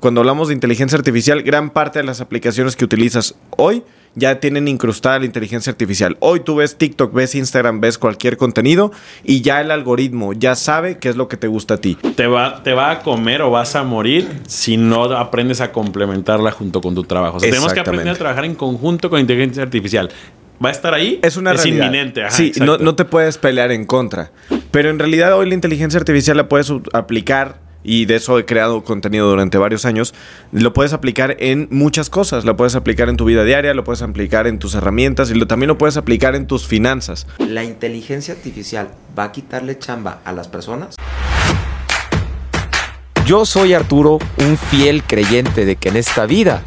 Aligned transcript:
cuando 0.00 0.20
hablamos 0.20 0.48
de 0.48 0.54
inteligencia 0.54 0.96
artificial, 0.96 1.42
gran 1.42 1.70
parte 1.70 1.98
de 1.98 2.04
las 2.04 2.20
aplicaciones 2.20 2.76
que 2.76 2.84
utilizas 2.84 3.34
hoy 3.56 3.82
ya 4.14 4.40
tienen 4.40 4.68
incrustada 4.68 5.18
la 5.18 5.26
inteligencia 5.26 5.70
artificial. 5.70 6.16
Hoy 6.20 6.40
tú 6.40 6.56
ves 6.56 6.76
TikTok, 6.76 7.12
ves 7.12 7.34
Instagram, 7.34 7.80
ves 7.80 7.98
cualquier 7.98 8.36
contenido 8.36 8.92
y 9.24 9.42
ya 9.42 9.60
el 9.60 9.70
algoritmo 9.70 10.32
ya 10.32 10.54
sabe 10.54 10.98
qué 10.98 11.08
es 11.08 11.16
lo 11.16 11.28
que 11.28 11.36
te 11.36 11.46
gusta 11.46 11.74
a 11.74 11.76
ti. 11.78 11.96
Te 12.16 12.26
va, 12.26 12.62
te 12.62 12.72
va 12.72 12.90
a 12.90 13.00
comer 13.00 13.42
o 13.42 13.50
vas 13.50 13.76
a 13.76 13.82
morir 13.82 14.28
si 14.46 14.76
no 14.76 15.04
aprendes 15.04 15.60
a 15.60 15.72
complementarla 15.72 16.50
junto 16.50 16.80
con 16.80 16.94
tu 16.94 17.04
trabajo. 17.04 17.36
O 17.36 17.40
sea, 17.40 17.48
tenemos 17.48 17.72
que 17.72 17.80
aprender 17.80 18.08
a 18.08 18.14
trabajar 18.14 18.44
en 18.44 18.54
conjunto 18.54 19.10
con 19.10 19.20
inteligencia 19.20 19.62
artificial. 19.62 20.10
Va 20.64 20.70
a 20.70 20.72
estar 20.72 20.94
ahí. 20.94 21.20
Es 21.22 21.36
una 21.36 21.52
es 21.52 21.62
realidad. 21.62 21.86
inminente. 21.86 22.24
Ajá, 22.24 22.30
sí, 22.30 22.52
no, 22.60 22.78
no 22.78 22.96
te 22.96 23.04
puedes 23.04 23.38
pelear 23.38 23.70
en 23.70 23.84
contra. 23.84 24.32
Pero 24.72 24.90
en 24.90 24.98
realidad 24.98 25.36
hoy 25.36 25.48
la 25.48 25.54
inteligencia 25.54 25.98
artificial 25.98 26.36
la 26.36 26.48
puedes 26.48 26.72
aplicar 26.92 27.67
y 27.82 28.06
de 28.06 28.16
eso 28.16 28.38
he 28.38 28.44
creado 28.44 28.82
contenido 28.84 29.28
durante 29.28 29.58
varios 29.58 29.84
años, 29.84 30.14
lo 30.52 30.72
puedes 30.72 30.92
aplicar 30.92 31.36
en 31.38 31.68
muchas 31.70 32.10
cosas. 32.10 32.44
Lo 32.44 32.56
puedes 32.56 32.74
aplicar 32.74 33.08
en 33.08 33.16
tu 33.16 33.24
vida 33.24 33.44
diaria, 33.44 33.74
lo 33.74 33.84
puedes 33.84 34.02
aplicar 34.02 34.46
en 34.46 34.58
tus 34.58 34.74
herramientas 34.74 35.30
y 35.30 35.34
lo, 35.34 35.46
también 35.46 35.68
lo 35.68 35.78
puedes 35.78 35.96
aplicar 35.96 36.34
en 36.34 36.46
tus 36.46 36.66
finanzas. 36.66 37.26
¿La 37.38 37.64
inteligencia 37.64 38.34
artificial 38.34 38.88
va 39.18 39.24
a 39.24 39.32
quitarle 39.32 39.78
chamba 39.78 40.20
a 40.24 40.32
las 40.32 40.48
personas? 40.48 40.96
Yo 43.24 43.44
soy 43.44 43.74
Arturo, 43.74 44.18
un 44.38 44.56
fiel 44.56 45.02
creyente 45.02 45.66
de 45.66 45.76
que 45.76 45.90
en 45.90 45.96
esta 45.96 46.24
vida 46.24 46.62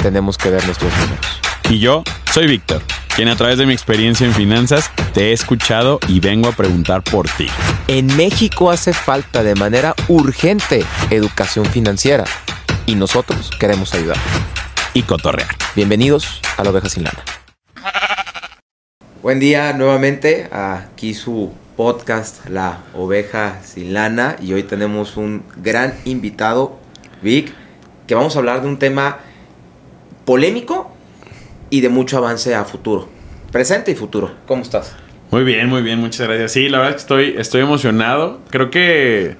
tenemos 0.00 0.38
que 0.38 0.50
ver 0.50 0.64
nuestros 0.64 0.92
números. 0.98 1.40
Y 1.74 1.80
yo 1.80 2.04
soy 2.32 2.46
Víctor, 2.46 2.82
quien 3.16 3.26
a 3.26 3.34
través 3.34 3.58
de 3.58 3.66
mi 3.66 3.72
experiencia 3.72 4.24
en 4.24 4.32
finanzas 4.32 4.92
te 5.12 5.30
he 5.30 5.32
escuchado 5.32 5.98
y 6.06 6.20
vengo 6.20 6.48
a 6.48 6.52
preguntar 6.52 7.02
por 7.02 7.28
ti. 7.28 7.48
En 7.88 8.16
México 8.16 8.70
hace 8.70 8.92
falta 8.92 9.42
de 9.42 9.56
manera 9.56 9.96
urgente 10.06 10.84
educación 11.10 11.66
financiera 11.66 12.26
y 12.86 12.94
nosotros 12.94 13.50
queremos 13.58 13.92
ayudar. 13.92 14.18
Y 14.92 15.02
cotorrear. 15.02 15.48
Bienvenidos 15.74 16.40
a 16.56 16.62
la 16.62 16.70
oveja 16.70 16.88
sin 16.88 17.02
lana. 17.02 17.24
Buen 19.20 19.40
día 19.40 19.72
nuevamente, 19.72 20.48
aquí 20.52 21.12
su 21.12 21.52
podcast 21.76 22.48
La 22.48 22.84
Oveja 22.94 23.62
Sin 23.64 23.94
Lana 23.94 24.36
y 24.40 24.52
hoy 24.52 24.62
tenemos 24.62 25.16
un 25.16 25.42
gran 25.56 25.92
invitado, 26.04 26.78
Vic, 27.20 27.52
que 28.06 28.14
vamos 28.14 28.36
a 28.36 28.38
hablar 28.38 28.62
de 28.62 28.68
un 28.68 28.78
tema 28.78 29.18
polémico 30.24 30.93
y 31.74 31.80
de 31.80 31.88
mucho 31.88 32.18
avance 32.18 32.54
a 32.54 32.64
futuro, 32.64 33.08
presente 33.50 33.90
y 33.90 33.96
futuro. 33.96 34.30
¿Cómo 34.46 34.62
estás? 34.62 34.94
Muy 35.32 35.42
bien, 35.42 35.68
muy 35.68 35.82
bien, 35.82 35.98
muchas 35.98 36.28
gracias. 36.28 36.52
Sí, 36.52 36.68
la 36.68 36.78
verdad 36.78 36.90
es 36.90 36.94
que 36.94 37.00
estoy, 37.00 37.34
estoy 37.36 37.62
emocionado. 37.62 38.38
Creo 38.48 38.70
que. 38.70 39.36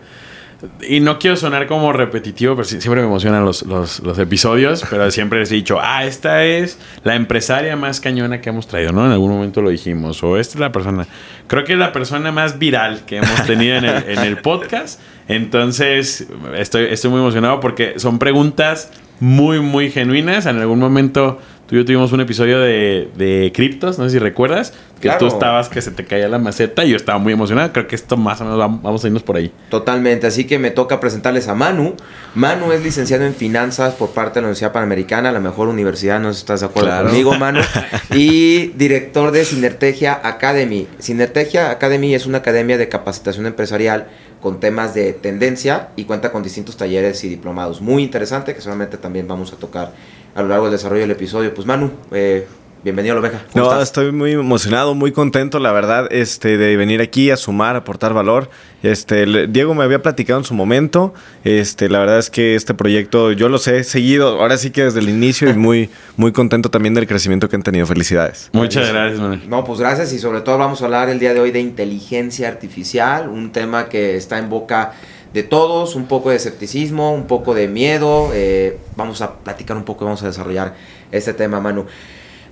Y 0.89 0.99
no 0.99 1.21
quiero 1.21 1.37
sonar 1.37 1.69
como 1.69 1.93
repetitivo, 1.93 2.57
pero 2.57 2.65
siempre 2.65 3.03
me 3.03 3.07
emocionan 3.07 3.45
los, 3.45 3.63
los, 3.63 4.01
los 4.01 4.19
episodios. 4.19 4.85
Pero 4.91 5.13
siempre 5.13 5.39
les 5.39 5.53
he 5.53 5.55
dicho, 5.55 5.79
ah, 5.81 6.05
esta 6.05 6.45
es 6.45 6.79
la 7.05 7.15
empresaria 7.15 7.77
más 7.77 8.01
cañona 8.01 8.41
que 8.41 8.49
hemos 8.49 8.67
traído, 8.67 8.91
¿no? 8.91 9.07
En 9.07 9.13
algún 9.13 9.31
momento 9.31 9.63
lo 9.63 9.71
dijimos. 9.71 10.21
O 10.25 10.37
esta 10.37 10.55
es 10.55 10.61
la 10.61 10.73
persona. 10.73 11.07
Creo 11.47 11.63
que 11.63 11.75
es 11.75 11.79
la 11.79 11.93
persona 11.93 12.33
más 12.33 12.59
viral 12.59 13.05
que 13.05 13.19
hemos 13.19 13.47
tenido 13.47 13.77
en 13.77 13.85
el, 13.85 14.09
en 14.09 14.19
el 14.19 14.39
podcast. 14.39 15.01
Entonces, 15.29 16.27
estoy, 16.57 16.87
estoy 16.87 17.13
muy 17.13 17.21
emocionado 17.21 17.61
porque 17.61 18.01
son 18.01 18.19
preguntas 18.19 18.91
muy, 19.21 19.61
muy 19.61 19.91
genuinas. 19.91 20.47
En 20.47 20.59
algún 20.59 20.79
momento 20.79 21.39
tú 21.75 21.79
y 21.79 21.81
yo 21.83 21.85
tuvimos 21.87 22.13
un 22.13 22.21
episodio 22.21 22.61
de, 22.61 23.09
de 23.17 23.51
criptos, 23.55 23.99
no 23.99 24.05
sé 24.05 24.11
si 24.11 24.19
recuerdas, 24.19 24.73
que 25.01 25.09
Claro. 25.09 25.19
tú 25.19 25.27
estabas 25.27 25.69
que 25.69 25.83
se 25.83 25.91
te 25.91 26.05
caía 26.05 26.29
la 26.29 26.39
maceta 26.39 26.85
y 26.85 26.91
yo 26.91 26.97
estaba 26.97 27.19
muy 27.19 27.33
emocionado. 27.33 27.73
Creo 27.73 27.87
que 27.87 27.95
esto 27.97 28.17
más 28.17 28.41
o 28.41 28.45
menos 28.45 28.59
vam- 28.59 28.81
vamos 28.81 29.05
a 29.05 29.07
irnos 29.09 29.23
por 29.23 29.37
ahí. 29.37 29.53
Totalmente, 29.69 30.27
así 30.27 30.45
que 30.47 30.59
me 30.59 30.71
toca 30.71 31.01
presentarles 31.01 31.49
a 31.49 31.55
Manu. 31.55 31.95
Manu 32.35 32.73
es 32.73 32.83
licenciado 32.83 33.25
en 33.25 33.35
finanzas 33.35 33.95
por 33.95 34.11
parte 34.11 34.37
de 34.37 34.43
la 34.43 34.47
Universidad 34.47 34.73
Panamericana, 34.73 35.31
la 35.33 35.41
mejor 35.41 35.69
universidad, 35.69 36.21
no 36.21 36.29
sé 36.33 36.35
si 36.37 36.41
estás 36.43 36.61
de 36.61 36.67
acuerdo 36.67 36.89
Claro. 36.91 37.09
conmigo, 37.09 37.35
Manu. 37.35 37.61
Y 38.15 38.69
director 38.77 39.31
de 39.33 39.45
Sinertegia 39.45 40.21
Academy. 40.23 40.87
Sinertegia 40.99 41.71
Academy 41.71 42.15
es 42.15 42.27
una 42.27 42.39
academia 42.39 42.79
de 42.79 42.89
capacitación 42.89 43.47
empresarial 43.47 44.07
con 44.41 44.61
temas 44.61 44.95
de 44.95 45.13
tendencia 45.13 45.89
y 45.97 46.05
cuenta 46.05 46.31
con 46.31 46.43
distintos 46.43 46.77
talleres 46.77 47.25
y 47.25 47.29
diplomados. 47.29 47.81
Muy 47.81 48.03
interesante, 48.03 48.55
que 48.55 48.61
seguramente 48.61 48.97
también 48.99 49.27
vamos 49.27 49.53
a 49.53 49.57
tocar 49.57 49.93
a 50.35 50.43
lo 50.43 50.49
largo 50.49 50.65
del 50.67 50.73
desarrollo 50.73 51.03
del 51.03 51.11
episodio. 51.13 51.55
Pues 51.55 51.67
Manu, 51.67 51.91
eh, 52.13 52.47
bienvenido 52.83 53.13
a 53.17 53.21
la 53.21 53.27
oveja. 53.29 53.45
¿Cómo 53.53 53.65
No, 53.65 53.71
estás? 53.71 53.85
estoy 53.89 54.13
muy 54.13 54.33
emocionado, 54.33 54.95
muy 54.95 55.13
contento, 55.13 55.59
la 55.61 55.73
verdad, 55.73 56.09
este, 56.11 56.59
de 56.59 56.77
venir 56.77 57.01
aquí 57.01 57.31
a 57.31 57.37
sumar, 57.37 57.77
a 57.77 57.79
aportar 57.81 58.13
valor. 58.15 58.51
Este, 58.83 59.27
le- 59.27 59.47
Diego 59.47 59.75
me 59.75 59.85
había 59.85 60.03
platicado 60.03 60.39
en 60.41 60.45
su 60.45 60.53
momento. 60.55 61.15
Este, 61.45 61.89
la 61.89 61.99
verdad 62.01 62.19
es 62.19 62.29
que 62.31 62.55
este 62.57 62.75
proyecto 62.75 63.33
yo 63.33 63.49
los 63.49 63.67
he 63.69 63.85
seguido, 63.85 64.41
ahora 64.41 64.59
sí 64.59 64.71
que 64.71 64.85
desde 64.85 65.01
el 65.01 65.09
inicio 65.09 65.49
y 65.49 65.55
muy, 65.55 65.89
muy 66.17 66.33
contento 66.33 66.69
también 66.71 66.95
del 66.95 67.07
crecimiento 67.07 67.49
que 67.49 67.57
han 67.57 67.63
tenido. 67.63 67.87
Felicidades. 67.87 68.51
Muchas 68.53 68.89
gracias, 68.93 69.21
Manuel. 69.21 69.49
No, 69.49 69.65
pues 69.65 69.79
gracias 69.81 70.13
y 70.13 70.19
sobre 70.19 70.41
todo 70.41 70.59
vamos 70.59 70.83
a 70.83 70.87
hablar 70.87 71.09
el 71.09 71.19
día 71.21 71.33
de 71.33 71.41
hoy 71.41 71.53
de 71.53 71.61
inteligencia 71.61 72.49
artificial, 72.49 73.29
un 73.29 73.53
tema 73.53 73.89
que 73.89 74.17
está 74.17 74.39
en 74.39 74.51
boca 74.51 74.93
de 75.35 75.43
todos, 75.43 75.97
un 75.97 76.07
poco 76.07 76.31
de 76.31 76.37
escepticismo, 76.37 77.13
un 77.13 77.27
poco 77.27 77.55
de 77.55 77.67
miedo. 77.67 78.31
eh, 78.33 78.79
vamos 78.97 79.21
a 79.21 79.39
platicar 79.39 79.77
un 79.77 79.85
poco 79.85 80.05
vamos 80.05 80.23
a 80.23 80.29
desarrollar 80.29 80.77
este 81.11 81.35
tema, 81.35 81.61
Manu. 81.61 81.87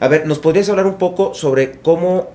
A 0.01 0.09
ver, 0.09 0.27
¿nos 0.27 0.41
podrías 0.41 0.69
hablar 0.69 0.87
un 0.87 0.99
poco 0.99 1.33
sobre 1.33 1.79
cómo 1.81 2.31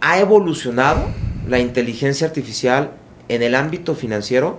ha 0.00 0.18
evolucionado 0.18 1.04
la 1.46 1.58
inteligencia 1.58 2.26
artificial 2.26 2.92
en 3.28 3.42
el 3.42 3.54
ámbito 3.54 3.94
financiero 3.94 4.58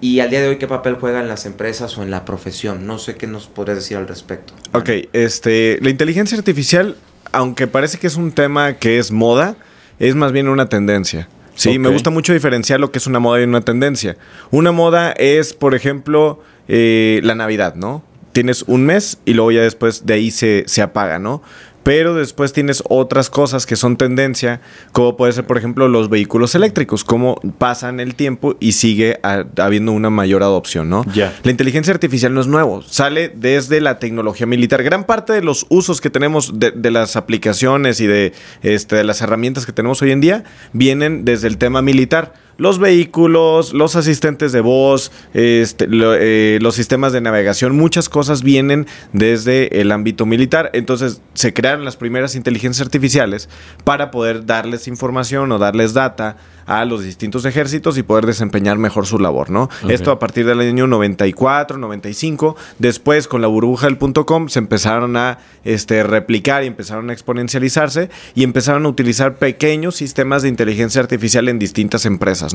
y 0.00 0.20
al 0.20 0.30
día 0.30 0.40
de 0.40 0.48
hoy 0.48 0.56
qué 0.56 0.66
papel 0.66 0.96
juega 0.98 1.20
en 1.20 1.28
las 1.28 1.44
empresas 1.44 1.98
o 1.98 2.02
en 2.02 2.10
la 2.10 2.24
profesión? 2.24 2.86
No 2.86 2.98
sé 2.98 3.14
qué 3.16 3.26
nos 3.26 3.48
podrías 3.48 3.76
decir 3.76 3.98
al 3.98 4.08
respecto. 4.08 4.54
Ok, 4.72 4.88
este, 5.12 5.78
la 5.82 5.90
inteligencia 5.90 6.38
artificial, 6.38 6.96
aunque 7.30 7.66
parece 7.66 7.98
que 7.98 8.06
es 8.06 8.16
un 8.16 8.32
tema 8.32 8.78
que 8.78 8.98
es 8.98 9.12
moda, 9.12 9.56
es 9.98 10.14
más 10.14 10.32
bien 10.32 10.48
una 10.48 10.70
tendencia. 10.70 11.28
Sí, 11.56 11.78
me 11.78 11.88
gusta 11.88 12.10
mucho 12.10 12.32
diferenciar 12.32 12.78
lo 12.78 12.92
que 12.92 12.98
es 12.98 13.06
una 13.06 13.18
moda 13.18 13.40
y 13.40 13.44
una 13.44 13.62
tendencia. 13.62 14.16
Una 14.50 14.72
moda 14.72 15.12
es, 15.12 15.54
por 15.54 15.74
ejemplo, 15.74 16.42
eh, 16.68 17.20
la 17.24 17.34
Navidad, 17.34 17.74
¿no? 17.74 18.04
Tienes 18.32 18.62
un 18.66 18.84
mes 18.84 19.18
y 19.24 19.32
luego 19.32 19.50
ya 19.50 19.62
después 19.62 20.04
de 20.04 20.14
ahí 20.14 20.30
se, 20.30 20.64
se 20.66 20.82
apaga, 20.82 21.18
¿no? 21.18 21.42
Pero 21.86 22.14
después 22.14 22.52
tienes 22.52 22.82
otras 22.88 23.30
cosas 23.30 23.64
que 23.64 23.76
son 23.76 23.96
tendencia, 23.96 24.60
como 24.90 25.16
puede 25.16 25.32
ser, 25.32 25.46
por 25.46 25.56
ejemplo, 25.56 25.86
los 25.86 26.08
vehículos 26.10 26.56
eléctricos, 26.56 27.04
cómo 27.04 27.40
pasan 27.58 28.00
el 28.00 28.16
tiempo 28.16 28.56
y 28.58 28.72
sigue 28.72 29.20
a- 29.22 29.44
habiendo 29.58 29.92
una 29.92 30.10
mayor 30.10 30.42
adopción, 30.42 30.90
¿no? 30.90 31.04
Ya. 31.14 31.32
La 31.44 31.52
inteligencia 31.52 31.94
artificial 31.94 32.34
no 32.34 32.40
es 32.40 32.48
nuevo, 32.48 32.82
sale 32.82 33.28
desde 33.36 33.80
la 33.80 34.00
tecnología 34.00 34.48
militar. 34.48 34.82
Gran 34.82 35.04
parte 35.04 35.32
de 35.32 35.42
los 35.42 35.64
usos 35.68 36.00
que 36.00 36.10
tenemos 36.10 36.58
de, 36.58 36.72
de 36.72 36.90
las 36.90 37.14
aplicaciones 37.14 38.00
y 38.00 38.08
de, 38.08 38.32
este, 38.62 38.96
de 38.96 39.04
las 39.04 39.22
herramientas 39.22 39.64
que 39.64 39.70
tenemos 39.72 40.02
hoy 40.02 40.10
en 40.10 40.20
día 40.20 40.42
vienen 40.72 41.24
desde 41.24 41.46
el 41.46 41.56
tema 41.56 41.82
militar. 41.82 42.32
Los 42.58 42.78
vehículos, 42.78 43.74
los 43.74 43.96
asistentes 43.96 44.52
de 44.52 44.60
voz, 44.60 45.12
este, 45.34 45.86
lo- 45.86 46.14
eh, 46.14 46.58
los 46.62 46.74
sistemas 46.74 47.12
de 47.12 47.20
navegación, 47.20 47.76
muchas 47.76 48.08
cosas 48.08 48.42
vienen 48.42 48.86
desde 49.12 49.80
el 49.80 49.92
ámbito 49.92 50.24
militar. 50.26 50.70
Entonces 50.72 51.20
se 51.34 51.52
crearon 51.52 51.84
las 51.84 51.96
primeras 51.96 52.34
inteligencias 52.34 52.86
artificiales 52.86 53.48
para 53.84 54.10
poder 54.10 54.46
darles 54.46 54.88
información 54.88 55.52
o 55.52 55.58
darles 55.58 55.92
data 55.94 56.36
a 56.66 56.84
los 56.84 57.04
distintos 57.04 57.44
ejércitos 57.44 57.96
y 57.96 58.02
poder 58.02 58.26
desempeñar 58.26 58.76
mejor 58.76 59.06
su 59.06 59.20
labor, 59.20 59.50
¿no? 59.50 59.68
Esto 59.88 60.10
a 60.10 60.18
partir 60.18 60.46
del 60.46 60.58
año 60.58 60.88
94, 60.88 61.78
95. 61.78 62.56
Después, 62.80 63.28
con 63.28 63.40
la 63.40 63.46
burbuja 63.46 63.86
del 63.86 63.98
punto 63.98 64.26
.com, 64.26 64.48
se 64.48 64.58
empezaron 64.58 65.16
a 65.16 65.38
este, 65.64 66.02
replicar 66.02 66.64
y 66.64 66.66
empezaron 66.66 67.10
a 67.10 67.12
exponencializarse 67.12 68.10
y 68.34 68.42
empezaron 68.42 68.84
a 68.84 68.88
utilizar 68.88 69.36
pequeños 69.36 69.94
sistemas 69.94 70.42
de 70.42 70.48
inteligencia 70.48 71.00
artificial 71.00 71.48
en 71.48 71.60
distintas 71.60 72.04
empresas, 72.04 72.45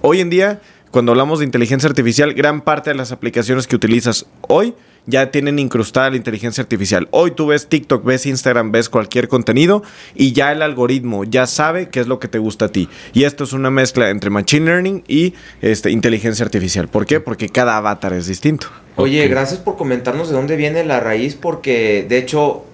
Hoy 0.00 0.20
en 0.20 0.30
día, 0.30 0.60
cuando 0.90 1.12
hablamos 1.12 1.40
de 1.40 1.44
inteligencia 1.44 1.88
artificial, 1.88 2.34
gran 2.34 2.60
parte 2.62 2.90
de 2.90 2.96
las 2.96 3.12
aplicaciones 3.12 3.66
que 3.66 3.76
utilizas 3.76 4.26
hoy 4.48 4.74
ya 5.06 5.30
tienen 5.30 5.58
incrustada 5.58 6.10
la 6.10 6.16
inteligencia 6.16 6.62
artificial. 6.62 7.08
Hoy 7.10 7.32
tú 7.32 7.48
ves 7.48 7.68
TikTok, 7.68 8.04
ves 8.04 8.26
Instagram, 8.26 8.72
ves 8.72 8.88
cualquier 8.88 9.28
contenido 9.28 9.82
y 10.14 10.32
ya 10.32 10.52
el 10.52 10.62
algoritmo 10.62 11.24
ya 11.24 11.46
sabe 11.46 11.88
qué 11.88 12.00
es 12.00 12.06
lo 12.06 12.18
que 12.18 12.28
te 12.28 12.38
gusta 12.38 12.66
a 12.66 12.68
ti. 12.68 12.88
Y 13.12 13.24
esto 13.24 13.44
es 13.44 13.52
una 13.52 13.70
mezcla 13.70 14.10
entre 14.10 14.30
machine 14.30 14.66
learning 14.66 15.04
y 15.06 15.34
este, 15.60 15.90
inteligencia 15.90 16.44
artificial. 16.44 16.88
¿Por 16.88 17.06
qué? 17.06 17.20
Porque 17.20 17.48
cada 17.48 17.76
avatar 17.76 18.12
es 18.12 18.26
distinto. 18.26 18.68
Oye, 18.96 19.26
gracias 19.26 19.58
por 19.58 19.76
comentarnos 19.76 20.28
de 20.28 20.36
dónde 20.36 20.54
viene 20.54 20.84
la 20.84 21.00
raíz, 21.00 21.34
porque 21.34 22.06
de 22.08 22.16
hecho, 22.16 22.64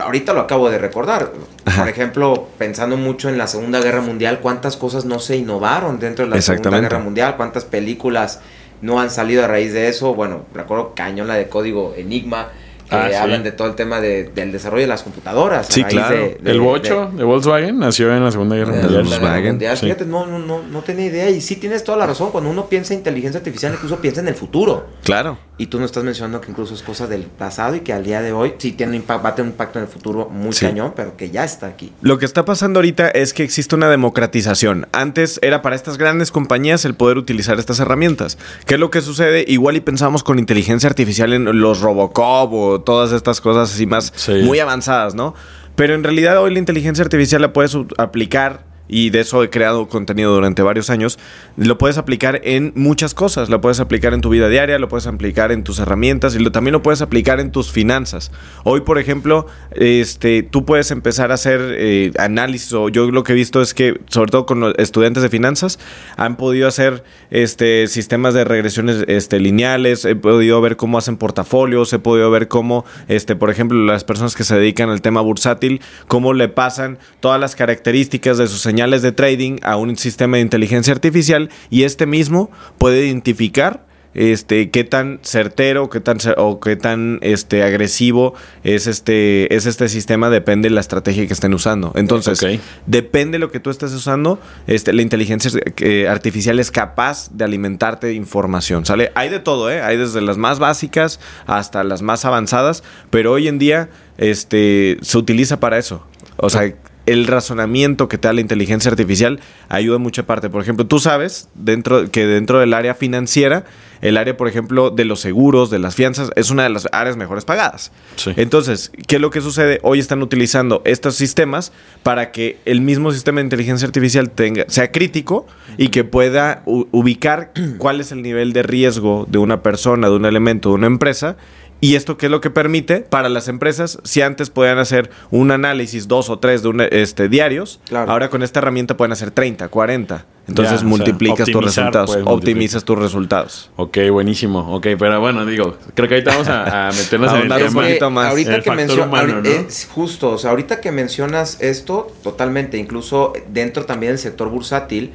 ahorita 0.00 0.32
lo 0.32 0.40
acabo 0.40 0.70
de 0.70 0.78
recordar. 0.78 1.32
Ajá. 1.64 1.82
Por 1.82 1.90
ejemplo, 1.90 2.48
pensando 2.58 2.96
mucho 2.96 3.28
en 3.28 3.38
la 3.38 3.48
Segunda 3.48 3.80
Guerra 3.80 4.00
Mundial, 4.00 4.38
cuántas 4.38 4.76
cosas 4.76 5.04
no 5.04 5.18
se 5.18 5.36
innovaron 5.36 5.98
dentro 5.98 6.26
de 6.26 6.30
la 6.30 6.40
Segunda. 6.40 6.80
Guerra 6.80 7.00
Mundial, 7.00 7.36
cuántas 7.36 7.64
películas 7.64 8.40
no 8.84 9.00
han 9.00 9.10
salido 9.10 9.44
a 9.44 9.48
raíz 9.48 9.72
de 9.72 9.88
eso. 9.88 10.14
Bueno, 10.14 10.44
recuerdo 10.54 10.92
cañón 10.94 11.26
la 11.26 11.34
de 11.34 11.48
código 11.48 11.94
Enigma, 11.96 12.48
que 12.88 12.94
Ah, 12.96 13.08
sí. 13.08 13.14
hablan 13.14 13.42
de 13.42 13.50
todo 13.50 13.66
el 13.68 13.74
tema 13.76 13.98
de- 13.98 14.24
del 14.24 14.52
desarrollo 14.52 14.82
de 14.82 14.88
las 14.88 15.02
computadoras. 15.02 15.70
a 15.70 15.72
Sí, 15.72 15.82
raíz 15.82 15.94
claro. 15.94 16.14
de- 16.16 16.38
de- 16.38 16.50
el 16.50 16.60
bocho 16.60 17.10
de, 17.16 17.24
Volkswagen 17.24 17.78
nació 17.78 18.14
en 18.14 18.22
la 18.22 18.30
Segunda 18.30 18.56
Guerra 18.56 18.72
Mundial. 18.72 19.04
Volkswagen, 19.04 19.46
Mundial. 19.52 19.76
sí. 19.78 19.86
Fíjate, 19.86 20.04
no, 20.04 20.26
no, 20.26 20.38
no, 20.38 20.62
no 20.62 20.82
tenía 20.82 21.06
idea. 21.06 21.30
Y 21.30 21.40
sí 21.40 21.56
tienes 21.56 21.82
toda 21.82 21.96
la 21.96 22.06
razón. 22.06 22.30
Cuando 22.30 22.50
uno 22.50 22.66
piensa 22.66 22.92
en 22.92 23.00
inteligencia 23.00 23.38
artificial, 23.38 23.72
incluso 23.72 23.96
piensa 24.00 24.20
en 24.20 24.28
el 24.28 24.34
futuro. 24.34 24.86
Claro. 25.02 25.38
Y 25.56 25.68
tú 25.68 25.78
nos 25.78 25.86
estás 25.86 26.02
mencionando 26.02 26.40
que 26.40 26.50
incluso 26.50 26.74
es 26.74 26.82
cosa 26.82 27.06
del 27.06 27.22
pasado 27.22 27.76
y 27.76 27.80
que 27.80 27.92
al 27.92 28.02
día 28.02 28.20
de 28.20 28.32
hoy 28.32 28.54
sí 28.58 28.72
tiene 28.72 28.90
un 28.90 28.96
impacto, 28.96 29.22
va 29.22 29.28
a 29.30 29.34
tener 29.36 29.46
un 29.46 29.52
impacto 29.52 29.78
en 29.78 29.84
el 29.84 29.90
futuro 29.90 30.28
muy 30.28 30.52
Sí. 30.52 30.66
cañón, 30.66 30.92
pero 30.96 31.16
que 31.16 31.30
ya 31.30 31.44
está 31.44 31.68
aquí. 31.68 31.92
Lo 32.02 32.18
que 32.18 32.24
está 32.24 32.44
pasando 32.44 32.78
ahorita 32.80 33.08
es 33.10 33.32
que 33.32 33.44
existe 33.44 33.76
una 33.76 33.88
democratización. 33.88 34.88
Antes 34.90 35.38
era 35.42 35.62
para 35.62 35.76
estas 35.76 35.96
grandes 35.96 36.32
compañías 36.32 36.84
el 36.84 36.96
poder 36.96 37.18
utilizar 37.18 37.58
estas 37.60 37.78
herramientas. 37.78 38.36
¿Qué 38.66 38.74
es 38.74 38.80
lo 38.80 38.90
que 38.90 39.00
sucede? 39.00 39.44
Igual 39.46 39.76
y 39.76 39.80
pensamos 39.80 40.24
con 40.24 40.40
inteligencia 40.40 40.88
artificial 40.88 41.32
en 41.32 41.44
los 41.60 41.80
Robocop 41.80 42.52
o 42.52 42.80
todas 42.80 43.12
estas 43.12 43.40
cosas 43.40 43.72
así 43.72 43.86
más 43.86 44.12
Sí. 44.16 44.32
muy 44.42 44.58
avanzadas, 44.58 45.14
¿no? 45.14 45.34
Pero 45.76 45.94
en 45.94 46.02
realidad 46.02 46.40
hoy 46.42 46.52
la 46.52 46.58
inteligencia 46.58 47.04
artificial 47.04 47.40
la 47.42 47.52
puedes 47.52 47.76
aplicar 47.98 48.64
y 48.94 49.10
de 49.10 49.18
eso 49.18 49.42
he 49.42 49.50
creado 49.50 49.88
contenido 49.88 50.32
durante 50.32 50.62
varios 50.62 50.88
años, 50.88 51.18
lo 51.56 51.78
puedes 51.78 51.98
aplicar 51.98 52.40
en 52.44 52.70
muchas 52.76 53.12
cosas. 53.12 53.48
Lo 53.48 53.60
puedes 53.60 53.80
aplicar 53.80 54.14
en 54.14 54.20
tu 54.20 54.28
vida 54.28 54.48
diaria, 54.48 54.78
lo 54.78 54.88
puedes 54.88 55.08
aplicar 55.08 55.50
en 55.50 55.64
tus 55.64 55.80
herramientas 55.80 56.36
y 56.36 56.50
también 56.50 56.74
lo 56.74 56.82
puedes 56.82 57.02
aplicar 57.02 57.40
en 57.40 57.50
tus 57.50 57.72
finanzas. 57.72 58.30
Hoy, 58.62 58.82
por 58.82 59.00
ejemplo, 59.00 59.48
este, 59.72 60.44
tú 60.44 60.64
puedes 60.64 60.92
empezar 60.92 61.32
a 61.32 61.34
hacer 61.34 61.60
eh, 61.76 62.12
análisis, 62.18 62.72
o 62.72 62.88
yo 62.88 63.10
lo 63.10 63.24
que 63.24 63.32
he 63.32 63.34
visto 63.34 63.60
es 63.60 63.74
que, 63.74 64.00
sobre 64.10 64.30
todo 64.30 64.46
con 64.46 64.60
los 64.60 64.74
estudiantes 64.78 65.24
de 65.24 65.28
finanzas, 65.28 65.80
han 66.16 66.36
podido 66.36 66.68
hacer 66.68 67.02
este, 67.32 67.88
sistemas 67.88 68.32
de 68.32 68.44
regresiones 68.44 69.04
este, 69.08 69.40
lineales, 69.40 70.04
he 70.04 70.14
podido 70.14 70.60
ver 70.60 70.76
cómo 70.76 70.98
hacen 70.98 71.16
portafolios, 71.16 71.92
he 71.92 71.98
podido 71.98 72.30
ver 72.30 72.46
cómo, 72.46 72.84
este, 73.08 73.34
por 73.34 73.50
ejemplo, 73.50 73.76
las 73.84 74.04
personas 74.04 74.36
que 74.36 74.44
se 74.44 74.54
dedican 74.54 74.88
al 74.88 75.02
tema 75.02 75.20
bursátil, 75.20 75.80
cómo 76.06 76.32
le 76.32 76.46
pasan 76.46 77.00
todas 77.18 77.40
las 77.40 77.56
características 77.56 78.38
de 78.38 78.46
sus 78.46 78.60
señales 78.60 78.83
de 78.90 79.12
trading 79.12 79.58
a 79.62 79.76
un 79.76 79.96
sistema 79.96 80.36
de 80.36 80.42
inteligencia 80.42 80.92
artificial 80.92 81.50
y 81.70 81.82
este 81.82 82.06
mismo 82.06 82.50
puede 82.78 83.06
identificar 83.06 83.84
este 84.14 84.70
qué 84.70 84.84
tan 84.84 85.18
certero, 85.22 85.90
qué 85.90 86.00
tan 86.00 86.18
o 86.36 86.60
qué 86.60 86.76
tan 86.76 87.18
este 87.20 87.64
agresivo 87.64 88.34
es 88.62 88.86
este 88.86 89.54
es 89.54 89.66
este 89.66 89.88
sistema 89.88 90.30
depende 90.30 90.68
de 90.68 90.74
la 90.74 90.80
estrategia 90.80 91.26
que 91.26 91.32
estén 91.32 91.52
usando. 91.52 91.92
Entonces, 91.96 92.40
depende 92.86 93.36
de 93.36 93.38
lo 93.40 93.50
que 93.50 93.60
tú 93.60 93.70
estés 93.70 93.92
usando, 93.92 94.38
este 94.66 94.92
la 94.92 95.02
inteligencia 95.02 95.50
eh, 95.78 96.08
artificial 96.08 96.60
es 96.60 96.70
capaz 96.70 97.28
de 97.32 97.44
alimentarte 97.44 98.06
de 98.06 98.14
información, 98.14 98.86
¿sale? 98.86 99.10
Hay 99.16 99.28
de 99.28 99.40
todo, 99.40 99.70
¿eh? 99.70 99.82
Hay 99.82 99.96
desde 99.96 100.20
las 100.20 100.38
más 100.38 100.60
básicas 100.60 101.18
hasta 101.46 101.82
las 101.82 102.02
más 102.02 102.24
avanzadas, 102.24 102.84
pero 103.10 103.32
hoy 103.32 103.48
en 103.48 103.58
día 103.58 103.90
este 104.16 104.98
se 105.02 105.18
utiliza 105.18 105.58
para 105.58 105.78
eso. 105.78 106.06
O 106.36 106.50
sea, 106.50 106.72
el 107.06 107.26
razonamiento 107.26 108.08
que 108.08 108.18
te 108.18 108.28
da 108.28 108.32
la 108.32 108.40
inteligencia 108.40 108.90
artificial 108.90 109.40
ayuda 109.68 109.96
en 109.96 110.02
mucha 110.02 110.24
parte. 110.24 110.48
Por 110.48 110.62
ejemplo, 110.62 110.86
tú 110.86 110.98
sabes 110.98 111.48
dentro, 111.54 112.10
que 112.10 112.26
dentro 112.26 112.60
del 112.60 112.74
área 112.74 112.94
financiera, 112.94 113.64
el 114.00 114.16
área, 114.16 114.36
por 114.36 114.48
ejemplo, 114.48 114.90
de 114.90 115.04
los 115.04 115.20
seguros, 115.20 115.70
de 115.70 115.78
las 115.78 115.94
fianzas, 115.94 116.30
es 116.36 116.50
una 116.50 116.64
de 116.64 116.68
las 116.68 116.88
áreas 116.92 117.16
mejores 117.16 117.44
pagadas. 117.44 117.90
Sí. 118.16 118.32
Entonces, 118.36 118.92
¿qué 119.06 119.16
es 119.16 119.20
lo 119.20 119.30
que 119.30 119.40
sucede? 119.40 119.80
Hoy 119.82 119.98
están 119.98 120.22
utilizando 120.22 120.82
estos 120.84 121.14
sistemas 121.14 121.72
para 122.02 122.30
que 122.30 122.58
el 122.64 122.80
mismo 122.80 123.12
sistema 123.12 123.40
de 123.40 123.44
inteligencia 123.44 123.86
artificial 123.86 124.30
tenga, 124.30 124.64
sea 124.68 124.92
crítico 124.92 125.46
y 125.78 125.88
que 125.88 126.04
pueda 126.04 126.62
ubicar 126.66 127.52
cuál 127.78 128.00
es 128.00 128.12
el 128.12 128.22
nivel 128.22 128.52
de 128.52 128.62
riesgo 128.62 129.26
de 129.28 129.38
una 129.38 129.62
persona, 129.62 130.08
de 130.08 130.16
un 130.16 130.26
elemento, 130.26 130.70
de 130.70 130.74
una 130.74 130.86
empresa. 130.86 131.36
Y 131.84 131.96
esto 131.96 132.16
qué 132.16 132.26
es 132.26 132.32
lo 132.32 132.40
que 132.40 132.48
permite 132.48 133.00
para 133.00 133.28
las 133.28 133.46
empresas, 133.46 133.98
si 134.04 134.22
antes 134.22 134.48
podían 134.48 134.78
hacer 134.78 135.10
un 135.30 135.50
análisis, 135.50 136.08
dos 136.08 136.30
o 136.30 136.38
tres 136.38 136.62
de 136.62 136.68
un, 136.68 136.80
este, 136.80 137.28
diarios, 137.28 137.78
Claro. 137.86 138.10
ahora 138.10 138.30
con 138.30 138.42
esta 138.42 138.60
herramienta 138.60 138.96
pueden 138.96 139.12
hacer 139.12 139.30
30, 139.32 139.68
40. 139.68 140.24
Entonces 140.48 140.70
Ya, 140.70 140.76
o 140.76 140.78
sea, 140.78 140.88
multiplicas 140.88 141.46
tus 141.46 141.62
resultados, 141.62 142.14
pues, 142.14 142.24
optimizas 142.26 142.84
tus 142.84 142.98
resultados. 142.98 143.70
Ok, 143.76 143.98
buenísimo. 144.10 144.74
Ok, 144.74 144.86
pero 144.98 145.20
bueno, 145.20 145.44
digo, 145.44 145.76
creo 145.94 146.08
que 146.08 146.14
ahorita 146.14 146.30
vamos 146.30 146.48
a, 146.48 146.88
a 146.88 146.92
meternos 146.92 147.30
en 147.32 147.36
el 147.36 147.52
Ahondar 147.52 147.62
un 147.64 147.74
poquito 147.74 148.10
más. 148.10 148.30
Ahorita 148.30 148.54
El 148.54 148.62
que 148.62 148.70
mencionas, 148.70 149.46
es 149.46 149.88
justo, 149.92 150.30
o 150.30 150.38
sea, 150.38 150.52
ahorita 150.52 150.80
que 150.80 150.90
mencionas 150.90 151.58
esto, 151.60 152.10
totalmente, 152.22 152.78
incluso 152.78 153.34
dentro 153.52 153.84
también 153.84 154.12
del 154.12 154.18
sector 154.18 154.48
bursátil, 154.48 155.12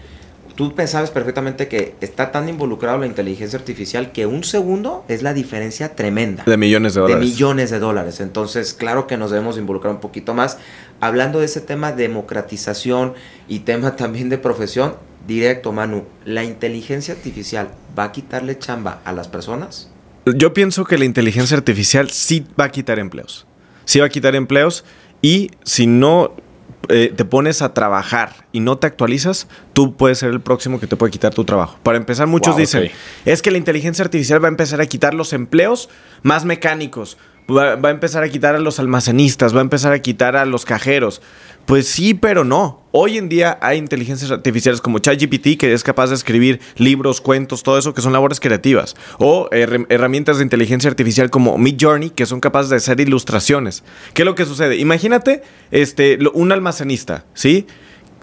tú 0.59 0.75
pensabas 0.75 1.09
perfectamente 1.09 1.69
que 1.69 1.95
está 2.01 2.33
tan 2.33 2.49
involucrado 2.49 2.97
la 2.97 3.05
inteligencia 3.05 3.57
artificial 3.57 4.11
que 4.11 4.25
un 4.25 4.43
segundo 4.43 5.05
es 5.07 5.23
la 5.23 5.33
diferencia 5.33 5.95
tremenda. 5.95 6.43
De 6.45 6.57
millones 6.57 6.95
de 6.95 6.99
de 6.99 7.07
dólares. 7.07 7.29
millones 7.29 7.69
de 7.69 7.79
dólares. 7.79 8.19
Entonces, 8.19 8.73
claro 8.73 9.07
que 9.07 9.15
nos 9.15 9.31
debemos 9.31 9.57
involucrar 9.57 9.93
un 9.93 10.01
poquito 10.01 10.33
más. 10.33 10.57
Hablando 10.99 11.39
de 11.39 11.45
ese 11.45 11.61
tema 11.61 11.93
democratización 11.93 13.13
y 13.47 13.59
tema 13.59 13.95
también 13.95 14.27
de 14.27 14.37
profesión, 14.37 14.95
directo, 15.25 15.71
Manu, 15.71 16.03
¿la 16.25 16.43
inteligencia 16.43 17.13
artificial 17.13 17.69
va 17.97 18.03
a 18.03 18.11
quitarle 18.11 18.59
chamba 18.59 18.99
a 19.05 19.13
las 19.13 19.29
personas? 19.29 19.89
Yo 20.25 20.53
pienso 20.53 20.83
que 20.83 20.97
la 20.97 21.05
inteligencia 21.05 21.55
artificial 21.55 22.09
sí 22.09 22.45
va 22.59 22.65
a 22.65 22.69
quitar 22.69 22.99
empleos. 22.99 23.47
Sí 23.85 23.99
va 23.99 24.07
a 24.07 24.09
quitar 24.09 24.35
empleos 24.35 24.83
y 25.21 25.51
si 25.63 25.87
no 25.87 26.33
eh, 26.89 27.13
te 27.15 27.23
pones 27.23 27.61
a 27.61 27.73
trabajar 27.73 28.47
y 28.51 28.59
no 28.59 28.77
te 28.77 28.87
actualizas, 28.87 29.47
tú 29.73 29.95
puedes 29.95 30.17
ser 30.17 30.31
el 30.31 30.41
próximo 30.41 30.79
que 30.79 30.87
te 30.87 30.95
puede 30.95 31.11
quitar 31.11 31.33
tu 31.33 31.45
trabajo. 31.45 31.77
Para 31.83 31.97
empezar, 31.97 32.27
muchos 32.27 32.53
Wow, 32.53 32.59
dicen, 32.59 32.91
es 33.25 33.41
que 33.41 33.51
la 33.51 33.57
inteligencia 33.57 34.03
artificial 34.03 34.43
va 34.43 34.47
a 34.47 34.51
empezar 34.51 34.81
a 34.81 34.85
quitar 34.85 35.13
los 35.13 35.33
empleos 35.33 35.89
más 36.23 36.45
mecánicos, 36.45 37.17
va, 37.49 37.73
a 37.73 37.91
empezar 37.91 38.23
a 38.23 38.29
quitar 38.29 38.55
a 38.55 38.59
los 38.59 38.79
almacenistas, 38.79 39.53
va 39.55 39.59
a 39.59 39.61
empezar 39.61 39.93
a 39.93 39.99
quitar 39.99 40.35
a 40.35 40.45
los 40.45 40.65
cajeros. 40.65 41.21
Pues 41.65 41.87
sí, 41.87 42.13
pero 42.15 42.43
no. 42.43 42.81
Hoy 42.91 43.17
en 43.19 43.29
día 43.29 43.59
hay 43.61 43.77
inteligencias 43.77 44.31
artificiales 44.31 44.81
como 44.81 44.97
ChatGPT 44.99 45.57
que 45.59 45.73
es 45.73 45.83
capaz 45.83 46.07
de 46.09 46.15
escribir 46.15 46.59
libros, 46.77 47.21
cuentos, 47.21 47.61
todo 47.61 47.77
eso 47.77 47.93
que 47.93 48.01
son 48.01 48.11
labores 48.13 48.39
creativas. 48.39 48.95
O 49.19 49.47
her- 49.51 49.85
herramientas 49.89 50.37
de 50.37 50.43
inteligencia 50.43 50.89
artificial 50.89 51.29
como 51.29 51.57
Midjourney 51.59 52.09
que 52.09 52.25
son 52.25 52.39
capaces 52.39 52.71
de 52.71 52.77
hacer 52.77 52.99
ilustraciones. 52.99 53.83
¿Qué 54.13 54.23
es 54.23 54.25
lo 54.25 54.33
que 54.33 54.45
sucede? 54.45 54.77
Imagínate 54.77 55.43
este, 55.69 56.17
un 56.33 56.51
almacenista, 56.51 57.25
¿sí? 57.35 57.67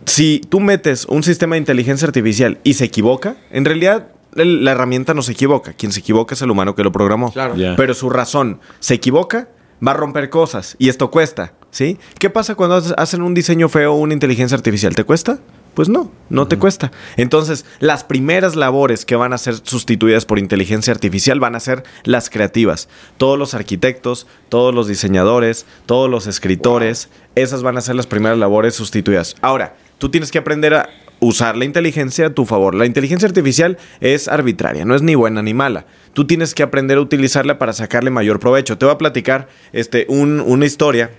Si 0.06 0.40
tú 0.48 0.60
metes 0.60 1.04
un 1.04 1.22
sistema 1.22 1.54
de 1.54 1.60
inteligencia 1.60 2.06
artificial 2.06 2.58
y 2.64 2.74
se 2.74 2.84
equivoca, 2.84 3.36
en 3.50 3.64
realidad 3.64 4.08
la 4.44 4.72
herramienta 4.72 5.14
no 5.14 5.22
se 5.22 5.32
equivoca. 5.32 5.72
Quien 5.72 5.92
se 5.92 6.00
equivoca 6.00 6.34
es 6.34 6.42
el 6.42 6.50
humano 6.50 6.74
que 6.74 6.82
lo 6.84 6.92
programó. 6.92 7.32
Claro. 7.32 7.56
Ya. 7.56 7.74
Pero 7.76 7.94
su 7.94 8.10
razón 8.10 8.60
se 8.80 8.94
equivoca, 8.94 9.48
va 9.86 9.92
a 9.92 9.94
romper 9.94 10.30
cosas 10.30 10.76
y 10.78 10.88
esto 10.88 11.10
cuesta, 11.10 11.54
¿sí? 11.70 11.98
¿Qué 12.18 12.30
pasa 12.30 12.54
cuando 12.54 12.76
haces- 12.76 12.94
hacen 12.96 13.22
un 13.22 13.34
diseño 13.34 13.68
feo 13.68 13.92
o 13.94 13.96
una 13.96 14.14
inteligencia 14.14 14.56
artificial? 14.56 14.94
¿Te 14.94 15.04
cuesta? 15.04 15.38
Pues 15.74 15.90
no, 15.90 16.10
no 16.30 16.48
te 16.48 16.56
cuesta. 16.58 16.90
Entonces, 17.18 17.66
las 17.80 18.02
primeras 18.02 18.56
labores 18.56 19.04
que 19.04 19.14
van 19.14 19.34
a 19.34 19.38
ser 19.38 19.56
sustituidas 19.62 20.24
por 20.24 20.38
inteligencia 20.38 20.90
artificial 20.90 21.38
van 21.38 21.54
a 21.54 21.60
ser 21.60 21.82
las 22.04 22.30
creativas. 22.30 22.88
Todos 23.18 23.38
los 23.38 23.52
arquitectos, 23.52 24.26
todos 24.48 24.74
los 24.74 24.88
diseñadores, 24.88 25.66
todos 25.84 26.08
los 26.08 26.26
escritores, 26.26 27.10
esas 27.34 27.62
van 27.62 27.76
a 27.76 27.82
ser 27.82 27.94
las 27.94 28.06
primeras 28.06 28.38
labores 28.38 28.74
sustituidas. 28.74 29.34
Ahora, 29.42 29.76
tú 29.98 30.08
tienes 30.08 30.30
que 30.30 30.38
aprender 30.38 30.72
a 30.72 30.88
usar 31.20 31.56
la 31.56 31.64
inteligencia 31.64 32.26
a 32.26 32.30
tu 32.30 32.44
favor. 32.44 32.74
La 32.74 32.86
inteligencia 32.86 33.26
artificial 33.26 33.78
es 34.00 34.28
arbitraria, 34.28 34.84
no 34.84 34.94
es 34.94 35.02
ni 35.02 35.14
buena 35.14 35.42
ni 35.42 35.54
mala. 35.54 35.86
Tú 36.12 36.26
tienes 36.26 36.54
que 36.54 36.62
aprender 36.62 36.98
a 36.98 37.00
utilizarla 37.00 37.58
para 37.58 37.72
sacarle 37.72 38.10
mayor 38.10 38.38
provecho. 38.40 38.76
Te 38.78 38.86
voy 38.86 38.94
a 38.94 38.98
platicar 38.98 39.48
este, 39.72 40.06
un- 40.08 40.40
una 40.40 40.66
historia 40.66 41.10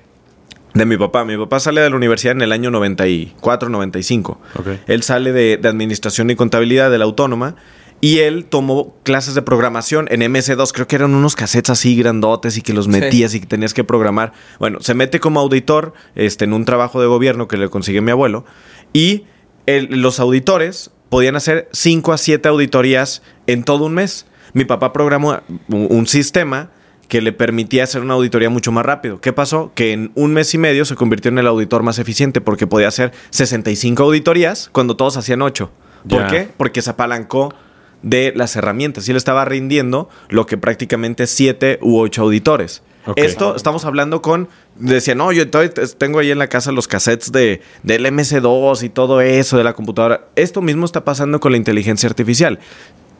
de 0.74 0.86
mi 0.86 0.98
papá. 0.98 1.26
Mi 1.26 1.36
papá 1.38 1.60
sale 1.60 1.82
de 1.82 1.90
la 1.90 1.96
universidad 1.96 2.34
en 2.34 2.42
el 2.42 2.52
año 2.52 2.70
94, 2.72 3.70
95. 3.70 4.40
Ok. 4.60 4.68
Él 4.88 5.04
sale 5.04 5.32
de, 5.32 5.58
de 5.58 5.68
administración 5.68 6.30
y 6.30 6.36
contabilidad 6.36 6.92
de 6.92 6.98
la 6.98 7.06
autónoma. 7.06 7.56
Y 8.00 8.20
él 8.20 8.46
tomó 8.46 8.96
clases 9.02 9.34
de 9.34 9.42
programación 9.42 10.08
en 10.12 10.22
MS2. 10.22 10.72
Creo 10.72 10.88
que 10.88 10.96
eran 10.98 11.16
unos 11.16 11.36
cassettes 11.36 11.72
así 11.72 11.96
grandotes 11.96 12.56
y 12.56 12.62
que 12.62 12.72
los 12.74 12.88
metías 12.88 13.34
y 13.34 13.40
que 13.40 13.48
tenías 13.48 13.74
que 13.74 13.84
programar. 13.84 14.34
Bueno, 14.60 14.78
se 14.82 14.94
mete 14.94 15.20
como 15.20 15.40
auditor 15.40 15.94
este, 16.14 16.46
en 16.46 16.54
un 16.54 16.64
trabajo 16.64 17.02
de 17.02 17.08
gobierno 17.08 17.48
que 17.48 17.58
le 17.58 17.70
consigue 17.70 18.02
mi 18.02 18.12
abuelo. 18.12 18.46
Y 18.94 19.24
el- 19.68 20.02
los 20.02 20.20
auditores 20.20 20.90
podían 21.10 21.36
hacer 21.36 21.70
5 21.72 22.14
a 22.14 22.18
7 22.18 22.50
auditorías 22.50 23.22
en 23.46 23.64
todo 23.64 23.86
un 23.86 23.94
mes. 23.94 24.26
Mi 24.54 24.66
papá 24.66 24.92
programó 24.94 25.40
un, 25.70 26.08
sistema 26.08 26.72
que 27.08 27.22
le 27.22 27.32
permitía 27.32 27.84
hacer 27.84 28.02
una 28.02 28.16
auditoría 28.16 28.50
mucho 28.50 28.72
más 28.72 28.86
rápido. 28.86 29.22
¿Qué 29.22 29.32
pasó? 29.34 29.72
Que 29.76 29.94
en 29.94 30.12
un 30.16 30.34
mes 30.34 30.54
y 30.54 30.58
medio 30.58 30.84
se 30.84 30.96
convirtió 30.96 31.30
en 31.30 31.38
el 31.38 31.48
auditor 31.48 31.84
más 31.84 32.00
eficiente 32.00 32.42
porque 32.42 32.66
podía 32.68 32.88
hacer 32.88 33.12
65 33.30 34.04
auditorías 34.04 34.70
cuando 34.72 34.96
todos 34.96 35.16
hacían 35.16 35.42
8. 35.42 35.70
¿Por 36.10 36.28
qué? 36.28 36.50
Porque 36.58 36.82
se 36.82 36.90
apalancó 36.90 37.54
de 38.02 38.34
las 38.36 38.56
herramientas 38.56 39.08
y 39.08 39.12
él 39.12 39.18
estaba 39.18 39.46
rindiendo 39.46 40.10
lo 40.30 40.46
que 40.46 40.58
prácticamente 40.58 41.28
7 41.28 41.80
u 41.82 42.00
8 42.00 42.22
auditores. 42.24 42.84
Esto 43.16 43.56
estamos 43.56 43.86
hablando 43.86 44.22
con. 44.22 44.50
Decía, 44.76 45.16
no, 45.16 45.32
yo 45.32 45.50
tengo 45.50 46.20
ahí 46.20 46.32
en 46.32 46.40
la 46.40 46.48
casa 46.48 46.72
los 46.72 46.88
cassettes 46.88 47.32
de, 47.32 47.62
del 47.84 48.06
MS2 48.06 48.84
y 48.84 48.90
todo 48.90 49.22
eso 49.22 49.58
de 49.58 49.64
la 49.64 49.74
computadora. 49.74 50.28
Esto 50.36 50.62
mismo 50.62 50.86
está 50.86 51.04
pasando 51.04 51.40
con 51.40 51.52
la 51.52 51.58
inteligencia 51.58 52.08
artificial. 52.08 52.60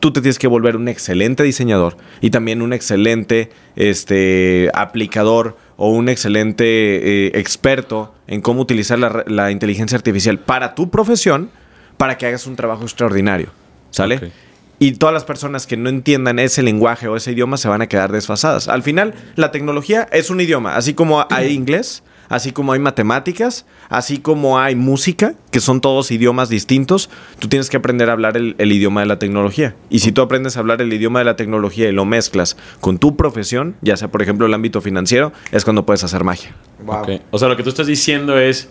Tú 0.00 0.12
te 0.12 0.20
tienes 0.20 0.38
que 0.38 0.46
volver 0.46 0.76
un 0.76 0.86
excelente 0.88 1.42
diseñador 1.42 1.96
y 2.20 2.30
también 2.30 2.62
un 2.62 2.72
excelente 2.72 3.50
este, 3.74 4.70
aplicador 4.72 5.56
o 5.76 5.90
un 5.90 6.08
excelente 6.08 6.64
eh, 6.66 7.30
experto 7.34 8.14
en 8.28 8.40
cómo 8.40 8.60
utilizar 8.60 8.98
la, 8.98 9.24
la 9.26 9.50
inteligencia 9.50 9.96
artificial 9.96 10.38
para 10.38 10.76
tu 10.76 10.90
profesión 10.90 11.50
para 11.96 12.16
que 12.16 12.26
hagas 12.26 12.46
un 12.46 12.54
trabajo 12.54 12.84
extraordinario. 12.84 13.50
¿Sale? 13.90 14.30
Y 14.78 14.92
todas 14.92 15.12
las 15.12 15.24
personas 15.24 15.66
que 15.66 15.76
no 15.76 15.88
entiendan 15.88 16.38
ese 16.38 16.62
lenguaje 16.62 17.08
o 17.08 17.16
ese 17.16 17.32
idioma 17.32 17.56
se 17.56 17.68
van 17.68 17.82
a 17.82 17.88
quedar 17.88 18.12
desfasadas. 18.12 18.68
Al 18.68 18.82
final, 18.82 19.14
la 19.34 19.50
tecnología 19.50 20.08
es 20.12 20.30
un 20.30 20.40
idioma, 20.40 20.76
así 20.76 20.94
como 20.94 21.26
hay 21.30 21.52
inglés, 21.52 22.04
así 22.28 22.52
como 22.52 22.72
hay 22.72 22.78
matemáticas, 22.78 23.66
así 23.88 24.18
como 24.18 24.58
hay 24.58 24.76
música, 24.76 25.34
que 25.50 25.60
son 25.60 25.80
todos 25.80 26.10
idiomas 26.10 26.48
distintos, 26.48 27.10
tú 27.38 27.48
tienes 27.48 27.70
que 27.70 27.76
aprender 27.76 28.08
a 28.10 28.12
hablar 28.12 28.36
el, 28.36 28.54
el 28.58 28.72
idioma 28.72 29.00
de 29.00 29.06
la 29.06 29.18
tecnología. 29.18 29.74
Y 29.90 30.00
si 30.00 30.12
tú 30.12 30.22
aprendes 30.22 30.56
a 30.56 30.60
hablar 30.60 30.80
el 30.80 30.92
idioma 30.92 31.18
de 31.18 31.24
la 31.24 31.36
tecnología 31.36 31.88
y 31.88 31.92
lo 31.92 32.04
mezclas 32.04 32.56
con 32.80 32.98
tu 32.98 33.16
profesión, 33.16 33.76
ya 33.80 33.96
sea 33.96 34.08
por 34.08 34.22
ejemplo 34.22 34.46
el 34.46 34.54
ámbito 34.54 34.80
financiero, 34.80 35.32
es 35.50 35.64
cuando 35.64 35.84
puedes 35.86 36.04
hacer 36.04 36.24
magia. 36.24 36.54
Wow. 36.84 37.20
O 37.30 37.38
sea, 37.38 37.48
lo 37.48 37.56
que 37.56 37.62
tú 37.62 37.70
estás 37.70 37.86
diciendo 37.86 38.38
es, 38.38 38.68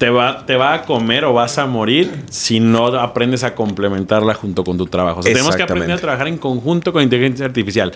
te 0.00 0.08
va, 0.08 0.46
te 0.46 0.56
va 0.56 0.72
a 0.72 0.82
comer 0.84 1.26
o 1.26 1.34
vas 1.34 1.58
a 1.58 1.66
morir 1.66 2.10
si 2.30 2.58
no 2.58 2.86
aprendes 2.86 3.44
a 3.44 3.54
complementarla 3.54 4.32
junto 4.32 4.64
con 4.64 4.78
tu 4.78 4.86
trabajo. 4.86 5.20
O 5.20 5.22
sea, 5.22 5.30
tenemos 5.30 5.54
que 5.54 5.62
aprender 5.62 5.92
a 5.92 5.98
trabajar 5.98 6.26
en 6.26 6.38
conjunto 6.38 6.94
con 6.94 7.02
inteligencia 7.02 7.44
artificial. 7.44 7.92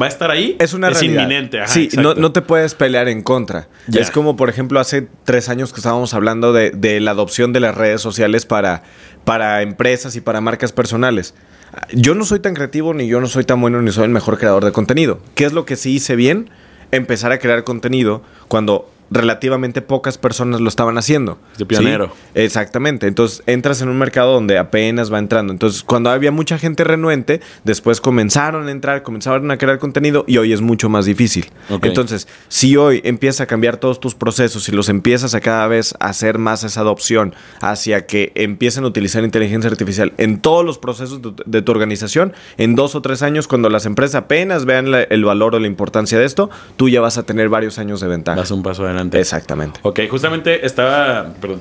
Va 0.00 0.06
a 0.06 0.08
estar 0.08 0.32
ahí. 0.32 0.56
Es 0.58 0.74
una 0.74 0.90
realidad. 0.90 1.22
inminente. 1.22 1.60
Ajá, 1.60 1.68
sí, 1.68 1.90
no, 1.96 2.14
no 2.14 2.32
te 2.32 2.42
puedes 2.42 2.74
pelear 2.74 3.06
en 3.06 3.22
contra. 3.22 3.68
Es 3.86 4.10
como, 4.10 4.34
por 4.34 4.48
ejemplo, 4.50 4.80
hace 4.80 5.06
tres 5.22 5.48
años 5.48 5.72
que 5.72 5.78
estábamos 5.78 6.12
hablando 6.12 6.52
de, 6.52 6.72
de 6.72 6.98
la 6.98 7.12
adopción 7.12 7.52
de 7.52 7.60
las 7.60 7.76
redes 7.76 8.00
sociales 8.00 8.46
para, 8.46 8.82
para 9.22 9.62
empresas 9.62 10.16
y 10.16 10.20
para 10.20 10.40
marcas 10.40 10.72
personales. 10.72 11.36
Yo 11.92 12.16
no 12.16 12.24
soy 12.24 12.40
tan 12.40 12.54
creativo, 12.54 12.94
ni 12.94 13.06
yo 13.06 13.20
no 13.20 13.28
soy 13.28 13.44
tan 13.44 13.60
bueno, 13.60 13.80
ni 13.80 13.92
soy 13.92 14.06
el 14.06 14.10
mejor 14.10 14.38
creador 14.38 14.64
de 14.64 14.72
contenido. 14.72 15.20
¿Qué 15.36 15.44
es 15.44 15.52
lo 15.52 15.66
que 15.66 15.76
sí 15.76 15.92
hice 15.92 16.16
bien? 16.16 16.50
Empezar 16.90 17.30
a 17.30 17.38
crear 17.38 17.62
contenido 17.62 18.22
cuando 18.48 18.90
relativamente 19.10 19.82
pocas 19.82 20.18
personas 20.18 20.60
lo 20.60 20.68
estaban 20.68 20.98
haciendo. 20.98 21.38
De 21.58 21.66
pionero. 21.66 22.06
¿Sí? 22.06 22.40
Exactamente. 22.40 23.06
Entonces 23.06 23.42
entras 23.46 23.80
en 23.82 23.88
un 23.88 23.98
mercado 23.98 24.32
donde 24.32 24.58
apenas 24.58 25.12
va 25.12 25.18
entrando. 25.18 25.52
Entonces, 25.52 25.82
cuando 25.82 26.10
había 26.10 26.30
mucha 26.32 26.58
gente 26.58 26.84
renuente, 26.84 27.40
después 27.64 28.00
comenzaron 28.00 28.68
a 28.68 28.70
entrar, 28.70 29.02
comenzaron 29.02 29.50
a 29.50 29.58
crear 29.58 29.78
contenido 29.78 30.24
y 30.26 30.38
hoy 30.38 30.52
es 30.52 30.60
mucho 30.60 30.88
más 30.88 31.04
difícil. 31.06 31.46
Entonces, 31.88 32.28
si 32.48 32.76
hoy 32.76 33.00
empiezas 33.04 33.42
a 33.42 33.46
cambiar 33.46 33.76
todos 33.76 34.00
tus 34.00 34.14
procesos 34.14 34.68
y 34.68 34.72
los 34.72 34.88
empiezas 34.88 35.34
a 35.34 35.40
cada 35.40 35.66
vez 35.68 35.94
hacer 36.00 36.38
más 36.38 36.64
esa 36.64 36.80
adopción 36.80 37.34
hacia 37.60 38.06
que 38.06 38.32
empiecen 38.34 38.84
a 38.84 38.86
utilizar 38.88 39.22
inteligencia 39.24 39.70
artificial 39.70 40.12
en 40.18 40.40
todos 40.40 40.64
los 40.64 40.78
procesos 40.78 41.20
de, 41.22 41.32
de 41.44 41.62
tu 41.62 41.72
organización, 41.72 42.32
en 42.58 42.74
dos 42.74 42.94
o 42.94 43.02
tres 43.02 43.22
años, 43.22 43.48
cuando 43.48 43.68
las 43.68 43.86
empresas 43.86 44.14
apenas 44.16 44.64
vean 44.64 44.90
la- 44.90 45.02
el 45.02 45.24
valor 45.24 45.54
o 45.54 45.58
la 45.60 45.66
importancia 45.66 46.18
de 46.18 46.24
esto, 46.24 46.50
tú 46.76 46.88
ya 46.88 47.00
vas 47.00 47.18
a 47.18 47.22
tener 47.24 47.48
varios 47.48 47.78
años 47.78 48.00
de 48.00 48.08
ventaja. 48.08 48.38
Vas 48.40 48.50
un 48.50 48.62
paso 48.62 48.84
adelante. 48.84 48.93
Exactamente. 49.18 49.80
Ok, 49.82 50.00
justamente 50.10 50.64
estaba, 50.64 51.32
perdón, 51.40 51.60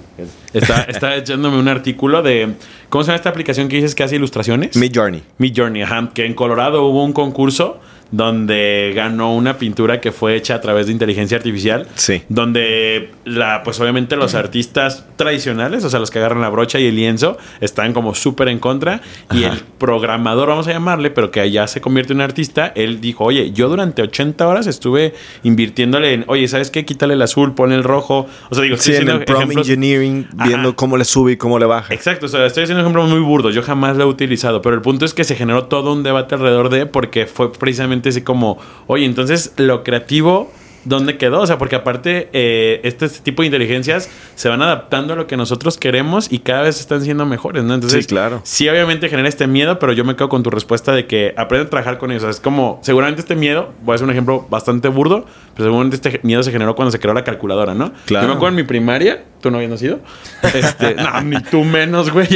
estaba, 0.53 0.81
estaba 0.83 1.15
echándome 1.15 1.57
un 1.57 1.67
artículo 1.67 2.21
de, 2.21 2.53
¿cómo 2.89 3.03
se 3.03 3.07
llama 3.07 3.17
esta 3.17 3.29
aplicación 3.29 3.67
que 3.67 3.77
dices 3.77 3.95
que 3.95 4.03
hace 4.03 4.15
ilustraciones? 4.15 4.75
Mid 4.75 4.91
Journey. 4.93 5.23
Mid 5.37 5.53
Journey, 5.55 5.81
ajá, 5.81 6.11
que 6.13 6.25
en 6.25 6.33
Colorado 6.33 6.83
hubo 6.83 7.03
un 7.03 7.13
concurso 7.13 7.79
donde 8.17 8.93
ganó 8.95 9.33
una 9.35 9.57
pintura 9.57 9.99
que 9.99 10.11
fue 10.11 10.35
hecha 10.35 10.53
a 10.53 10.61
través 10.61 10.85
de 10.85 10.91
inteligencia 10.93 11.35
artificial. 11.35 11.87
Sí. 11.95 12.21
Donde 12.29 13.09
la, 13.25 13.63
pues 13.63 13.79
obviamente 13.79 14.15
los 14.15 14.35
artistas 14.35 15.05
tradicionales, 15.15 15.83
o 15.83 15.89
sea, 15.89 15.99
los 15.99 16.11
que 16.11 16.19
agarran 16.19 16.39
la 16.39 16.49
brocha 16.49 16.79
y 16.79 16.85
el 16.85 16.95
lienzo, 16.95 17.37
están 17.59 17.91
como 17.91 18.13
súper 18.13 18.49
en 18.49 18.59
contra. 18.59 19.01
Y 19.31 19.43
el 19.45 19.59
programador, 19.79 20.47
vamos 20.47 20.67
a 20.67 20.73
llamarle, 20.73 21.09
pero 21.09 21.31
que 21.31 21.49
ya 21.49 21.65
se 21.67 21.81
convierte 21.81 22.13
en 22.13 22.21
artista, 22.21 22.71
él 22.75 23.01
dijo, 23.01 23.23
oye, 23.25 23.51
yo 23.51 23.67
durante 23.67 24.03
80 24.03 24.47
horas 24.47 24.67
estuve 24.67 25.15
invirtiéndole 25.41 26.13
en, 26.13 26.25
oye, 26.27 26.47
¿sabes 26.47 26.69
qué? 26.69 26.85
Quítale 26.85 27.15
el 27.15 27.21
azul, 27.23 27.55
pon 27.55 27.71
el 27.71 27.83
rojo. 27.83 28.27
O 28.51 28.55
sea, 28.55 28.63
digo, 28.63 28.77
Sí, 28.77 28.91
estoy 28.91 29.07
en 29.07 29.15
el 29.15 29.21
ejemplos- 29.23 29.57
engineering, 29.57 30.27
Ajá. 30.37 30.47
viendo 30.49 30.75
cómo 30.75 30.97
le 30.97 31.05
sube 31.05 31.31
y 31.31 31.37
cómo 31.37 31.57
le 31.57 31.65
baja. 31.65 31.91
Exacto, 31.93 32.27
o 32.27 32.29
sea, 32.29 32.45
estoy 32.45 32.63
haciendo 32.63 32.81
ejemplos 32.81 33.09
muy 33.09 33.19
burdos. 33.21 33.55
Yo 33.55 33.63
jamás 33.63 33.97
lo 33.97 34.03
he 34.03 34.07
utilizado, 34.07 34.61
pero 34.61 34.75
el 34.75 34.81
punto 34.81 35.03
es 35.05 35.15
que 35.15 35.23
se 35.23 35.35
generó 35.35 35.65
todo 35.65 35.91
un 35.93 36.03
debate 36.03 36.35
alrededor 36.35 36.69
de, 36.69 36.85
porque 36.85 37.25
fue 37.25 37.51
precisamente 37.51 38.02
así 38.09 38.21
como, 38.21 38.57
oye, 38.87 39.05
entonces 39.05 39.53
lo 39.57 39.83
creativo, 39.83 40.51
¿dónde 40.85 41.17
quedó? 41.17 41.41
O 41.41 41.47
sea, 41.47 41.57
porque 41.57 41.75
aparte, 41.75 42.29
eh, 42.33 42.79
este 42.83 43.07
tipo 43.09 43.41
de 43.41 43.47
inteligencias 43.47 44.09
se 44.35 44.49
van 44.49 44.61
adaptando 44.61 45.13
a 45.13 45.15
lo 45.15 45.27
que 45.27 45.37
nosotros 45.37 45.77
queremos 45.77 46.31
y 46.31 46.39
cada 46.39 46.63
vez 46.63 46.79
están 46.79 47.01
siendo 47.01 47.25
mejores, 47.25 47.63
¿no? 47.63 47.73
Entonces, 47.73 48.03
Sí, 48.05 48.07
claro. 48.09 48.41
sí, 48.43 48.67
obviamente 48.69 49.09
genera 49.09 49.29
este 49.29 49.47
miedo, 49.47 49.79
pero 49.79 49.93
yo 49.93 50.03
me 50.05 50.15
quedo 50.15 50.29
con 50.29 50.43
tu 50.43 50.49
respuesta 50.49 50.91
de 50.93 51.05
que 51.07 51.33
aprende 51.37 51.67
a 51.67 51.69
trabajar 51.69 51.97
con 51.97 52.11
ellos. 52.11 52.23
O 52.23 52.25
sea, 52.25 52.31
es 52.31 52.39
como, 52.39 52.79
seguramente 52.83 53.21
este 53.21 53.35
miedo, 53.35 53.73
voy 53.83 53.93
a 53.93 53.95
hacer 53.95 54.05
un 54.05 54.11
ejemplo 54.11 54.45
bastante 54.49 54.87
burdo, 54.87 55.25
pero 55.55 55.65
seguramente 55.69 55.95
este 55.95 56.19
miedo 56.23 56.43
se 56.43 56.51
generó 56.51 56.75
cuando 56.75 56.91
se 56.91 56.99
creó 56.99 57.13
la 57.13 57.23
calculadora, 57.23 57.73
¿no? 57.73 57.93
Claro. 58.05 58.25
Yo 58.27 58.33
me 58.33 58.35
acuerdo 58.35 58.49
en 58.57 58.63
mi 58.63 58.63
primaria, 58.67 59.23
tú 59.41 59.51
no 59.51 59.57
habías 59.57 59.71
nacido. 59.71 59.99
Este, 60.53 60.95
no, 60.95 61.21
ni 61.21 61.41
tú 61.43 61.63
menos, 61.63 62.11
güey. 62.11 62.27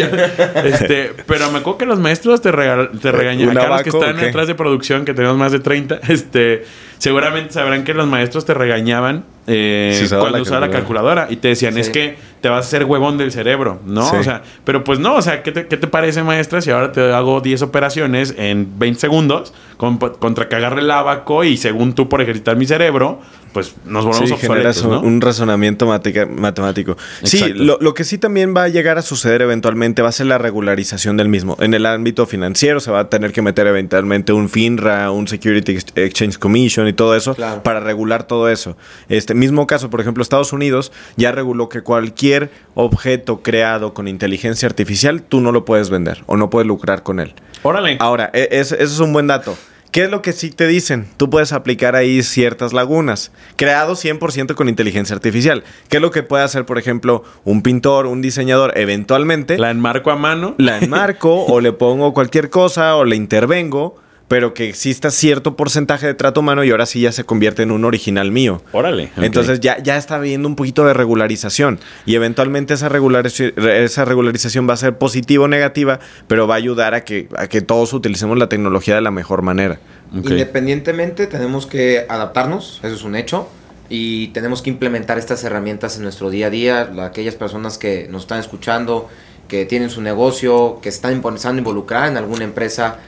Este, 0.63 1.11
pero 1.25 1.49
me 1.51 1.59
acuerdo 1.59 1.77
que 1.77 1.85
los 1.85 1.99
maestros 1.99 2.41
te, 2.41 2.51
regal- 2.51 2.91
te 2.99 3.11
regañaban. 3.11 3.55
¿Un 3.55 3.61
Acá 3.61 3.69
los 3.69 3.83
que 3.83 3.89
están 3.89 4.17
qué? 4.17 4.25
atrás 4.29 4.47
de 4.47 4.55
producción, 4.55 5.05
que 5.05 5.13
tenemos 5.13 5.37
más 5.37 5.51
de 5.51 5.59
30, 5.59 5.99
este, 6.07 6.65
seguramente 6.97 7.53
sabrán 7.53 7.83
que 7.83 7.93
los 7.93 8.07
maestros 8.07 8.45
te 8.45 8.53
regañaban 8.53 9.23
eh, 9.49 9.97
usaba 10.03 10.23
cuando 10.23 10.37
la 10.39 10.41
usaba 10.41 10.59
la 10.61 10.69
calculadora. 10.69 11.27
y 11.29 11.37
te 11.37 11.47
decían, 11.49 11.73
Sí. 11.75 11.79
es 11.79 11.89
que 11.89 12.17
te 12.41 12.49
vas 12.49 12.65
a 12.65 12.67
hacer 12.67 12.83
huevón 12.83 13.17
del 13.17 13.31
cerebro, 13.31 13.79
¿no? 13.85 14.03
Sí. 14.09 14.17
O 14.17 14.23
sea, 14.23 14.41
pero 14.65 14.83
pues 14.83 14.99
no, 14.99 15.15
o 15.15 15.21
sea, 15.21 15.41
¿qué 15.41 15.51
te, 15.53 15.67
qué 15.67 15.77
te 15.77 15.87
parece, 15.87 16.21
maestra, 16.23 16.59
si 16.61 16.69
ahora 16.69 16.91
te 16.91 17.13
hago 17.13 17.39
10 17.39 17.61
operaciones 17.61 18.35
en 18.37 18.77
20 18.77 18.99
segundos 18.99 19.53
con- 19.77 19.97
contra 19.97 20.49
que 20.49 20.55
agarre 20.57 20.81
el 20.81 20.91
abaco 20.91 21.43
y 21.45 21.55
según 21.55 21.93
tú 21.93 22.09
por 22.09 22.21
ejercitar 22.21 22.57
mi 22.57 22.65
cerebro, 22.65 23.21
pues 23.53 23.75
nos 23.85 24.05
volvemos 24.05 24.27
Sí, 24.29 24.33
obsoletos, 24.35 24.81
un, 24.83 24.91
¿no? 24.91 25.01
un 25.01 25.21
razonamiento 25.21 25.87
matemático. 25.87 26.97
Sí, 27.23 27.53
lo, 27.53 27.77
lo 27.81 27.93
que 27.93 28.03
sí 28.03 28.17
también 28.17 28.53
va 28.55 28.63
a 28.63 28.67
llegar 28.67 28.97
a 28.97 29.01
suceder 29.01 29.41
eventualmente 29.41 30.01
va 30.01 30.09
a 30.09 30.11
ser 30.11 30.27
la 30.27 30.37
regularización 30.37 31.17
del 31.17 31.29
mismo. 31.29 31.57
En 31.59 31.73
el 31.73 31.85
ámbito 31.85 32.25
financiero 32.25 32.79
se 32.79 32.91
va 32.91 32.99
a 33.01 33.09
tener 33.09 33.31
que 33.31 33.41
meter 33.41 33.67
eventualmente 33.67 34.33
un 34.33 34.49
FINRA, 34.49 35.11
un 35.11 35.27
Security 35.27 35.73
Ex- 35.73 35.85
Exchange 35.95 36.37
Commission 36.37 36.87
y 36.87 36.93
todo 36.93 37.15
eso 37.15 37.35
Claro. 37.35 37.63
para 37.63 37.79
regular 37.79 38.25
todo 38.27 38.49
eso. 38.49 38.77
Este 39.09 39.33
mismo 39.33 39.67
caso, 39.67 39.89
por 39.89 40.01
ejemplo, 40.01 40.21
Estados 40.21 40.53
Unidos 40.53 40.91
ya 41.15 41.31
reguló 41.31 41.69
que 41.69 41.81
cualquier 41.81 42.51
objeto 42.75 43.41
creado 43.41 43.93
con 43.93 44.07
inteligencia 44.07 44.67
artificial 44.67 45.21
tú 45.23 45.41
no 45.41 45.51
lo 45.51 45.65
puedes 45.65 45.89
vender 45.89 46.23
o 46.27 46.37
no 46.37 46.49
puedes 46.49 46.67
lucrar 46.67 47.03
con 47.03 47.19
él. 47.19 47.33
Órale. 47.63 47.97
Ahora, 47.99 48.29
e- 48.33 48.49
es- 48.51 48.71
eso 48.71 48.83
es 48.93 48.99
un 48.99 49.13
buen 49.13 49.27
dato. 49.27 49.57
¿Qué 49.91 50.03
es 50.03 50.11
lo 50.11 50.21
que 50.21 50.33
sí 50.33 50.51
te 50.51 50.67
dicen? 50.67 51.07
Tú 51.17 51.29
puedes 51.29 51.53
aplicar 51.53 51.95
ahí 51.95 52.21
ciertas 52.21 52.73
lagunas. 52.73 53.31
Creado 53.55 53.93
100% 53.95 54.53
con 54.53 54.69
inteligencia 54.69 55.15
artificial. 55.15 55.63
¿Qué 55.89 55.97
es 55.97 56.01
lo 56.01 56.11
que 56.11 56.23
puede 56.23 56.43
hacer, 56.43 56.65
por 56.65 56.77
ejemplo, 56.77 57.23
un 57.45 57.61
pintor, 57.63 58.05
un 58.05 58.21
diseñador? 58.21 58.77
Eventualmente 58.77 59.57
La 59.57 59.71
enmarco 59.71 60.11
a 60.11 60.15
mano. 60.15 60.55
la 60.57 60.77
enmarco 60.79 61.45
o 61.47 61.61
le 61.61 61.71
pongo 61.71 62.13
cualquier 62.13 62.49
cosa 62.49 62.95
o 62.95 63.05
le 63.05 63.15
intervengo, 63.15 63.95
pero 64.27 64.53
que 64.53 64.67
exista 64.67 65.09
cierto 65.09 65.55
porcentaje 65.55 66.05
de 66.05 66.13
trato 66.13 66.41
humano 66.41 66.63
y 66.63 66.71
ahora 66.71 66.85
sí 66.85 66.99
ya 67.01 67.11
se 67.11 67.23
convierte 67.23 67.63
en 67.63 67.71
un 67.71 67.85
original 67.85 68.31
mío. 68.31 68.61
Órale. 68.73 69.09
Entonces 69.17 69.59
ya, 69.61 69.81
ya 69.81 69.95
está 69.97 70.15
habiendo 70.15 70.47
un 70.49 70.55
poquito 70.55 70.85
de 70.85 70.93
regularización 70.93 71.79
y 72.05 72.15
eventualmente 72.15 72.73
esa, 72.73 72.89
regularici- 72.89 73.53
esa 73.69 74.03
regularización 74.05 74.67
va 74.69 74.73
a 74.73 74.77
ser 74.77 74.97
positiva 74.97 75.45
o 75.45 75.47
negativa, 75.47 75.99
pero 76.27 76.45
va 76.47 76.55
a 76.55 76.57
ayudar 76.57 76.93
a 76.93 77.05
que, 77.05 77.29
a 77.37 77.47
que 77.47 77.61
todos 77.61 77.93
utilicemos 77.93 78.37
la 78.37 78.49
tecnología 78.49 78.95
de 78.95 79.01
la 79.01 79.11
mejor 79.11 79.41
manera. 79.43 79.79
Independientemente, 80.13 81.27
tenemos 81.27 81.65
que 81.67 82.05
adaptarnos, 82.07 82.79
eso 82.83 82.95
es 82.95 83.03
un 83.03 83.15
hecho, 83.15 83.47
y 83.89 84.27
tenemos 84.29 84.61
que 84.61 84.69
implementar 84.69 85.17
estas 85.17 85.43
herramientas 85.43 85.95
en 85.97 86.03
nuestro 86.03 86.29
día 86.29 86.47
a 86.47 86.49
día. 86.49 86.89
La- 86.93 87.05
Aquellas 87.07 87.35
personas 87.35 87.77
que 87.77 88.07
nos 88.09 88.23
están 88.23 88.39
escuchando, 88.39 89.09
que 89.47 89.65
tienen 89.65 89.89
su 89.89 90.01
negocio, 90.01 90.79
que 90.81 90.89
están 90.89 91.13
empezando 91.13 91.55
a 91.55 91.59
involucrar 91.59 92.09
en 92.09 92.17
alguna 92.17 92.43
empresa, 92.43 92.99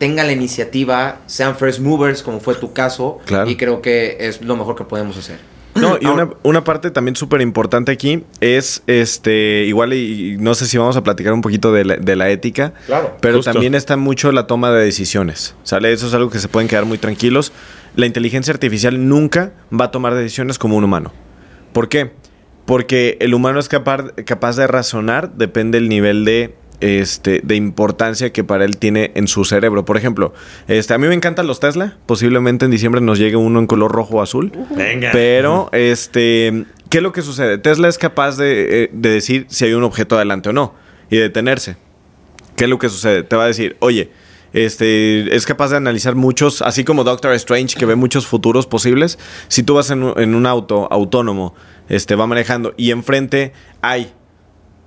tengan 0.00 0.26
la 0.26 0.32
iniciativa, 0.32 1.20
sean 1.26 1.54
first 1.54 1.78
movers, 1.78 2.22
como 2.24 2.40
fue 2.40 2.54
tu 2.56 2.72
caso, 2.72 3.18
Claro. 3.26 3.48
y 3.48 3.54
creo 3.56 3.80
que 3.82 4.16
es 4.18 4.40
lo 4.42 4.56
mejor 4.56 4.74
que 4.74 4.82
podemos 4.84 5.16
hacer. 5.16 5.38
No, 5.76 5.98
y 6.00 6.06
una, 6.06 6.28
una 6.42 6.64
parte 6.64 6.90
también 6.90 7.14
súper 7.14 7.40
importante 7.42 7.92
aquí 7.92 8.24
es, 8.40 8.82
este, 8.88 9.64
igual 9.68 9.92
y, 9.92 10.32
y 10.32 10.36
no 10.36 10.54
sé 10.54 10.66
si 10.66 10.76
vamos 10.78 10.96
a 10.96 11.04
platicar 11.04 11.32
un 11.32 11.42
poquito 11.42 11.72
de 11.72 11.84
la, 11.84 11.96
de 11.96 12.16
la 12.16 12.28
ética, 12.30 12.72
Claro. 12.86 13.16
pero 13.20 13.36
Justo. 13.36 13.52
también 13.52 13.76
está 13.76 13.96
mucho 13.96 14.32
la 14.32 14.48
toma 14.48 14.72
de 14.72 14.84
decisiones, 14.84 15.54
¿sale? 15.62 15.92
Eso 15.92 16.08
es 16.08 16.14
algo 16.14 16.28
que 16.28 16.40
se 16.40 16.48
pueden 16.48 16.66
quedar 16.68 16.86
muy 16.86 16.98
tranquilos. 16.98 17.52
La 17.94 18.06
inteligencia 18.06 18.52
artificial 18.52 19.06
nunca 19.08 19.52
va 19.72 19.84
a 19.86 19.90
tomar 19.92 20.14
decisiones 20.14 20.58
como 20.58 20.76
un 20.76 20.82
humano. 20.82 21.12
¿Por 21.72 21.88
qué? 21.88 22.10
Porque 22.66 23.16
el 23.20 23.32
humano 23.34 23.60
es 23.60 23.68
capaz, 23.68 24.06
capaz 24.26 24.56
de 24.56 24.66
razonar, 24.66 25.34
depende 25.34 25.78
del 25.78 25.88
nivel 25.88 26.24
de, 26.24 26.54
este, 26.80 27.40
de 27.42 27.56
importancia 27.56 28.32
que 28.32 28.44
para 28.44 28.64
él 28.64 28.78
tiene 28.78 29.12
en 29.14 29.28
su 29.28 29.44
cerebro. 29.44 29.84
Por 29.84 29.96
ejemplo, 29.96 30.32
este, 30.68 30.94
a 30.94 30.98
mí 30.98 31.06
me 31.06 31.14
encantan 31.14 31.46
los 31.46 31.60
Tesla, 31.60 31.96
posiblemente 32.06 32.64
en 32.64 32.70
diciembre 32.70 33.00
nos 33.00 33.18
llegue 33.18 33.36
uno 33.36 33.58
en 33.58 33.66
color 33.66 33.92
rojo 33.92 34.16
o 34.16 34.22
azul. 34.22 34.52
Venga. 34.76 35.10
Pero, 35.12 35.68
este, 35.72 36.64
¿qué 36.88 36.98
es 36.98 37.02
lo 37.02 37.12
que 37.12 37.22
sucede? 37.22 37.58
Tesla 37.58 37.88
es 37.88 37.98
capaz 37.98 38.36
de, 38.36 38.84
eh, 38.84 38.90
de 38.92 39.08
decir 39.10 39.46
si 39.48 39.64
hay 39.64 39.74
un 39.74 39.84
objeto 39.84 40.16
adelante 40.16 40.48
o 40.48 40.52
no 40.52 40.74
y 41.10 41.16
detenerse. 41.16 41.76
¿Qué 42.56 42.64
es 42.64 42.70
lo 42.70 42.78
que 42.78 42.88
sucede? 42.88 43.22
Te 43.22 43.36
va 43.36 43.44
a 43.44 43.46
decir, 43.46 43.76
oye, 43.80 44.10
este, 44.52 45.34
es 45.34 45.46
capaz 45.46 45.70
de 45.70 45.76
analizar 45.76 46.14
muchos, 46.14 46.62
así 46.62 46.84
como 46.84 47.04
Doctor 47.04 47.32
Strange, 47.34 47.76
que 47.78 47.86
ve 47.86 47.94
muchos 47.94 48.26
futuros 48.26 48.66
posibles. 48.66 49.18
Si 49.48 49.62
tú 49.62 49.74
vas 49.74 49.90
en 49.90 50.02
un, 50.02 50.18
en 50.20 50.34
un 50.34 50.46
auto 50.46 50.88
autónomo, 50.90 51.54
este, 51.88 52.16
va 52.16 52.26
manejando 52.26 52.74
y 52.76 52.90
enfrente 52.90 53.52
hay 53.80 54.12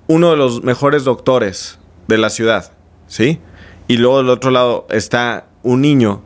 uno 0.07 0.31
de 0.31 0.37
los 0.37 0.63
mejores 0.63 1.03
doctores 1.03 1.79
de 2.07 2.17
la 2.17 2.29
ciudad, 2.29 2.71
¿sí? 3.07 3.39
y 3.87 3.97
luego 3.97 4.17
del 4.17 4.29
otro 4.29 4.51
lado 4.51 4.87
está 4.89 5.45
un 5.61 5.81
niño 5.81 6.21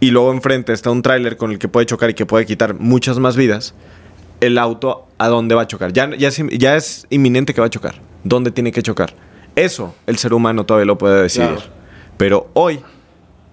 y 0.00 0.10
luego 0.10 0.32
enfrente 0.32 0.72
está 0.72 0.90
un 0.90 1.02
tráiler 1.02 1.36
con 1.36 1.52
el 1.52 1.58
que 1.58 1.68
puede 1.68 1.86
chocar 1.86 2.10
y 2.10 2.14
que 2.14 2.26
puede 2.26 2.44
quitar 2.46 2.74
muchas 2.74 3.18
más 3.18 3.36
vidas, 3.36 3.74
el 4.40 4.58
auto 4.58 5.06
a 5.18 5.28
dónde 5.28 5.54
va 5.54 5.62
a 5.62 5.66
chocar. 5.68 5.92
Ya, 5.92 6.10
ya, 6.16 6.28
es, 6.28 6.42
ya 6.58 6.74
es 6.74 7.06
inminente 7.10 7.54
que 7.54 7.60
va 7.60 7.68
a 7.68 7.70
chocar. 7.70 7.94
¿Dónde 8.24 8.50
tiene 8.50 8.72
que 8.72 8.82
chocar? 8.82 9.14
Eso 9.54 9.94
el 10.06 10.18
ser 10.18 10.34
humano 10.34 10.66
todavía 10.66 10.86
lo 10.86 10.98
puede 10.98 11.22
decidir. 11.22 11.50
Claro. 11.50 11.62
Pero 12.16 12.50
hoy 12.54 12.80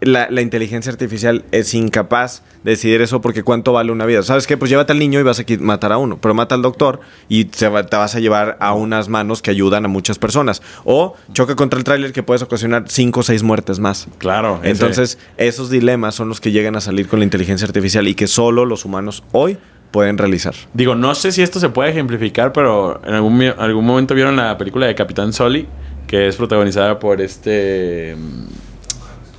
la, 0.02 0.28
la 0.30 0.42
inteligencia 0.42 0.92
artificial 0.92 1.44
es 1.52 1.74
incapaz 1.74 2.42
de 2.64 2.72
decidir 2.72 3.02
eso 3.02 3.22
porque 3.22 3.44
cuánto 3.44 3.74
vale 3.74 3.92
una 3.92 4.06
vida. 4.06 4.24
¿Sabes 4.24 4.48
qué? 4.48 4.56
Pues 4.58 4.70
llévate 4.72 4.92
al 4.94 5.00
niño 5.00 5.20
y 5.20 5.24
vas 5.24 5.40
a 5.40 5.44
matar 5.60 5.92
a 5.92 5.98
uno, 5.98 6.18
pero 6.22 6.34
mata 6.34 6.56
al 6.56 6.62
doctor 6.62 7.00
y 7.28 7.48
se 7.52 7.68
va- 7.70 7.86
te 7.86 7.98
vas 7.98 8.16
a 8.16 8.20
llevar 8.20 8.58
a 8.62 8.74
unas 8.74 9.10
manos 9.10 9.42
que 9.42 9.52
ayudan 9.52 9.86
a 9.86 9.88
muchas 9.88 10.18
personas. 10.20 10.62
O 10.86 11.16
choca 11.34 11.56
contra 11.56 11.78
el 11.78 11.84
tráiler 11.84 12.14
que 12.14 12.24
puedes 12.24 12.42
ocasionar 12.42 12.86
cinco 12.88 13.20
o 13.22 13.24
seis 13.24 13.44
muertes 13.44 13.80
más. 13.80 14.08
Claro. 14.18 14.60
ese- 14.64 14.72
Entonces, 14.72 15.18
esos 15.38 15.70
dilemas 15.70 16.16
son 16.16 16.30
los 16.30 16.40
que 16.42 16.52
llegan 16.52 16.76
a 16.76 16.82
salir 16.82 17.08
con 17.08 17.20
la 17.20 17.26
inteligencia 17.26 17.66
artificial 17.68 18.08
y 18.08 18.16
que 18.16 18.28
solo 18.28 18.66
los 18.66 18.86
humanos 18.86 19.24
hoy 19.32 19.58
pueden 19.92 20.18
realizar. 20.18 20.54
Digo, 20.74 20.96
no 20.96 21.16
sé 21.16 21.32
si 21.32 21.42
esto 21.42 21.60
se 21.60 21.70
puede 21.70 21.90
ejemplificar, 21.90 22.54
pero 22.54 23.02
en 23.06 23.14
algún, 23.16 23.42
algún 23.58 23.86
momento 23.86 24.14
vieron 24.14 24.36
la 24.36 24.58
película 24.58 24.86
de 24.86 24.94
Capitán 24.96 25.34
Soli, 25.34 25.68
que 26.08 26.28
es 26.28 26.36
protagonizada 26.36 27.00
por 27.00 27.20
este... 27.22 28.16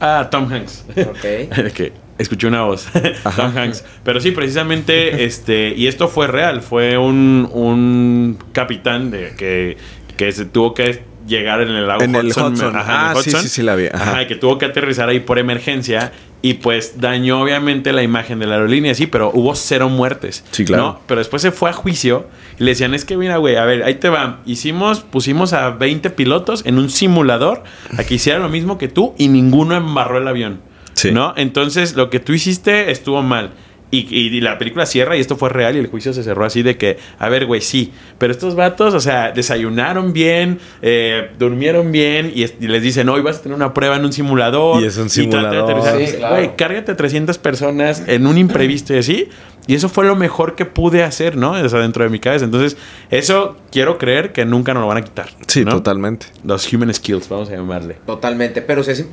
Ah, 0.01 0.29
Tom 0.31 0.51
Hanks. 0.51 0.85
Ok. 0.97 1.73
que 1.75 1.93
escuché 2.19 2.47
una 2.47 2.63
voz. 2.63 2.89
Tom 3.37 3.57
Hanks. 3.57 3.85
Pero 4.03 4.21
sí, 4.21 4.31
precisamente, 4.31 5.25
este, 5.25 5.75
y 5.77 5.87
esto 5.87 6.09
fue 6.09 6.27
real, 6.27 6.63
fue 6.63 6.99
un, 6.99 7.49
un 7.53 8.39
capitán 8.53 9.11
de 9.11 9.35
que, 9.37 9.77
que 10.17 10.33
se 10.33 10.47
tuvo 10.47 10.75
que 10.75 11.10
llegar 11.31 11.63
en 11.63 11.69
el 11.71 11.87
lago 11.87 12.03
En 12.03 12.15
el 12.15 12.27
Hudson. 12.27 12.77
Ajá, 12.77 13.13
en 13.13 13.13
el 13.13 13.17
Ah, 13.17 13.23
sí, 13.23 13.31
sí, 13.31 13.49
sí 13.49 13.63
la 13.63 13.75
vi. 13.77 13.87
Ajá. 13.87 14.27
Que 14.27 14.35
tuvo 14.35 14.59
que 14.59 14.67
aterrizar 14.67 15.09
ahí 15.09 15.21
por 15.21 15.39
emergencia. 15.39 16.13
Y 16.43 16.55
pues 16.55 16.99
dañó 17.01 17.43
obviamente 17.43 17.93
la 17.93 18.03
imagen 18.03 18.39
de 18.39 18.47
la 18.47 18.55
aerolínea, 18.55 18.95
sí, 18.95 19.07
pero 19.07 19.31
hubo 19.35 19.55
cero 19.55 19.91
muertes. 19.91 20.43
Sí, 20.53 20.65
claro. 20.65 20.83
¿no? 20.83 21.01
Pero 21.07 21.19
después 21.19 21.43
se 21.43 21.53
fue 21.53 21.69
a 21.69 21.75
juicio 21.75 22.29
y 22.59 22.65
le 22.65 22.71
decían, 22.71 22.95
es 22.95 23.05
que 23.05 23.19
mira, 23.19 23.37
güey, 23.37 23.57
a 23.57 23.65
ver, 23.67 23.83
ahí 23.83 23.97
te 23.97 24.09
va. 24.09 24.41
Hicimos, 24.47 25.01
pusimos 25.01 25.53
a 25.53 25.71
20 25.71 26.09
pilotos 26.11 26.65
en 26.65 26.79
un 26.79 26.89
simulador 26.89 27.63
a 27.99 28.05
que 28.05 28.15
hicieran 28.15 28.43
lo 28.43 28.49
mismo 28.49 28.79
que 28.79 28.89
tú 28.89 29.15
y 29.19 29.29
ninguno 29.29 29.77
embarró 29.77 30.17
el 30.17 30.29
avión. 30.29 30.63
Sí. 30.95 31.13
¿No? 31.13 31.35
Entonces, 31.37 31.95
lo 31.95 32.09
que 32.09 32.21
tú 32.21 32.33
hiciste 32.33 32.91
estuvo 32.91 33.23
mal. 33.23 33.51
Y, 33.93 34.07
y- 34.17 34.41
la 34.41 34.57
película 34.57 34.87
cierra 34.87 35.17
y 35.17 35.21
esto 35.21 35.37
fue 35.37 35.49
real 35.49 35.75
y 35.75 35.81
el 35.81 35.89
juicio 35.89 36.13
se 36.13 36.23
cerró 36.23 36.45
así 36.45 36.63
de 36.63 36.77
que, 36.77 36.99
a 37.19 37.29
ver, 37.29 37.47
güey, 37.47 37.61
sí, 37.61 37.93
pero 38.19 38.33
estos 38.33 38.55
vatos, 38.55 38.95
o 38.95 39.01
sea, 39.01 39.33
desayunaron 39.33 40.13
bien, 40.13 40.61
eh, 40.81 41.31
durmieron 41.39 41.91
bien 41.91 42.31
y, 42.35 42.45
es- 42.45 42.55
y 42.61 42.69
les 42.69 42.83
dicen, 42.83 43.09
hoy 43.09 43.21
vas 43.21 43.39
a 43.39 43.43
tener 43.43 43.57
una 43.57 43.75
prueba 43.75 43.97
en 43.97 44.05
un 44.05 44.13
simulador. 44.13 44.81
Y 44.81 44.87
es 44.87 44.97
un 44.97 45.11
simulador. 45.11 45.65
aterrizar. 45.71 45.99
Sí, 46.07 46.17
claro. 46.17 46.37
Güey, 46.37 46.57
cárgate 46.57 46.93
a 46.93 46.97
300 46.97 47.39
personas 47.39 48.05
en 48.07 48.27
un 48.27 48.39
imprevisto 48.39 48.95
y 48.95 48.99
así. 48.99 49.29
Y 49.67 49.75
eso 49.75 49.89
fue 49.89 50.05
lo 50.05 50.17
mejor 50.17 50.57
que 50.57 50.65
pude 50.65 51.05
hacer, 51.05 51.37
¿no? 51.37 51.53
O 51.53 51.69
sea, 51.69 51.79
dentro 51.81 52.03
de 52.03 52.11
mi 52.11 52.19
cabeza. 52.19 52.45
Entonces, 52.45 52.77
eso 53.11 53.57
quiero 53.71 53.99
creer 53.99 54.33
que 54.33 54.45
nunca 54.45 54.75
nos 54.75 54.81
lo 54.83 54.87
van 54.89 54.97
a 54.99 55.03
quitar. 55.03 55.29
Sí, 55.47 55.65
¿no? 55.65 55.73
totalmente. 55.73 56.27
Los 56.43 56.73
human 56.73 56.93
skills, 56.93 57.29
vamos 57.29 57.51
a 57.51 57.53
llamarle. 57.53 57.99
Totalmente, 58.07 58.63
pero 58.63 58.83
sí 58.83 58.91
es, 58.91 59.05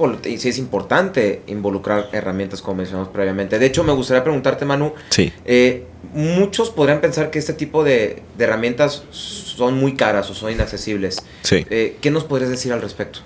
sí 0.42 0.50
es 0.50 0.58
importante 0.58 1.42
involucrar 1.48 2.08
herramientas 2.12 2.62
como 2.62 2.78
mencionamos 2.78 3.10
previamente. 3.10 3.60
De 3.60 3.66
hecho, 3.68 3.84
me 3.84 3.92
gustaría 3.94 4.24
preguntarte, 4.24 4.66
Manu, 4.66 4.94
Sí. 5.10 5.32
eh, 5.46 5.86
muchos 6.14 6.70
podrían 6.70 7.02
pensar 7.02 7.30
que 7.30 7.40
este 7.40 7.54
tipo 7.54 7.84
de, 7.84 8.24
de 8.38 8.44
herramientas 8.44 9.04
son 9.12 9.76
muy 9.76 9.96
caras 9.96 10.30
o 10.30 10.34
son 10.34 10.52
inaccesibles. 10.52 11.24
Sí. 11.44 11.66
Eh, 11.70 11.98
¿Qué 12.02 12.10
nos 12.10 12.24
podrías 12.24 12.50
decir 12.50 12.74
al 12.74 12.82
respecto? 12.82 13.20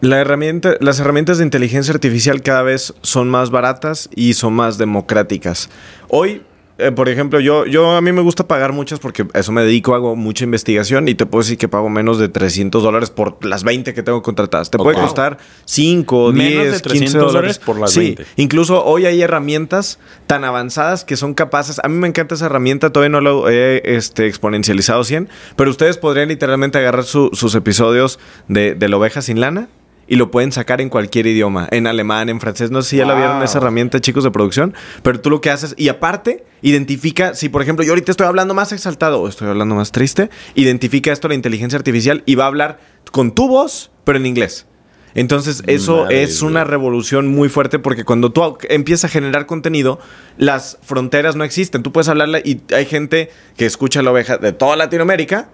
La 0.00 0.20
herramienta, 0.20 0.76
las 0.80 1.00
herramientas 1.00 1.38
de 1.38 1.44
inteligencia 1.44 1.92
artificial 1.92 2.40
cada 2.42 2.62
vez 2.62 2.94
son 3.02 3.28
más 3.28 3.50
baratas 3.50 4.08
y 4.14 4.34
son 4.34 4.52
más 4.54 4.78
democráticas. 4.78 5.70
Hoy, 6.08 6.42
eh, 6.78 6.92
por 6.92 7.08
ejemplo, 7.08 7.40
yo, 7.40 7.66
yo 7.66 7.90
a 7.96 8.00
mí 8.00 8.12
me 8.12 8.22
gusta 8.22 8.46
pagar 8.46 8.72
muchas 8.72 8.98
porque 9.00 9.26
a 9.34 9.38
eso 9.40 9.52
me 9.52 9.62
dedico, 9.62 9.94
hago 9.94 10.16
mucha 10.16 10.44
investigación 10.44 11.08
y 11.08 11.14
te 11.14 11.26
puedo 11.26 11.42
decir 11.42 11.58
que 11.58 11.68
pago 11.68 11.88
menos 11.88 12.18
de 12.18 12.28
300 12.28 12.82
dólares 12.82 13.10
por 13.10 13.44
las 13.44 13.64
20 13.64 13.94
que 13.94 14.02
tengo 14.02 14.22
contratadas. 14.22 14.70
Te 14.70 14.78
puede 14.78 14.96
costar 14.96 15.38
5, 15.64 16.32
Menos 16.32 16.52
10, 16.52 16.64
de 16.64 16.70
15 16.70 16.82
300 16.82 17.12
dólares 17.14 17.32
dólares 17.32 17.58
por 17.58 17.78
las 17.78 17.92
sí, 17.92 18.00
20. 18.16 18.26
Incluso 18.36 18.84
hoy 18.84 19.06
hay 19.06 19.20
herramientas 19.22 19.98
tan 20.26 20.44
avanzadas 20.44 21.04
que 21.04 21.16
son 21.16 21.34
capaces. 21.34 21.80
A 21.82 21.88
mí 21.88 21.96
me 21.96 22.08
encanta 22.08 22.34
esa 22.34 22.46
herramienta, 22.46 22.90
todavía 22.90 23.10
no 23.10 23.20
lo 23.20 23.48
he 23.48 23.82
este, 23.96 24.26
exponencializado 24.26 25.04
100, 25.04 25.28
pero 25.56 25.70
ustedes 25.70 25.98
podrían 25.98 26.28
literalmente 26.28 26.78
agarrar 26.78 27.04
su- 27.04 27.30
sus 27.32 27.54
episodios 27.54 28.18
de, 28.48 28.74
de 28.74 28.88
la 28.88 28.96
oveja 28.96 29.22
sin 29.22 29.40
lana 29.40 29.68
y 30.08 30.16
lo 30.16 30.30
pueden 30.30 30.52
sacar 30.52 30.80
en 30.80 30.88
cualquier 30.88 31.26
idioma, 31.26 31.68
en 31.70 31.86
alemán, 31.86 32.28
en 32.28 32.40
francés. 32.40 32.70
No 32.70 32.82
sé 32.82 32.90
si 32.90 32.96
ya 32.96 33.06
la 33.06 33.14
vieron 33.14 33.42
esa 33.42 33.58
herramienta, 33.58 34.00
chicos 34.00 34.24
de 34.24 34.30
producción, 34.30 34.74
pero 35.02 35.20
tú 35.20 35.30
lo 35.30 35.40
que 35.40 35.50
haces, 35.50 35.74
y 35.76 35.88
aparte, 35.88 36.44
identifica, 36.62 37.34
si 37.34 37.48
por 37.48 37.62
ejemplo 37.62 37.84
yo 37.84 37.92
ahorita 37.92 38.10
estoy 38.10 38.26
hablando 38.26 38.54
más 38.54 38.72
exaltado 38.72 39.20
o 39.20 39.28
estoy 39.28 39.48
hablando 39.48 39.74
más 39.74 39.92
triste, 39.92 40.30
identifica 40.54 41.12
esto 41.12 41.28
la 41.28 41.34
inteligencia 41.34 41.76
artificial 41.76 42.22
y 42.26 42.34
va 42.34 42.44
a 42.44 42.48
hablar 42.48 42.80
con 43.12 43.32
tu 43.32 43.48
voz, 43.48 43.90
pero 44.04 44.18
en 44.18 44.26
inglés. 44.26 44.66
Entonces, 45.14 45.62
eso 45.66 46.02
Madre 46.02 46.22
es 46.22 46.42
una 46.42 46.64
revolución 46.64 47.28
muy 47.28 47.48
fuerte 47.48 47.78
porque 47.78 48.04
cuando 48.04 48.30
tú 48.30 48.58
empiezas 48.68 49.06
a 49.06 49.08
generar 49.08 49.46
contenido, 49.46 49.98
las 50.36 50.78
fronteras 50.82 51.34
no 51.34 51.44
existen. 51.44 51.82
Tú 51.82 51.92
puedes 51.92 52.08
hablarla 52.08 52.38
y 52.38 52.60
hay 52.74 52.86
gente 52.86 53.30
que 53.56 53.66
escucha 53.66 54.02
la 54.02 54.12
oveja 54.12 54.36
de 54.38 54.52
toda 54.52 54.76
Latinoamérica, 54.76 55.50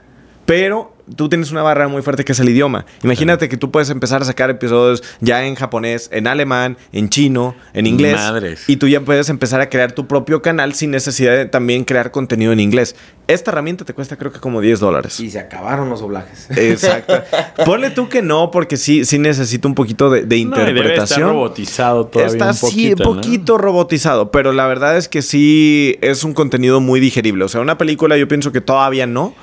pero 0.46 0.92
tú 1.16 1.28
tienes 1.28 1.50
una 1.52 1.62
barrera 1.62 1.88
muy 1.88 2.02
fuerte 2.02 2.24
que 2.24 2.32
es 2.32 2.40
el 2.40 2.48
idioma. 2.48 2.86
Imagínate 3.02 3.48
que 3.48 3.56
tú 3.56 3.70
puedes 3.70 3.90
empezar 3.90 4.22
a 4.22 4.24
sacar 4.24 4.50
episodios 4.50 5.02
ya 5.20 5.44
en 5.44 5.54
japonés, 5.54 6.08
en 6.12 6.26
alemán, 6.26 6.78
en 6.92 7.08
chino, 7.10 7.54
en 7.74 7.86
inglés. 7.86 8.16
Madres. 8.16 8.68
Y 8.68 8.76
tú 8.76 8.88
ya 8.88 9.00
puedes 9.02 9.28
empezar 9.28 9.60
a 9.60 9.68
crear 9.68 9.92
tu 9.92 10.06
propio 10.06 10.40
canal 10.42 10.74
sin 10.74 10.90
necesidad 10.90 11.36
de 11.36 11.46
también 11.46 11.84
crear 11.84 12.10
contenido 12.10 12.52
en 12.52 12.60
inglés. 12.60 12.96
Esta 13.26 13.50
herramienta 13.50 13.84
te 13.84 13.94
cuesta 13.94 14.16
creo 14.16 14.32
que 14.32 14.40
como 14.40 14.60
10 14.60 14.80
dólares. 14.80 15.20
Y 15.20 15.30
se 15.30 15.38
acabaron 15.38 15.88
los 15.90 16.00
doblajes. 16.00 16.48
Exacto. 16.56 17.22
Ponle 17.64 17.90
tú 17.90 18.08
que 18.08 18.22
no, 18.22 18.50
porque 18.50 18.76
sí, 18.76 19.04
sí 19.04 19.18
necesita 19.18 19.68
un 19.68 19.74
poquito 19.74 20.10
de, 20.10 20.22
de 20.22 20.44
No, 20.44 20.56
y 20.56 20.58
debe 20.58 20.60
estar 20.60 20.68
interpretación. 20.70 21.28
robotizado 21.30 22.06
todavía 22.06 22.32
Está 22.32 22.48
un 22.48 22.54
sí, 22.54 22.90
poquito, 22.90 23.04
¿no? 23.04 23.14
poquito 23.14 23.58
robotizado, 23.58 24.30
pero 24.30 24.52
la 24.52 24.66
verdad 24.66 24.96
es 24.96 25.08
que 25.08 25.22
sí 25.22 25.96
es 26.00 26.24
un 26.24 26.34
contenido 26.34 26.80
muy 26.80 27.00
digerible. 27.00 27.44
O 27.44 27.48
sea, 27.48 27.60
una 27.60 27.78
película 27.78 28.16
yo 28.16 28.28
pienso 28.28 28.52
que 28.52 28.60
todavía 28.60 29.06
no, 29.06 29.34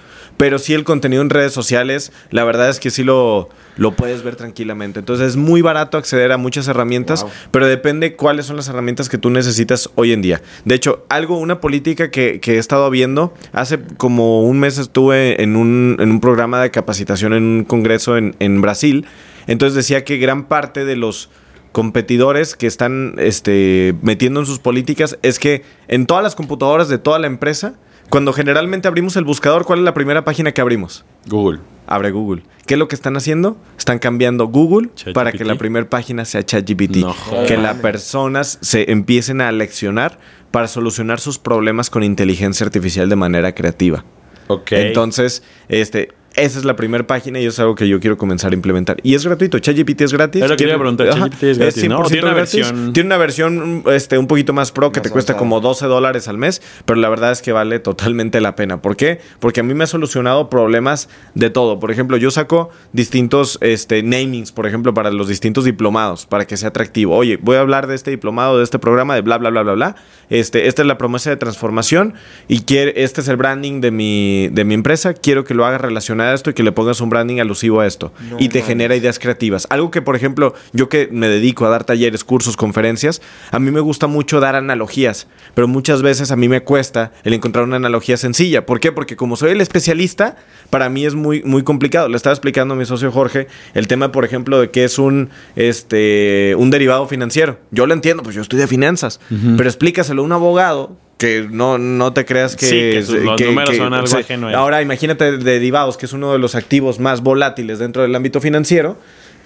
pero 0.41 0.57
sí 0.57 0.73
el 0.73 0.83
contenido 0.83 1.21
en 1.21 1.29
redes 1.29 1.53
sociales, 1.53 2.11
la 2.31 2.43
verdad 2.43 2.67
es 2.67 2.79
que 2.79 2.89
sí 2.89 3.03
lo, 3.03 3.47
lo 3.77 3.91
puedes 3.91 4.23
ver 4.23 4.35
tranquilamente. 4.37 4.97
Entonces 4.97 5.27
es 5.27 5.35
muy 5.35 5.61
barato 5.61 5.99
acceder 5.99 6.31
a 6.31 6.37
muchas 6.37 6.67
herramientas, 6.67 7.21
Wow. 7.21 7.31
pero 7.51 7.67
depende 7.67 8.15
cuáles 8.15 8.47
son 8.47 8.55
las 8.55 8.67
herramientas 8.67 9.07
que 9.07 9.19
tú 9.19 9.29
necesitas 9.29 9.91
hoy 9.93 10.13
en 10.13 10.23
día. 10.23 10.41
De 10.65 10.73
hecho, 10.73 11.05
algo, 11.09 11.37
una 11.37 11.61
política 11.61 12.09
que, 12.09 12.39
que 12.39 12.55
he 12.55 12.57
estado 12.57 12.89
viendo, 12.89 13.35
hace 13.53 13.81
como 13.97 14.41
un 14.41 14.59
mes 14.59 14.79
estuve 14.79 15.43
en 15.43 15.55
un, 15.55 15.97
en 15.99 16.09
un 16.09 16.19
programa 16.19 16.59
de 16.59 16.71
capacitación 16.71 17.33
en 17.33 17.43
un 17.43 17.63
congreso 17.63 18.17
en, 18.17 18.35
en 18.39 18.61
Brasil, 18.61 19.05
entonces 19.45 19.75
decía 19.75 20.03
que 20.03 20.17
gran 20.17 20.45
parte 20.47 20.85
de 20.85 20.95
los 20.95 21.29
competidores 21.71 22.55
que 22.55 22.65
están 22.65 23.13
este, 23.19 23.93
metiendo 24.01 24.39
en 24.39 24.47
sus 24.47 24.57
políticas 24.57 25.19
es 25.21 25.37
que 25.37 25.61
en 25.87 26.07
todas 26.07 26.23
las 26.23 26.33
computadoras 26.33 26.89
de 26.89 26.97
toda 26.97 27.19
la 27.19 27.27
empresa, 27.27 27.75
cuando 28.11 28.33
generalmente 28.33 28.89
abrimos 28.89 29.15
el 29.15 29.23
buscador, 29.23 29.63
¿cuál 29.65 29.79
es 29.79 29.85
la 29.85 29.93
primera 29.93 30.25
página 30.25 30.51
que 30.51 30.59
abrimos? 30.59 31.05
Google. 31.27 31.59
Abre 31.87 32.11
Google. 32.11 32.43
¿Qué 32.65 32.73
es 32.73 32.77
lo 32.77 32.89
que 32.89 32.95
están 32.95 33.15
haciendo? 33.15 33.55
Están 33.77 33.99
cambiando 33.99 34.47
Google 34.47 34.89
para 35.13 35.31
que 35.31 35.45
la 35.45 35.55
primera 35.55 35.89
página 35.89 36.25
sea 36.25 36.43
ChatGPT. 36.43 36.97
No 36.97 37.15
que 37.47 37.55
las 37.55 37.77
personas 37.77 38.59
se 38.61 38.91
empiecen 38.91 39.39
a 39.39 39.49
leccionar 39.53 40.19
para 40.51 40.67
solucionar 40.67 41.21
sus 41.21 41.39
problemas 41.39 41.89
con 41.89 42.03
inteligencia 42.03 42.65
artificial 42.65 43.07
de 43.07 43.15
manera 43.15 43.55
creativa. 43.55 44.03
Ok. 44.47 44.73
Entonces, 44.73 45.43
este, 45.69 46.09
esa 46.35 46.59
es 46.59 46.65
la 46.65 46.75
primera 46.75 47.05
página 47.05 47.39
y 47.39 47.43
eso 47.43 47.49
es 47.49 47.59
algo 47.59 47.75
que 47.75 47.87
yo 47.87 47.99
quiero 47.99 48.17
comenzar 48.17 48.51
a 48.51 48.55
implementar. 48.55 48.97
Y 49.03 49.15
es 49.15 49.25
gratuito, 49.25 49.59
ChatGPT 49.59 50.01
es 50.01 50.13
gratis. 50.13 50.41
Es 50.43 50.49
lo 50.49 50.55
que 50.55 50.59
Tiene- 50.59 50.71
iba 50.71 50.77
a 50.77 50.79
preguntar, 50.79 51.09
ChatGPT 51.09 51.43
es 51.43 51.57
gratis, 51.57 51.83
¿no? 51.89 51.97
100% 51.97 52.07
Tiene 52.07 52.23
una 52.27 52.33
gratis. 52.35 52.53
versión- 52.55 52.93
Tiene 52.93 53.07
una 53.07 53.17
versión 53.17 53.83
este, 53.87 54.17
un 54.17 54.27
poquito 54.27 54.53
más 54.53 54.71
pro 54.71 54.91
que 54.91 54.99
Más 54.99 55.03
te 55.03 55.09
cuesta 55.09 55.35
como 55.37 55.59
12 55.59 55.85
dólares 55.87 56.27
al 56.27 56.37
mes, 56.37 56.61
pero 56.85 56.99
la 56.99 57.09
verdad 57.09 57.31
es 57.31 57.41
que 57.41 57.51
vale 57.51 57.79
totalmente 57.79 58.39
la 58.41 58.55
pena. 58.55 58.81
¿Por 58.81 58.95
qué? 58.95 59.19
Porque 59.39 59.59
a 59.59 59.63
mí 59.63 59.73
me 59.73 59.83
ha 59.83 59.87
solucionado 59.87 60.49
problemas 60.49 61.09
de 61.35 61.49
todo. 61.49 61.79
Por 61.79 61.91
ejemplo, 61.91 62.15
yo 62.17 62.31
saco 62.31 62.69
distintos 62.93 63.57
este, 63.61 64.03
namings, 64.03 64.51
por 64.51 64.67
ejemplo, 64.67 64.93
para 64.93 65.11
los 65.11 65.27
distintos 65.27 65.65
diplomados, 65.65 66.25
para 66.27 66.45
que 66.45 66.55
sea 66.55 66.69
atractivo. 66.69 67.15
Oye, 67.15 67.37
voy 67.41 67.57
a 67.57 67.59
hablar 67.61 67.87
de 67.87 67.95
este 67.95 68.11
diplomado, 68.11 68.57
de 68.57 68.63
este 68.63 68.79
programa, 68.79 69.15
de 69.15 69.21
bla, 69.21 69.37
bla, 69.37 69.49
bla, 69.49 69.63
bla, 69.63 69.73
bla. 69.73 69.95
Este, 70.29 70.67
esta 70.67 70.81
es 70.81 70.87
la 70.87 70.97
promesa 70.97 71.29
de 71.29 71.35
transformación 71.37 72.13
y 72.47 72.61
quiere, 72.61 73.03
este 73.03 73.19
es 73.21 73.27
el 73.27 73.35
branding 73.35 73.81
de 73.81 73.91
mi, 73.91 74.47
de 74.51 74.63
mi 74.63 74.75
empresa. 74.75 75.13
Quiero 75.13 75.43
que 75.43 75.53
lo 75.53 75.65
haga 75.65 75.77
relacionado 75.77 76.20
relacionada 76.21 76.31
a 76.31 76.35
esto 76.35 76.49
y 76.49 76.53
que 76.53 76.63
le 76.63 76.71
pongas 76.71 77.01
un 77.01 77.09
branding 77.09 77.39
alusivo 77.39 77.79
a 77.81 77.87
esto. 77.87 78.13
No 78.29 78.37
y 78.39 78.49
te 78.49 78.61
genera 78.61 78.95
ideas 78.95 79.19
creativas. 79.19 79.67
Algo 79.69 79.91
que, 79.91 80.01
por 80.01 80.15
ejemplo, 80.15 80.53
yo 80.73 80.89
que 80.89 81.09
me 81.11 81.27
dedico 81.27 81.65
a 81.65 81.69
dar 81.69 81.83
talleres, 81.83 82.23
cursos, 82.23 82.57
conferencias, 82.57 83.21
a 83.51 83.59
mí 83.59 83.71
me 83.71 83.79
gusta 83.79 84.07
mucho 84.07 84.39
dar 84.39 84.55
analogías, 84.55 85.27
pero 85.53 85.67
muchas 85.67 86.01
veces 86.01 86.31
a 86.31 86.35
mí 86.35 86.47
me 86.47 86.61
cuesta 86.61 87.11
el 87.23 87.33
encontrar 87.33 87.65
una 87.65 87.77
analogía 87.77 88.17
sencilla. 88.17 88.65
¿Por 88.65 88.79
qué? 88.79 88.91
Porque 88.91 89.15
como 89.15 89.35
soy 89.35 89.51
el 89.51 89.61
especialista, 89.61 90.37
para 90.69 90.89
mí 90.89 91.05
es 91.05 91.15
muy, 91.15 91.43
muy 91.43 91.63
complicado. 91.63 92.07
Le 92.07 92.17
estaba 92.17 92.33
explicando 92.33 92.73
a 92.73 92.77
mi 92.77 92.85
socio 92.85 93.11
Jorge 93.11 93.47
el 93.73 93.87
tema, 93.87 94.11
por 94.11 94.25
ejemplo, 94.25 94.59
de 94.59 94.69
qué 94.69 94.83
es 94.83 94.99
un, 94.99 95.29
este, 95.55 96.55
un 96.57 96.69
derivado 96.69 97.07
financiero. 97.07 97.59
Yo 97.71 97.85
lo 97.85 97.93
entiendo, 97.93 98.23
pues 98.23 98.35
yo 98.35 98.41
estudio 98.41 98.67
finanzas, 98.67 99.19
pero 99.57 99.67
explícaselo 99.69 100.21
a 100.21 100.25
un 100.25 100.31
abogado 100.31 100.97
que 101.21 101.47
no, 101.49 101.77
no 101.77 102.13
te 102.13 102.25
creas 102.25 102.55
que... 102.55 102.65
Sí, 102.65 102.75
que 102.75 103.03
sus- 103.03 103.15
los 103.23 103.39
números 103.39 103.77
son 103.77 103.93
algo 103.93 104.07
ajeno 104.17 104.47
a 104.47 104.49
él. 104.49 104.55
Ahora 104.55 104.81
imagínate 104.81 105.37
derivados, 105.37 105.95
que 105.97 106.07
es 106.07 106.13
uno 106.13 106.33
de 106.33 106.39
los 106.39 106.55
activos 106.55 106.99
más 106.99 107.21
volátiles 107.21 107.77
dentro 107.79 108.01
del 108.01 108.15
ámbito 108.15 108.41
financiero. 108.41 108.97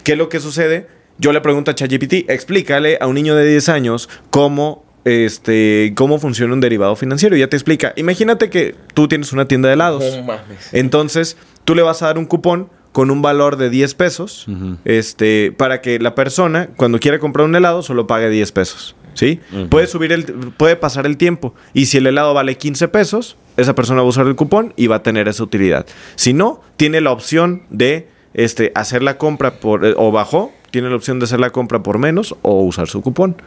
¿Qué 0.04 0.14
es 0.14 0.18
lo 0.18 0.30
que 0.30 0.40
sucede? 0.40 0.88
Yo 1.18 1.34
le 1.34 1.42
pregunto 1.42 1.72
a 1.72 1.76
ChatGPT, 1.76 2.30
explícale 2.30 2.98
a 3.02 3.08
un 3.08 3.16
niño 3.16 3.36
de 3.36 3.46
10 3.48 3.70
años 3.70 4.10
cómo, 4.30 4.86
este, 5.04 5.94
cómo 5.96 6.18
funciona 6.20 6.54
un 6.54 6.62
derivado 6.62 6.96
financiero. 6.96 7.36
Y 7.36 7.40
ya 7.40 7.48
te 7.48 7.58
explica. 7.58 7.94
Imagínate 7.96 8.50
que 8.50 8.76
tú 8.94 9.08
tienes 9.08 9.34
una 9.34 9.46
tienda 9.48 9.68
de 9.70 9.74
helados. 9.76 10.04
No 10.16 10.24
mames. 10.24 10.70
Entonces, 10.74 11.38
tú 11.66 11.76
le 11.76 11.82
vas 11.82 12.02
a 12.02 12.08
dar 12.08 12.18
un 12.18 12.26
cupón 12.26 12.70
con 12.92 13.12
un 13.12 13.22
valor 13.22 13.58
de 13.58 13.70
10 13.70 13.94
pesos, 13.96 14.48
este, 14.86 15.52
para 15.52 15.82
que 15.82 16.00
la 16.00 16.16
persona, 16.16 16.70
cuando 16.78 16.98
quiera 17.00 17.20
comprar 17.20 17.46
un 17.46 17.54
helado, 17.54 17.82
solo 17.82 18.08
pague 18.08 18.30
10 18.30 18.52
pesos. 18.54 18.96
¿Sí? 19.16 19.40
Puede 19.70 19.88
subir 19.88 20.12
el, 20.12 20.26
puede 20.26 20.76
pasar 20.76 21.08
el 21.08 21.18
tiempo. 21.18 21.56
Y 21.74 21.88
si 21.88 21.98
el 21.98 22.06
helado 22.06 22.34
vale 22.34 22.58
15 22.58 22.88
pesos, 22.90 23.38
esa 23.58 23.74
persona 23.74 24.02
va 24.02 24.06
a 24.06 24.10
usar 24.10 24.28
el 24.28 24.36
cupón 24.36 24.74
y 24.76 24.88
va 24.88 24.98
a 24.98 25.04
tener 25.04 25.28
esa 25.28 25.44
utilidad. 25.44 25.88
Si 26.16 26.34
no, 26.34 26.62
tiene 26.78 27.02
la 27.02 27.12
opción 27.12 27.64
de 27.70 28.10
este, 28.34 28.72
hacer 28.76 29.02
la 29.02 29.18
compra 29.18 29.60
por, 29.60 29.86
eh, 29.86 29.94
o 29.98 30.12
bajó, 30.12 30.52
tiene 30.70 30.90
la 30.90 30.98
opción 30.98 31.20
de 31.20 31.24
hacer 31.24 31.40
la 31.40 31.52
compra 31.52 31.82
por 31.82 31.98
menos 31.98 32.36
o 32.42 32.62
usar 32.62 32.88
su 32.90 33.02
cupón. 33.02 33.42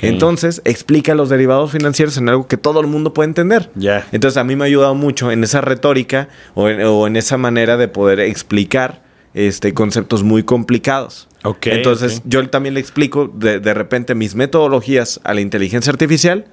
Entonces, 0.00 0.60
explica 0.66 1.14
los 1.14 1.30
derivados 1.30 1.72
financieros 1.72 2.18
en 2.18 2.28
algo 2.28 2.46
que 2.46 2.58
todo 2.58 2.80
el 2.80 2.86
mundo 2.86 3.14
puede 3.14 3.28
entender. 3.28 3.70
Entonces 4.12 4.36
a 4.36 4.44
mí 4.44 4.54
me 4.54 4.64
ha 4.64 4.66
ayudado 4.66 4.94
mucho 4.94 5.30
en 5.30 5.42
esa 5.42 5.62
retórica 5.62 6.28
o 6.52 6.68
en, 6.68 6.82
o 6.82 7.06
en 7.06 7.16
esa 7.16 7.38
manera 7.38 7.78
de 7.78 7.88
poder 7.88 8.20
explicar 8.20 9.02
este, 9.32 9.72
conceptos 9.72 10.22
muy 10.22 10.42
complicados. 10.42 11.28
Entonces 11.44 12.22
yo 12.24 12.48
también 12.48 12.74
le 12.74 12.80
explico 12.80 13.30
de, 13.32 13.60
de 13.60 13.74
repente 13.74 14.14
mis 14.14 14.34
metodologías 14.34 15.20
a 15.24 15.34
la 15.34 15.40
inteligencia 15.40 15.92
artificial. 15.92 16.46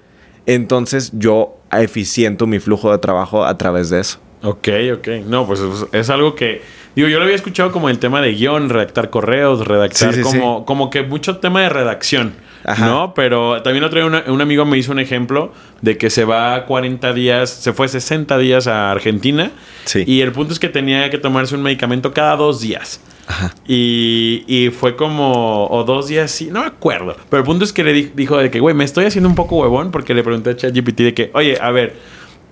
Entonces 0.46 1.12
yo 1.14 1.58
eficiento 1.72 2.48
mi 2.48 2.60
flujo 2.60 2.92
de 2.92 2.98
trabajo 2.98 3.46
a 3.46 3.58
través 3.58 3.90
de 3.90 4.02
eso. 4.02 4.20
Ok, 4.44 4.68
ok. 4.96 5.08
No, 5.26 5.46
pues 5.46 5.60
es, 5.60 5.86
es 5.92 6.10
algo 6.10 6.36
que. 6.36 6.62
Digo, 6.96 7.08
yo 7.08 7.18
lo 7.20 7.24
había 7.24 7.36
escuchado 7.36 7.72
como 7.72 7.90
el 7.90 8.00
tema 8.00 8.22
de 8.22 8.34
guion, 8.34 8.70
redactar 8.70 9.10
correos, 9.10 9.66
redactar 9.68 10.14
Sí, 10.14 10.18
sí, 10.18 10.24
como, 10.24 10.66
como 10.66 10.90
que 10.90 11.04
mucho 11.04 11.38
tema 11.38 11.62
de 11.62 11.70
redacción. 11.70 12.34
Ajá. 12.64 12.86
¿No? 12.86 13.14
Pero 13.16 13.64
también 13.64 13.84
otro 13.84 13.98
día 14.00 14.06
una- 14.06 14.24
un 14.28 14.40
amigo 14.40 14.66
me 14.66 14.78
hizo 14.78 14.92
un 14.92 15.00
ejemplo 15.00 15.52
de 15.82 15.98
que 15.98 16.12
se 16.12 16.26
va 16.26 16.66
40 16.68 17.12
días, 17.12 17.50
se 17.50 17.74
fue 17.74 17.88
60 17.88 18.38
días 18.38 18.68
a 18.68 18.92
Argentina. 18.92 19.50
Sí. 19.86 20.04
Y 20.06 20.22
el 20.22 20.32
punto 20.32 20.54
es 20.54 20.60
que 20.60 20.70
tenía 20.70 21.10
que 21.10 21.18
tomarse 21.18 21.56
un 21.56 21.64
medicamento 21.64 22.14
cada 22.14 22.36
dos 22.36 22.62
días. 22.62 23.02
Y, 23.68 24.44
y 24.48 24.70
fue 24.70 24.96
como, 24.96 25.68
o 25.68 25.84
dos 25.84 26.08
días, 26.08 26.30
sí, 26.32 26.50
no 26.52 26.62
me 26.62 26.68
acuerdo. 26.68 27.16
Pero 27.30 27.40
el 27.42 27.46
punto 27.46 27.64
es 27.66 27.74
que 27.74 27.84
le 27.84 27.94
di- 27.94 28.12
dijo 28.16 28.38
de 28.38 28.52
que, 28.52 28.60
güey, 28.60 28.76
me 28.76 28.84
estoy 28.84 29.06
haciendo 29.06 29.30
un 29.30 29.36
poco 29.36 29.58
huevón 29.58 29.92
porque 29.92 30.14
le 30.14 30.24
pregunté 30.24 30.52
a 30.52 30.56
ChatGPT 30.56 31.00
de 31.02 31.14
que, 31.14 31.32
oye, 31.34 31.58
a 31.60 31.72
ver, 31.72 31.96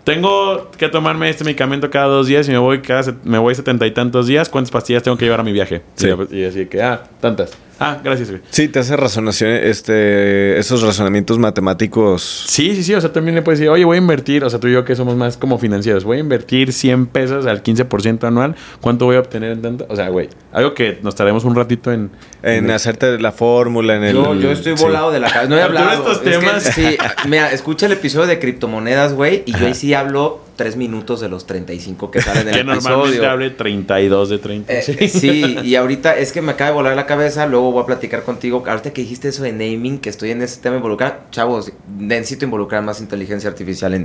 tengo 0.10 0.72
que 0.76 0.90
tomarme 0.90 1.30
este 1.30 1.44
medicamento 1.44 1.92
cada 1.92 2.08
dos 2.08 2.26
días 2.26 2.50
y 2.50 2.52
me 2.52 2.58
voy 2.58 2.82
cada 2.82 3.14
me 3.24 3.38
voy 3.38 3.54
setenta 3.54 3.86
y 3.86 3.92
tantos 3.92 4.26
días. 4.26 4.50
¿Cuántas 4.50 4.72
pastillas 4.72 5.04
tengo 5.04 5.16
que 5.18 5.26
llevar 5.26 5.40
a 5.40 5.44
mi 5.44 5.52
viaje? 5.52 5.84
Sí. 5.94 6.08
Y, 6.32 6.38
y 6.38 6.46
así 6.46 6.66
que, 6.66 6.82
ah, 6.82 7.04
tantas. 7.22 7.56
Ah, 7.80 7.98
gracias, 8.04 8.30
güey. 8.30 8.42
Sí, 8.50 8.68
te 8.68 8.80
hace 8.80 8.98
razonación, 8.98 9.52
este, 9.52 10.60
esos 10.60 10.82
razonamientos 10.82 11.40
matemáticos. 11.40 12.46
Sí, 12.48 12.76
sí, 12.76 12.84
sí. 12.84 12.94
O 12.94 13.02
sea, 13.02 13.14
también 13.14 13.36
le 13.36 13.42
puedes 13.42 13.60
decir, 13.60 13.70
oye, 13.70 13.86
voy 13.86 13.96
a 13.96 14.00
invertir. 14.00 14.44
O 14.44 14.50
sea, 14.50 14.60
tú 14.60 14.68
y 14.68 14.74
yo 14.74 14.84
que 14.84 14.96
somos 14.96 15.16
más 15.16 15.38
como 15.38 15.58
financieros. 15.58 16.04
Voy 16.04 16.18
a 16.18 16.20
invertir 16.20 16.74
100 16.74 17.06
pesos 17.08 17.46
al 17.46 17.64
15% 17.64 18.26
anual. 18.28 18.56
¿Cuánto 18.82 19.06
voy 19.06 19.16
a 19.16 19.20
obtener 19.20 19.52
en 19.52 19.62
tanto? 19.62 19.86
O 19.90 19.96
sea, 19.96 20.10
güey, 20.10 20.30
algo 20.52 20.74
que 20.74 21.00
nos 21.04 21.16
tardemos 21.16 21.44
un 21.46 21.56
ratito 21.56 21.92
en... 21.92 22.12
En 22.44 22.70
hacerte 22.72 23.20
la 23.20 23.32
fórmula, 23.32 23.96
en 23.96 24.04
el... 24.04 24.16
Yo, 24.16 24.34
yo 24.36 24.52
estoy 24.52 24.78
sí. 24.78 24.84
volado 24.84 25.12
de 25.12 25.20
la 25.20 25.30
cabeza. 25.32 25.50
No 25.50 25.58
he 25.58 25.62
hablado. 25.62 25.92
estos 25.92 26.18
Es 26.28 26.38
que, 26.38 26.46
temas. 26.46 26.64
sí, 26.64 26.98
mira, 27.28 27.52
escucha 27.52 27.86
el 27.86 27.94
episodio 27.94 28.28
de 28.28 28.40
criptomonedas, 28.40 29.14
güey. 29.14 29.44
Y 29.46 29.54
yo 29.58 29.66
ahí 29.68 29.74
sí 29.74 29.94
hablo 29.94 30.42
tres 30.60 30.76
minutos 30.76 31.22
de 31.22 31.30
los 31.30 31.48
35 31.48 32.12
que 32.12 32.22
salen 32.22 32.50
en 32.50 32.54
Que 32.54 32.60
el 32.60 32.66
normalmente 32.66 33.10
episodio. 33.12 33.32
hable 33.32 33.50
32 33.52 34.30
de 34.30 34.40
30. 34.40 34.74
Eh, 34.74 35.08
sí, 35.08 35.56
y 35.64 35.76
ahorita 35.76 36.18
es 36.18 36.34
que 36.34 36.42
me 36.42 36.52
acaba 36.52 36.72
de 36.72 36.76
volar 36.76 36.96
la 36.98 37.06
cabeza, 37.06 37.48
luego 37.48 37.72
voy 37.72 37.84
a 37.84 37.86
platicar 37.86 38.24
contigo. 38.24 38.62
Ahorita 38.68 38.92
que 38.92 39.02
dijiste 39.04 39.30
eso 39.30 39.42
de 39.44 39.54
naming, 39.54 40.00
que 40.00 40.10
estoy 40.10 40.32
en 40.32 40.42
ese 40.42 40.60
tema 40.60 40.76
involucrado, 40.76 41.16
chavos, 41.32 41.72
necesito 41.98 42.44
involucrar 42.44 42.84
más 42.84 43.00
inteligencia 43.00 43.50
artificial 43.50 43.94
en, 43.94 44.02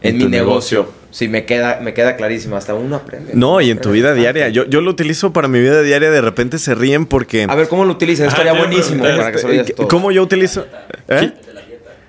en, 0.00 0.14
En 0.14 0.18
mi 0.18 0.24
negocio. 0.26 0.82
negocio. 0.82 1.06
Sí, 1.10 1.26
me 1.26 1.44
queda, 1.44 1.80
me 1.82 1.92
queda 1.92 2.14
clarísimo, 2.14 2.54
hasta 2.56 2.74
uno 2.74 2.94
aprende. 2.94 3.32
No, 3.34 3.60
y 3.60 3.70
en 3.70 3.80
tu 3.80 3.90
vida 3.90 4.14
diaria. 4.14 4.48
Yo, 4.50 4.64
yo 4.66 4.80
lo 4.82 4.92
utilizo 4.92 5.32
para 5.32 5.48
mi 5.48 5.58
vida 5.60 5.82
diaria. 5.82 6.10
De 6.10 6.20
repente 6.20 6.58
se 6.58 6.76
ríen 6.76 7.06
porque... 7.06 7.46
A 7.48 7.54
ver, 7.56 7.66
¿cómo 7.66 7.84
lo 7.84 7.90
utilizas? 7.92 8.26
Ah, 8.26 8.28
Estaría 8.28 8.52
te 8.52 8.58
iba 8.58 8.64
a 8.64 8.68
buenísimo 8.68 9.02
para 9.02 9.32
que 9.32 9.38
se 9.38 9.48
lo 9.48 9.52
Este, 9.54 9.72
todo. 9.72 9.88
¿Cómo 9.88 10.12
yo 10.12 10.22
utilizo? 10.22 10.66
¿Eh? 11.08 11.32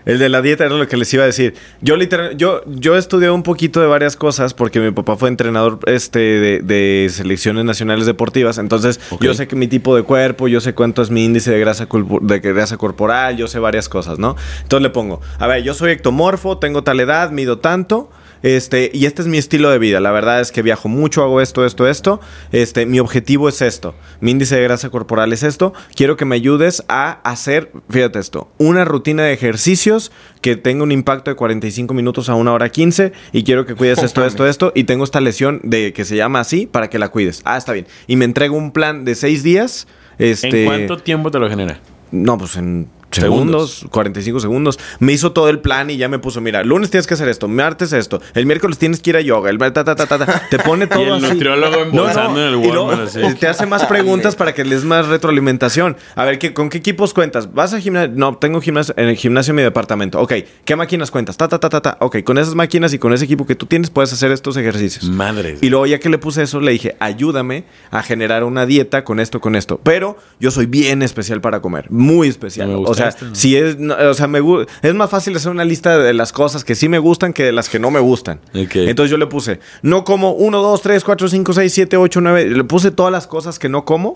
El 0.07 0.19
de 0.19 0.29
la 0.29 0.41
dieta 0.41 0.63
era 0.63 0.73
lo 0.73 0.87
que 0.87 0.95
les 0.95 1.13
iba 1.13 1.23
a 1.23 1.25
decir. 1.25 1.53
Yo 1.81 1.97
literal, 1.97 2.37
yo, 2.37 2.61
yo 2.65 2.95
estudié 2.95 3.29
un 3.29 3.43
poquito 3.43 3.81
de 3.81 3.87
varias 3.87 4.15
cosas 4.15 4.53
porque 4.53 4.79
mi 4.79 4.91
papá 4.91 5.17
fue 5.17 5.27
entrenador 5.27 5.79
este, 5.85 6.19
de, 6.19 6.61
de 6.61 7.09
selecciones 7.11 7.65
nacionales 7.65 8.05
deportivas. 8.05 8.57
Entonces, 8.57 9.01
yo 9.19 9.33
sé 9.33 9.49
que 9.49 9.57
mi 9.57 9.67
tipo 9.67 9.97
de 9.97 10.03
cuerpo, 10.03 10.47
yo 10.47 10.61
sé 10.61 10.73
cuánto 10.73 11.01
es 11.01 11.11
mi 11.11 11.25
índice 11.25 11.51
de 11.51 11.59
grasa, 11.59 11.89
de 12.21 12.39
grasa 12.39 12.77
corporal, 12.77 13.35
yo 13.35 13.49
sé 13.49 13.59
varias 13.59 13.89
cosas, 13.89 14.17
¿no? 14.17 14.37
Entonces 14.61 14.83
le 14.83 14.91
pongo, 14.91 15.19
a 15.39 15.47
ver, 15.47 15.63
yo 15.63 15.73
soy 15.73 15.91
ectomorfo, 15.91 16.57
tengo 16.57 16.83
tal 16.83 17.01
edad, 17.01 17.31
mido 17.31 17.59
tanto. 17.59 18.09
Este, 18.43 18.91
y 18.93 19.06
este 19.06 19.21
es 19.21 19.28
mi 19.28 19.38
estilo 19.38 19.69
de 19.69 19.80
vida. 19.80 20.00
La 20.00 20.12
verdad 20.12 20.41
es 20.41 20.52
que 20.52 20.62
viajo 20.62 20.89
mucho, 20.89 21.23
hago 21.23 21.41
esto, 21.41 21.65
esto, 21.65 21.88
esto. 21.88 22.19
Este, 22.52 22.86
mi 22.86 23.00
objetivo 23.00 23.50
es 23.50 23.62
esto. 23.62 23.95
Mi 24.19 24.32
índice 24.32 24.56
de 24.56 24.63
grasa 24.63 24.89
corporal 24.89 25.34
es 25.34 25.43
esto. 25.43 25.73
Quiero 25.95 26.17
que 26.17 26.26
me 26.26 26.36
ayudes 26.36 26.84
a 26.88 27.19
hacer, 27.23 27.71
fíjate 27.89 28.19
esto, 28.19 28.50
una 28.58 28.86
rutina 28.86 29.23
de 29.23 29.34
ejercicios 29.34 30.12
que 30.41 30.56
tenga 30.56 30.84
un 30.84 30.91
impacto 30.91 31.32
de 31.32 31.36
45 31.36 31.93
minutos 31.93 32.30
a 32.30 32.36
una 32.36 32.54
hora 32.54 32.69
15 32.69 33.12
y 33.32 33.43
quiero 33.43 33.65
que 33.65 33.76
cuides 33.76 33.97
esto, 34.04 34.26
esto, 34.26 34.47
esto 34.47 34.71
y 34.76 34.84
tengo 34.86 35.04
esta 35.04 35.21
lesión 35.21 35.60
de 35.63 35.93
que 35.93 36.06
se 36.06 36.15
llama 36.15 36.39
así 36.39 36.65
para 36.65 36.89
que 36.89 37.00
la 37.00 37.10
cuides. 37.10 37.41
Ah, 37.45 37.58
está 37.58 37.73
bien. 37.73 37.88
Y 38.08 38.15
me 38.15 38.26
entrego 38.26 38.56
un 38.56 38.71
plan 38.71 39.06
de 39.06 39.15
seis 39.15 39.43
días. 39.43 39.88
Este, 40.19 40.63
¿En 40.63 40.65
cuánto 40.65 40.97
tiempo 40.97 41.32
te 41.32 41.39
lo 41.39 41.50
genera? 41.50 41.80
no, 42.12 42.38
pues 42.38 42.56
en 42.56 42.88
Segundos. 43.11 43.71
segundos, 43.77 43.91
45 43.91 44.39
segundos. 44.39 44.79
Me 44.99 45.13
hizo 45.13 45.31
todo 45.31 45.49
el 45.49 45.59
plan 45.59 45.89
y 45.89 45.97
ya 45.97 46.07
me 46.09 46.19
puso, 46.19 46.41
mira, 46.41 46.63
lunes 46.63 46.89
tienes 46.89 47.07
que 47.07 47.13
hacer 47.13 47.29
esto, 47.29 47.47
martes 47.47 47.93
esto, 47.93 48.21
el 48.33 48.45
miércoles 48.45 48.77
tienes 48.77 48.99
que 48.99 49.09
ir 49.11 49.17
a 49.17 49.21
yoga, 49.21 49.49
el 49.49 49.57
ta, 49.57 49.71
ta, 49.73 49.83
ta, 49.83 49.95
ta, 49.95 50.17
ta. 50.17 50.43
te 50.49 50.59
pone 50.59 50.87
todo 50.87 51.01
Y 51.01 51.05
el 51.05 51.13
así. 51.13 51.33
nutriólogo 51.33 51.75
embolsando 51.83 52.39
en 52.41 52.47
el 52.47 52.53
luego, 52.53 52.85
Walmart. 52.87 53.39
Te 53.39 53.47
hace 53.47 53.65
más 53.65 53.85
preguntas 53.87 54.35
para 54.35 54.53
que 54.53 54.63
les 54.65 54.83
más 54.83 55.07
retroalimentación. 55.07 55.95
A 56.15 56.25
ver, 56.25 56.39
¿qué, 56.39 56.53
¿con 56.53 56.69
qué 56.69 56.77
equipos 56.77 57.13
cuentas? 57.13 57.53
¿Vas 57.53 57.73
a 57.73 57.79
gimnasio? 57.79 58.13
No, 58.15 58.37
tengo 58.37 58.61
gimnasio, 58.61 58.93
en 58.97 59.07
el 59.09 59.15
gimnasio 59.15 59.51
en 59.51 59.57
mi 59.57 59.61
departamento. 59.63 60.19
Ok, 60.21 60.33
¿qué 60.65 60.75
máquinas 60.75 61.11
cuentas? 61.11 61.37
Ta, 61.37 61.47
ta, 61.47 61.59
ta, 61.59 61.69
ta, 61.69 61.81
ta. 61.81 61.97
Ok, 62.01 62.23
con 62.23 62.37
esas 62.37 62.55
máquinas 62.55 62.93
y 62.93 62.99
con 62.99 63.13
ese 63.13 63.25
equipo 63.25 63.45
que 63.45 63.55
tú 63.55 63.65
tienes 63.65 63.89
puedes 63.89 64.11
hacer 64.13 64.31
estos 64.31 64.57
ejercicios. 64.57 65.05
Madres. 65.09 65.59
Y 65.61 65.69
luego 65.69 65.85
ya 65.85 65.99
que 65.99 66.09
le 66.09 66.17
puse 66.17 66.43
eso, 66.43 66.59
le 66.59 66.71
dije, 66.71 66.95
ayúdame 66.99 67.63
a 67.91 68.03
generar 68.03 68.43
una 68.43 68.65
dieta 68.65 69.03
con 69.03 69.19
esto, 69.19 69.39
con 69.41 69.55
esto. 69.55 69.79
Pero 69.83 70.17
yo 70.39 70.51
soy 70.51 70.65
bien 70.65 71.01
especial 71.01 71.41
para 71.41 71.61
comer, 71.61 71.89
muy 71.89 72.27
especial. 72.27 72.67
Me 72.67 72.73
o 72.75 72.77
gusta 72.79 72.96
sea, 72.97 73.10
esto, 73.10 73.25
¿no? 73.25 73.36
si 73.36 73.55
es, 73.55 73.77
no, 73.77 73.95
o 73.95 74.13
sea, 74.13 74.27
me 74.27 74.39
es 74.81 74.93
más 74.93 75.10
fácil 75.10 75.36
hacer 75.36 75.51
una 75.51 75.65
lista 75.65 75.97
de 75.97 76.13
las 76.13 76.31
cosas 76.31 76.63
que 76.63 76.75
sí 76.75 76.89
me 76.89 76.99
gustan 76.99 77.33
que 77.33 77.43
de 77.43 77.51
las 77.51 77.69
que 77.69 77.79
no 77.79 77.91
me 77.91 77.99
gustan. 77.99 78.39
Entonces 78.53 79.10
yo 79.12 79.17
le 79.17 79.27
puse, 79.27 79.60
no 79.81 80.03
como 80.03 80.31
1, 80.31 80.62
2, 80.62 80.81
3, 80.81 81.03
4, 81.03 81.27
5, 81.27 81.53
6, 81.53 81.73
7, 81.73 81.97
8, 81.97 82.21
9. 82.21 82.45
Le 82.49 82.63
puse 82.63 82.91
todas 82.91 83.12
las 83.12 83.27
cosas 83.27 83.60
que 83.60 83.69
no 83.69 83.86
como. 83.86 84.15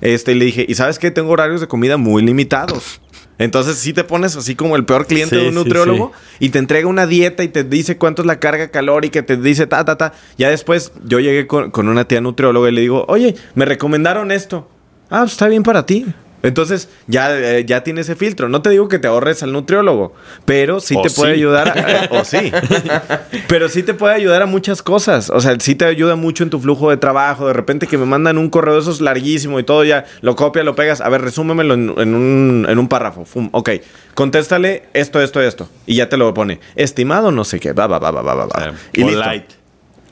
Este, 0.00 0.32
y 0.32 0.34
le 0.34 0.44
dije, 0.46 0.66
y 0.68 0.74
sabes 0.74 0.98
qué, 0.98 1.12
tengo 1.12 1.30
horarios 1.30 1.60
de 1.60 1.68
comida 1.68 1.96
muy 1.96 2.22
limitados. 2.22 3.00
Entonces 3.38 3.76
sí 3.78 3.92
te 3.92 4.04
pones 4.04 4.36
así 4.36 4.54
como 4.54 4.76
el 4.76 4.84
peor 4.84 5.06
cliente 5.06 5.36
Sí, 5.36 5.42
de 5.42 5.48
un 5.48 5.54
sí, 5.54 5.58
nutriólogo 5.58 6.12
y 6.38 6.50
te 6.50 6.58
entrega 6.58 6.86
una 6.86 7.06
dieta 7.06 7.42
y 7.42 7.48
te 7.48 7.64
dice 7.64 7.96
cuánto 7.96 8.22
es 8.22 8.26
la 8.26 8.38
carga 8.38 8.68
calórica, 8.70 9.24
te 9.24 9.36
dice 9.36 9.66
ta, 9.66 9.84
ta, 9.84 9.96
ta. 9.96 10.12
Ya 10.38 10.50
después 10.50 10.92
yo 11.04 11.18
llegué 11.18 11.46
con, 11.46 11.70
con 11.70 11.88
una 11.88 12.06
tía 12.06 12.20
nutrióloga 12.20 12.68
y 12.68 12.72
le 12.72 12.80
digo, 12.82 13.04
oye, 13.08 13.34
me 13.54 13.64
recomendaron 13.64 14.30
esto. 14.30 14.68
Ah, 15.08 15.20
pues 15.20 15.32
está 15.32 15.48
bien 15.48 15.62
para 15.62 15.86
ti. 15.86 16.06
Entonces 16.42 16.88
ya, 17.06 17.36
eh, 17.38 17.64
ya 17.64 17.82
tiene 17.84 18.00
ese 18.00 18.16
filtro. 18.16 18.48
No 18.48 18.62
te 18.62 18.70
digo 18.70 18.88
que 18.88 18.98
te 18.98 19.08
ahorres 19.08 19.42
al 19.42 19.52
nutriólogo, 19.52 20.12
pero 20.44 20.80
sí 20.80 20.94
O 20.96 21.02
te 21.02 21.10
puede 21.10 21.34
ayudar. 21.34 21.68
A, 21.68 22.08
o 22.20 22.24
sí. 22.24 22.52
pero 23.48 23.68
sí 23.68 23.82
te 23.82 23.94
puede 23.94 24.14
ayudar 24.14 24.42
a 24.42 24.46
muchas 24.46 24.82
cosas. 24.82 25.30
O 25.30 25.40
sea, 25.40 25.56
sí 25.60 25.74
te 25.74 25.84
ayuda 25.84 26.16
mucho 26.16 26.44
en 26.44 26.50
tu 26.50 26.58
flujo 26.60 26.90
de 26.90 26.96
trabajo. 26.96 27.46
De 27.46 27.52
repente 27.52 27.86
que 27.86 27.98
me 27.98 28.06
mandan 28.06 28.38
un 28.38 28.50
correo 28.50 28.74
de 28.74 28.80
esos 28.80 29.00
larguísimo 29.00 29.58
y 29.60 29.64
todo 29.64 29.84
ya 29.84 30.04
lo 30.20 30.36
copia, 30.36 30.62
lo 30.64 30.74
pegas. 30.74 31.00
A 31.00 31.08
ver, 31.08 31.22
resúmemelo 31.22 31.74
en, 31.74 31.94
en 31.96 32.14
un, 32.14 32.66
en 32.68 32.78
un 32.78 32.88
párrafo. 32.88 33.24
Fum, 33.24 33.48
ok. 33.52 33.70
Contéstale 34.14 34.84
esto, 34.92 35.20
esto, 35.20 35.40
esto. 35.40 35.68
Y 35.86 35.96
ya 35.96 36.08
te 36.08 36.16
lo 36.16 36.32
pone. 36.34 36.60
Estimado, 36.76 37.30
no 37.32 37.44
sé 37.44 37.60
qué. 37.60 37.72
Va, 37.72 37.86
va, 37.86 37.98
va, 37.98 38.10
va, 38.10 38.22
va, 38.22 38.34
va. 38.34 38.44
O 38.46 38.50
sea, 38.60 38.74
Y 38.92 39.04
listo. 39.04 39.22
polite. 39.22 39.54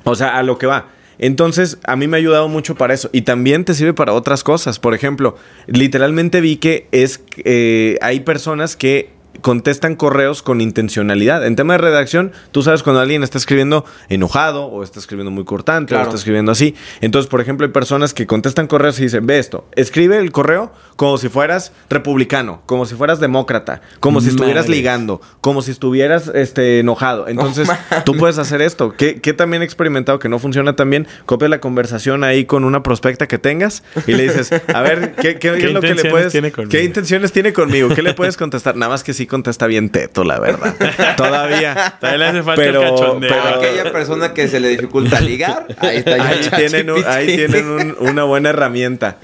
O 0.05 0.15
sea, 0.15 0.37
a 0.39 0.43
lo 0.43 0.57
que 0.59 0.67
va. 0.67 0.87
Entonces, 1.23 1.79
a 1.85 1.97
mí 1.97 2.09
me 2.09 2.17
ha 2.17 2.19
ayudado 2.19 2.49
mucho 2.49 2.75
para 2.75 2.95
eso. 2.95 3.11
Y 3.13 3.23
también 3.23 3.67
te 3.67 3.75
sirve 3.75 3.93
para 3.93 4.15
otras 4.15 4.43
cosas. 4.43 4.79
Por 4.79 4.95
ejemplo, 4.95 5.37
literalmente 5.67 6.41
vi 6.41 6.57
que 6.57 6.89
es 6.93 7.23
eh, 7.45 7.99
hay 8.01 8.21
personas 8.21 8.75
que 8.75 9.11
contestan 9.41 9.97
correos 9.97 10.43
con 10.43 10.61
intencionalidad. 10.61 11.47
En 11.47 11.57
tema 11.57 11.75
de 11.75 11.79
redacción, 11.79 12.33
tú 12.53 12.63
sabes 12.63 12.83
cuando 12.83 13.01
alguien 13.01 13.23
está 13.23 13.39
escribiendo 13.39 13.85
enojado 14.09 14.67
o 14.67 14.83
está 14.83 14.99
escribiendo 14.99 15.31
muy 15.31 15.45
cortante 15.45 15.91
Claro. 15.91 16.05
o 16.05 16.09
está 16.09 16.17
escribiendo 16.19 16.53
así. 16.53 16.75
Entonces, 17.01 17.29
por 17.29 17.41
ejemplo, 17.41 17.67
hay 17.67 17.73
personas 17.73 18.15
que 18.15 18.27
contestan 18.27 18.67
correos 18.67 18.99
y 19.01 19.05
dicen, 19.05 19.27
ve 19.27 19.39
esto, 19.39 19.65
escribe 19.77 20.19
el 20.19 20.33
correo 20.33 20.73
como 20.97 21.19
si 21.19 21.29
fueras 21.29 21.73
republicano, 21.89 22.63
como 22.67 22.87
si 22.87 22.95
fueras 22.95 23.21
demócrata, 23.21 23.81
como 24.01 24.21
si 24.21 24.29
estuvieras 24.29 24.69
ligando, 24.69 25.21
como 25.41 25.63
si 25.63 25.71
estuvieras 25.71 26.31
este, 26.35 26.81
enojado. 26.81 27.29
Entonces, 27.29 27.69
tú 28.05 28.17
puedes 28.17 28.39
hacer 28.39 28.63
esto. 28.63 28.93
que 28.93 29.21
que 29.21 29.33
también 29.33 29.63
he 29.63 29.65
experimentado 29.65 30.19
que 30.19 30.29
no 30.29 30.39
funciona 30.39 30.77
tan 30.77 30.91
bien? 30.91 31.07
Copia 31.27 31.49
la 31.49 31.61
conversación 31.61 32.25
ahí 32.25 32.45
con 32.45 32.65
una 32.65 32.83
prospecta 32.83 33.27
que 33.29 33.39
tengas 33.39 33.83
y 34.07 34.13
le 34.13 34.25
dices, 34.25 34.51
a 34.75 34.81
ver, 34.83 35.15
¿qué, 35.15 35.39
qué 35.39 35.49
es 35.51 35.73
lo 35.73 35.81
que 35.81 35.95
le 35.95 36.11
puedes... 36.11 36.33
¿Qué 36.69 36.85
intenciones 36.85 37.33
tiene 37.33 37.53
conmigo? 37.53 37.89
¿Qué 37.95 38.03
le 38.03 38.15
puedes 38.15 38.37
contestar? 38.37 38.77
Nada 38.77 38.91
más 38.91 39.05
que 39.05 39.15
sí 39.15 39.27
contesta 39.31 39.67
bien 39.67 39.89
teto, 39.89 40.23
la 40.25 40.39
verdad. 40.39 40.75
Todavía. 41.17 41.95
Todavía 41.99 42.19
le 42.19 42.25
hace 42.27 42.43
falta 42.43 42.63
Pero- 42.63 42.83
el 42.83 42.91
cachondeo. 42.91 43.31
pero- 43.31 43.57
Aquella 43.57 43.91
persona 43.93 44.35
que 44.35 44.47
se 44.49 44.61
le 44.61 44.69
dificulta 44.69 45.19
ligar, 45.23 45.67
ahí 45.79 45.97
está 45.97 46.19
ya 46.19 46.29
Ahí 46.29 46.51
tienen, 46.69 46.91
un- 46.91 47.05
ahí 47.07 47.27
ChatGPT. 47.27 47.37
tienen 47.53 47.71
un- 47.71 47.97
una 48.09 48.25
buena 48.25 48.51
herramienta. 48.51 49.17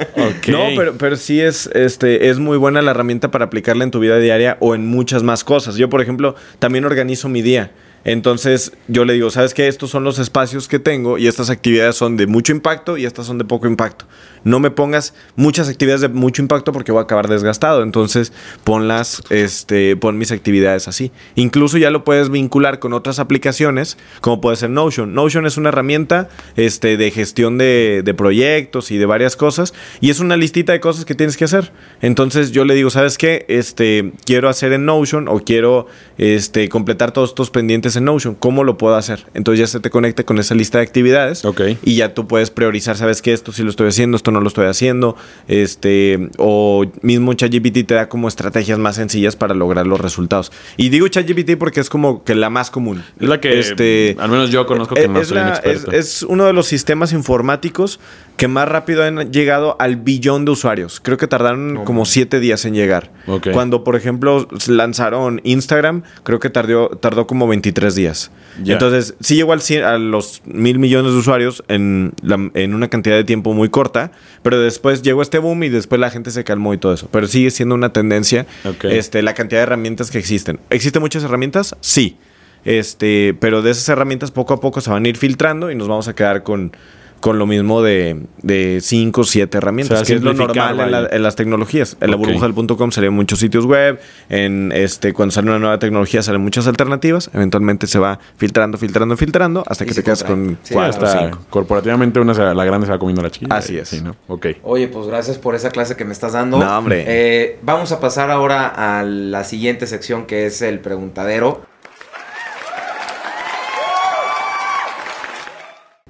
No, 0.49 0.65
pero, 0.75 0.95
pero 0.97 1.17
sí 1.17 1.41
es, 1.43 1.69
este, 1.75 2.31
es 2.31 2.39
muy 2.39 2.57
buena 2.57 2.81
la 2.81 2.93
herramienta 2.93 3.31
para 3.31 3.45
aplicarla 3.45 3.85
en 3.85 3.91
tu 3.91 4.01
vida 4.01 4.17
diaria 4.19 4.57
o 4.61 4.75
en 4.75 4.87
muchas 4.87 5.23
más 5.23 5.45
cosas. 5.45 5.77
Yo, 5.77 5.91
por 5.91 6.01
ejemplo, 6.01 6.35
también 6.59 6.85
organizo 6.87 7.29
mi 7.29 7.43
día. 7.43 7.73
Entonces 8.05 8.71
yo 8.87 9.05
le 9.05 9.15
digo, 9.15 9.31
¿sabes 9.31 9.53
qué? 9.53 9.67
Estos 9.67 9.91
son 9.91 10.05
los 10.05 10.21
espacios 10.21 10.69
que 10.69 10.79
tengo 10.79 11.19
y 11.19 11.27
estas 11.27 11.51
actividades 11.51 11.97
son 11.97 12.17
de 12.17 12.29
mucho 12.29 12.53
impacto 12.53 12.97
y 12.97 13.05
estas 13.05 13.27
son 13.27 13.37
de 13.37 13.45
poco 13.45 13.67
impacto. 13.67 14.05
No 14.47 14.61
me 14.61 14.71
pongas 14.71 15.13
muchas 15.35 15.69
actividades 15.69 16.03
de 16.03 16.09
mucho 16.09 16.41
impacto 16.41 16.71
porque 16.71 16.93
voy 16.93 17.01
a 17.01 17.03
acabar 17.03 17.27
desgastado. 17.27 17.83
Entonces 17.83 18.33
ponlas, 18.63 19.21
este, 19.31 19.97
pon 19.97 20.19
mis 20.19 20.31
actividades 20.31 20.87
así. 20.87 21.11
Incluso 21.35 21.79
ya 21.79 21.91
lo 21.91 22.05
puedes 22.05 22.31
vincular 22.31 22.79
con 22.79 22.93
otras 22.93 23.19
aplicaciones, 23.19 23.99
como 24.21 24.41
puede 24.41 24.55
ser 24.55 24.71
Notion. 24.71 25.15
Notion 25.15 25.47
es 25.47 25.57
una 25.57 25.71
herramienta 25.71 26.29
este, 26.55 26.97
de 26.97 27.11
gestión 27.11 27.59
de, 27.59 28.03
de 28.05 28.15
proyectos 28.15 28.93
y 28.93 28.99
de 28.99 29.07
varias 29.07 29.35
cosas. 29.35 29.75
Y 30.01 30.11
es 30.11 30.21
una 30.21 30.37
listita 30.37 30.73
de 30.73 30.79
cosas 30.79 31.05
que 31.05 31.17
tienes 31.17 31.37
que 31.37 31.45
hacer. 31.45 31.73
Entonces 32.01 32.53
yo 32.53 32.65
le 32.65 32.77
digo, 32.77 32.91
¿sabes 32.91 33.19
qué? 33.19 33.47
Este, 33.49 34.13
quiero 34.25 34.49
hacer 34.49 34.73
en 34.73 34.87
Notion 34.87 35.27
o 35.27 35.41
quiero 35.41 35.89
este, 36.19 36.69
completar 36.69 37.11
todos 37.11 37.31
estos 37.31 37.51
pendientes 37.51 37.97
en 37.97 38.05
Notion. 38.05 38.37
¿Cómo 38.37 38.63
lo 38.63 38.79
puedo 38.79 38.95
hacer? 38.95 39.27
Entonces 39.35 39.59
ya 39.59 39.67
se 39.67 39.81
te 39.81 39.91
conecta 39.91 40.23
con 40.23 40.39
esa 40.39 40.55
lista 40.55 40.79
de 40.79 40.85
actividades. 40.85 41.45
Ok. 41.45 41.63
Y 41.83 41.97
ya 41.97 42.15
tú 42.15 42.29
puedes 42.29 42.53
priorizar, 42.53 42.97
¿sabes 42.97 43.23
qué? 43.23 43.33
Esto 43.33 43.51
sí 43.51 43.65
lo 43.65 43.71
estoy 43.71 43.89
haciendo, 43.89 44.17
esto 44.17 44.31
no 44.31 44.36
lo 44.41 44.49
estoy 44.49 44.67
haciendo. 44.67 45.17
Este, 45.49 46.29
o 46.39 46.85
mismo 47.03 47.33
ChatGPT 47.35 47.87
te 47.87 47.95
da 47.95 48.09
como 48.09 48.29
estrategias 48.29 48.79
más 48.79 48.97
sencillas 48.97 49.37
para 49.37 49.55
lograr 49.55 49.87
los 49.87 50.01
resultados. 50.01 50.53
Y 50.77 50.89
digo 50.91 51.09
ChatGPT 51.09 51.57
porque 51.59 51.81
es 51.81 51.89
como 51.89 52.25
que 52.25 52.35
la 52.35 52.51
más 52.51 52.71
común. 52.71 53.03
Es 53.21 53.29
la 53.29 53.41
que 53.41 53.59
Este, 53.59 54.17
al 54.19 54.31
menos 54.31 54.51
yo 54.51 54.67
conozco 54.67 54.95
que 54.95 55.03
eh, 55.03 55.09
no 55.09 55.21
es, 55.21 55.29
soy 55.29 55.39
un 55.39 55.45
la- 55.45 55.55
es- 55.57 55.85
es 55.93 56.23
uno 56.23 56.45
de 56.45 56.53
los 56.53 56.67
sistemas 56.67 57.13
informáticos 57.13 58.01
que 58.37 58.49
más 58.49 58.69
rápido 58.69 59.03
han 59.03 59.33
llegado 59.33 59.77
al 59.79 59.97
billón 59.97 60.45
de 60.45 60.51
usuarios. 60.51 61.01
Creo 61.01 61.17
que 61.17 61.27
tardaron 61.27 61.85
como 61.85 62.05
siete 62.05 62.39
días 62.39 62.65
en 62.67 62.75
llegar. 62.75 63.11
Cuando, 63.53 63.83
por 63.83 63.97
ejemplo, 63.97 64.47
lanzaron 64.69 65.41
Instagram, 65.45 66.03
creo 66.23 66.39
que 66.39 66.51
tardó, 66.51 66.89
tardó 66.91 67.27
como 67.27 67.49
23 67.49 67.95
días. 67.95 68.31
Entonces, 68.75 69.15
sí 69.21 69.37
llegó 69.37 69.53
al 69.55 69.61
cien- 69.61 69.85
a 69.85 69.97
los 69.99 70.43
mil 70.45 70.79
millones 70.79 71.13
de 71.13 71.19
usuarios 71.19 71.65
en, 71.69 72.13
la- 72.23 72.51
en 72.55 72.75
una 72.75 72.89
cantidad 72.89 73.17
de 73.17 73.25
tiempo 73.25 73.55
muy 73.55 73.69
corta, 73.71 74.13
pero 74.43 74.61
después 74.61 75.03
llegó 75.03 75.23
este 75.23 75.39
boom 75.39 75.65
y 75.65 75.69
después 75.69 76.01
la 76.01 76.11
gente 76.11 76.31
se 76.31 76.45
calmó 76.45 76.75
y 76.75 76.79
todo 76.79 76.93
eso. 76.93 77.09
Pero 77.11 77.27
sigue 77.27 77.51
siendo 77.51 77.75
una 77.75 77.93
tendencia 77.93 78.47
este, 78.83 79.23
la 79.23 79.35
cantidad 79.35 79.61
de 79.61 79.65
herramientas 79.65 80.11
que 80.11 80.19
existen. 80.19 80.59
¿Existen 80.71 81.03
muchas 81.03 81.25
herramientas? 81.25 81.77
Sí. 81.81 82.17
Este, 82.65 83.35
pero 83.39 83.63
de 83.63 83.71
esas 83.71 83.89
herramientas 83.89 84.33
poco 84.33 84.55
a 84.55 84.61
poco 84.61 84.81
se 84.81 84.91
van 84.91 85.05
a 85.05 85.09
ir 85.09 85.17
filtrando 85.17 85.71
y 85.71 85.77
nos 85.77 85.87
vamos 85.87 86.09
a 86.09 86.15
quedar 86.15 86.43
con, 86.43 86.73
con 87.21 87.39
lo 87.39 87.47
mismo 87.47 87.83
de, 87.83 88.23
de 88.43 88.81
cinco 88.83 89.23
o 89.23 89.25
siete 89.25 89.59
herramientas, 89.59 90.03
O 90.03 90.05
sea, 90.05 90.07
que 90.15 90.19
es 90.19 90.23
lo 90.23 90.33
normal 90.35 90.81
en, 90.81 90.91
la- 90.93 91.09
en 91.11 91.23
las 91.23 91.35
tecnologías. 91.37 91.97
En 92.01 92.11
la 92.11 92.17
burbuja 92.17 92.47
del 92.49 92.55
.com 92.77 92.91
salen 92.91 93.13
muchos 93.13 93.39
sitios 93.39 93.65
web, 93.67 93.99
en 94.29 94.71
este 94.73 95.13
cuando 95.13 95.33
sale 95.33 95.49
una 95.49 95.59
nueva 95.59 95.79
tecnología 95.79 96.23
salen 96.23 96.41
muchas 96.43 96.67
alternativas, 96.67 97.31
eventualmente 97.33 97.87
se 97.87 97.99
va 97.99 98.19
filtrando, 98.37 98.79
filtrando, 98.79 99.17
filtrando 99.17 99.65
hasta 99.67 99.85
que 99.85 99.95
te 99.95 100.03
quedas 100.03 100.23
con 100.25 100.59
Sí, 100.63 100.75
cuatro 100.75 101.07
hasta 101.07 101.21
cinco. 101.25 101.39
corporativamente 101.51 102.21
una 102.21 102.35
se- 102.35 102.43
la 102.55 102.65
grande 102.65 102.87
se 102.87 102.93
va 102.93 102.99
comiendo 102.99 103.23
la 103.23 103.31
chiquita. 103.31 103.57
Así 103.57 103.77
es. 103.79 103.89
Sí, 103.89 104.01
¿no? 104.03 104.15
Ok. 104.29 104.47
Oye, 104.63 104.89
pues 104.89 105.07
gracias 105.07 105.39
por 105.39 105.55
esa 105.55 105.71
clase 105.71 105.97
que 105.97 106.05
me 106.05 106.13
estás 106.13 106.33
dando. 106.35 106.59
No, 106.59 106.79
hombre. 106.79 107.05
Eh, 107.07 107.59
vamos 107.63 107.93
a 107.93 108.01
pasar 108.01 108.31
ahora 108.31 108.67
a 108.99 109.03
la 109.03 109.45
siguiente 109.45 109.87
sección 109.87 110.27
que 110.27 110.47
es 110.47 110.63
el 110.63 110.81
preguntadero. 110.81 111.63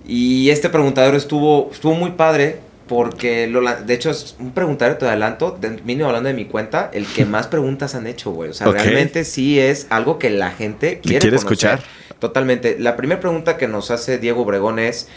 Y 0.06 0.50
este 0.50 0.68
preguntadero 0.68 1.16
estuvo, 1.16 1.70
estuvo 1.72 1.94
muy 1.94 2.12
padre 2.12 2.60
porque, 2.86 3.48
lo, 3.48 3.60
de 3.62 3.94
hecho, 3.94 4.10
es 4.10 4.36
un 4.38 4.52
preguntadero, 4.52 4.96
te 4.96 5.06
adelanto, 5.06 5.56
de, 5.60 5.70
vine 5.70 6.04
hablando 6.04 6.28
de 6.28 6.34
mi 6.34 6.44
cuenta, 6.44 6.90
el 6.92 7.06
que 7.06 7.24
más 7.26 7.48
preguntas 7.48 7.94
han 7.94 8.06
hecho, 8.06 8.30
güey. 8.30 8.50
O 8.50 8.54
sea, 8.54 8.68
realmente 8.68 9.24
sí 9.24 9.58
es 9.58 9.86
algo 9.90 10.18
que 10.18 10.30
la 10.30 10.52
gente 10.52 11.00
quiere, 11.00 11.18
quiere 11.18 11.36
conocer. 11.36 11.70
escuchar. 11.78 11.80
Totalmente. 12.18 12.76
La 12.78 12.96
primera 12.96 13.20
pregunta 13.20 13.56
que 13.56 13.68
nos 13.68 13.90
hace 13.90 14.18
Diego 14.18 14.42
Obregón 14.42 14.78
es, 14.78 15.08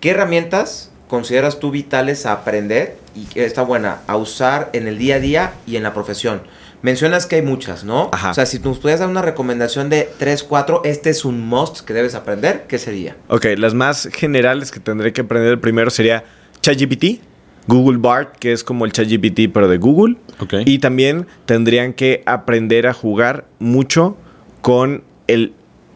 ¿qué 0.00 0.10
herramientas 0.10 0.90
consideras 1.08 1.58
tú 1.58 1.70
vitales 1.70 2.24
a 2.24 2.32
aprender 2.32 2.96
y 3.14 3.24
que 3.26 3.44
está 3.44 3.62
buena 3.62 4.00
a 4.06 4.16
usar 4.16 4.70
en 4.72 4.88
el 4.88 4.98
día 4.98 5.16
a 5.16 5.20
día 5.20 5.52
y 5.66 5.76
en 5.76 5.82
la 5.82 5.92
profesión? 5.92 6.42
Mencionas 6.82 7.26
que 7.26 7.36
hay 7.36 7.42
muchas, 7.42 7.84
¿no? 7.84 8.08
Ajá. 8.12 8.30
O 8.30 8.34
sea, 8.34 8.46
si 8.46 8.58
nos 8.58 8.78
pudieras 8.78 9.00
dar 9.00 9.08
una 9.08 9.22
recomendación 9.22 9.90
de 9.90 10.08
3, 10.18 10.42
4, 10.44 10.82
este 10.84 11.10
es 11.10 11.24
un 11.24 11.46
must 11.46 11.80
que 11.80 11.92
debes 11.92 12.14
aprender, 12.14 12.64
¿qué 12.68 12.78
sería? 12.78 13.16
Ok, 13.28 13.46
las 13.56 13.74
más 13.74 14.08
generales 14.12 14.70
que 14.70 14.80
tendré 14.80 15.12
que 15.12 15.20
aprender 15.20 15.60
primero 15.60 15.90
sería 15.90 16.24
ChatGPT, 16.62 17.20
Google 17.66 17.98
Bart, 17.98 18.36
que 18.38 18.52
es 18.52 18.64
como 18.64 18.84
el 18.84 18.92
ChatGPT 18.92 19.52
pero 19.52 19.68
de 19.68 19.78
Google. 19.78 20.16
Ok. 20.38 20.54
Y 20.64 20.78
también 20.78 21.26
tendrían 21.44 21.92
que 21.92 22.22
aprender 22.26 22.86
a 22.86 22.94
jugar 22.94 23.46
mucho 23.58 24.16
con 24.62 25.04
el, 25.26 25.52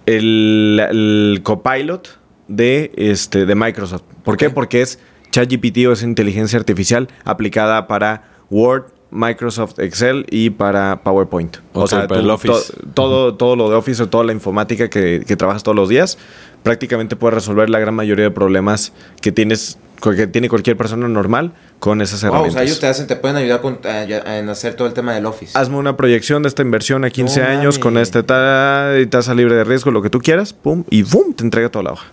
el, 0.07 0.81
el 0.91 1.41
copilot 1.43 2.19
de, 2.49 2.93
este, 2.97 3.47
de 3.47 3.55
Microsoft. 3.55 4.03
¿Por 4.23 4.37
qué? 4.37 4.51
Porque 4.51 4.83
es 4.83 4.99
ChatGPT 5.31 5.87
o 5.89 5.93
es 5.93 6.03
inteligencia 6.03 6.59
artificial 6.59 7.09
aplicada 7.25 7.87
para 7.87 8.31
Word, 8.51 8.85
Microsoft 9.15 9.79
Excel 9.79 10.27
y 10.31 10.51
para 10.51 11.03
PowerPoint. 11.03 11.57
Ok, 11.73 11.91
para 12.09 12.21
el 12.21 12.29
Office. 12.29 12.73
to- 12.73 12.79
todo, 12.93 13.35
todo 13.37 13.57
lo 13.57 13.71
de 13.71 13.77
Office 13.77 14.03
o 14.03 14.09
toda 14.09 14.25
la 14.25 14.33
informática 14.33 14.91
que, 14.91 15.23
que 15.27 15.37
trabajas 15.37 15.63
todos 15.63 15.77
los 15.77 15.89
días, 15.89 16.19
prácticamente 16.63 17.17
puedes 17.17 17.35
resolver 17.35 17.71
la 17.71 17.79
gran 17.79 17.95
mayoría 17.95 18.25
de 18.25 18.31
problemas 18.31 18.93
que 19.23 19.33
tienes 19.33 19.79
que 20.03 20.27
tiene 20.27 20.51
cualquier 20.51 20.77
persona 20.77 21.09
normal 21.09 21.53
con 21.79 22.03
esas 22.03 22.21
Wow, 22.21 22.29
o 22.29 22.33
herramientas. 22.35 22.55
sea, 22.55 22.63
ellos 22.65 22.79
te 22.81 22.87
hacen, 22.89 23.07
te 23.07 23.17
pueden 23.17 23.39
ayudar 23.39 23.63
con, 23.63 23.79
eh, 23.85 24.21
en 24.27 24.49
hacer 24.51 24.75
todo 24.75 24.87
el 24.87 24.93
tema 24.93 25.15
del 25.15 25.25
Office. 25.25 25.57
Hazme 25.57 25.77
una 25.79 25.97
proyección 25.97 26.43
de 26.43 26.49
esta 26.51 26.61
inversión 26.61 27.07
a 27.07 27.11
15 27.11 27.41
No 27.41 27.47
años 27.47 27.79
con 27.79 27.95
mames. 27.95 28.09
este 28.09 28.23
ta- 28.23 28.93
tasa 29.09 29.33
libre 29.35 29.55
de 29.55 29.65
riesgo, 29.65 29.91
lo 29.93 30.03
que 30.03 30.11
tú 30.11 30.19
quieras, 30.19 30.53
pum, 30.53 30.85
y 30.91 31.05
pum, 31.05 31.33
te 31.33 31.43
entrega 31.45 31.71
toda 31.71 31.85
la 31.85 31.93
hoja. 31.93 32.07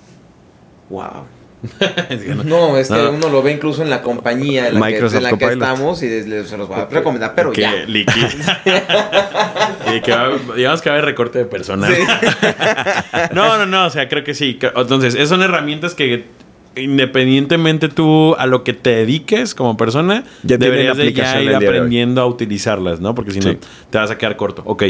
Wow. 0.90 1.26
No, 2.46 2.78
es 2.78 2.88
que 2.90 2.96
No. 2.96 3.12
uno 3.12 3.30
lo 3.30 3.44
ve 3.44 3.52
incluso 3.52 3.82
en 3.84 3.90
la 3.90 4.02
compañía 4.02 4.68
en 4.68 4.76
la, 4.80 4.88
que, 4.88 4.94
Microsoft 4.94 5.18
en 5.18 5.24
la 5.24 5.30
que 5.30 5.34
Copilot. 5.46 5.54
estamos 5.54 6.04
y 6.04 6.24
se 6.24 6.58
los 6.58 6.68
voy 6.68 6.80
a 6.80 6.86
recomendar, 6.86 7.34
pero 7.36 7.52
que 7.52 7.62
ya. 7.62 7.86
liqui- 7.86 8.56
y 9.96 10.02
que 10.02 10.12
va- 10.12 10.32
digamos 10.56 10.82
que 10.82 10.90
va 10.90 10.96
a 10.96 10.98
haber 11.00 11.06
recorte 11.06 11.40
de 11.40 11.46
personal. 11.46 11.94
no, 13.34 13.58
no, 13.58 13.66
no. 13.66 13.86
O 13.86 13.90
sea, 13.90 14.08
creo 14.10 14.24
que 14.24 14.34
sí. 14.34 14.58
Entonces, 14.76 15.14
esas 15.16 15.30
son 15.30 15.42
herramientas 15.44 15.94
que 15.94 16.26
independientemente 16.76 17.90
tú 17.90 18.34
a 18.38 18.46
lo 18.48 18.64
que 18.64 18.74
te 18.74 18.92
dediques 18.92 19.54
como 19.56 19.76
persona, 19.78 20.24
Ya 20.44 20.58
deberías 20.58 20.96
de 20.98 21.12
ya 21.14 21.42
ir 21.42 21.50
de 21.50 21.56
aprendiendo 21.58 22.22
a 22.22 22.26
utilizarlas, 22.26 23.00
¿no? 23.02 23.14
Porque 23.14 23.32
si 23.32 23.40
no, 23.40 23.56
te 23.90 23.98
vas 23.98 24.10
a 24.10 24.18
quedar 24.18 24.36
corto. 24.38 24.64
Ok, 24.66 24.84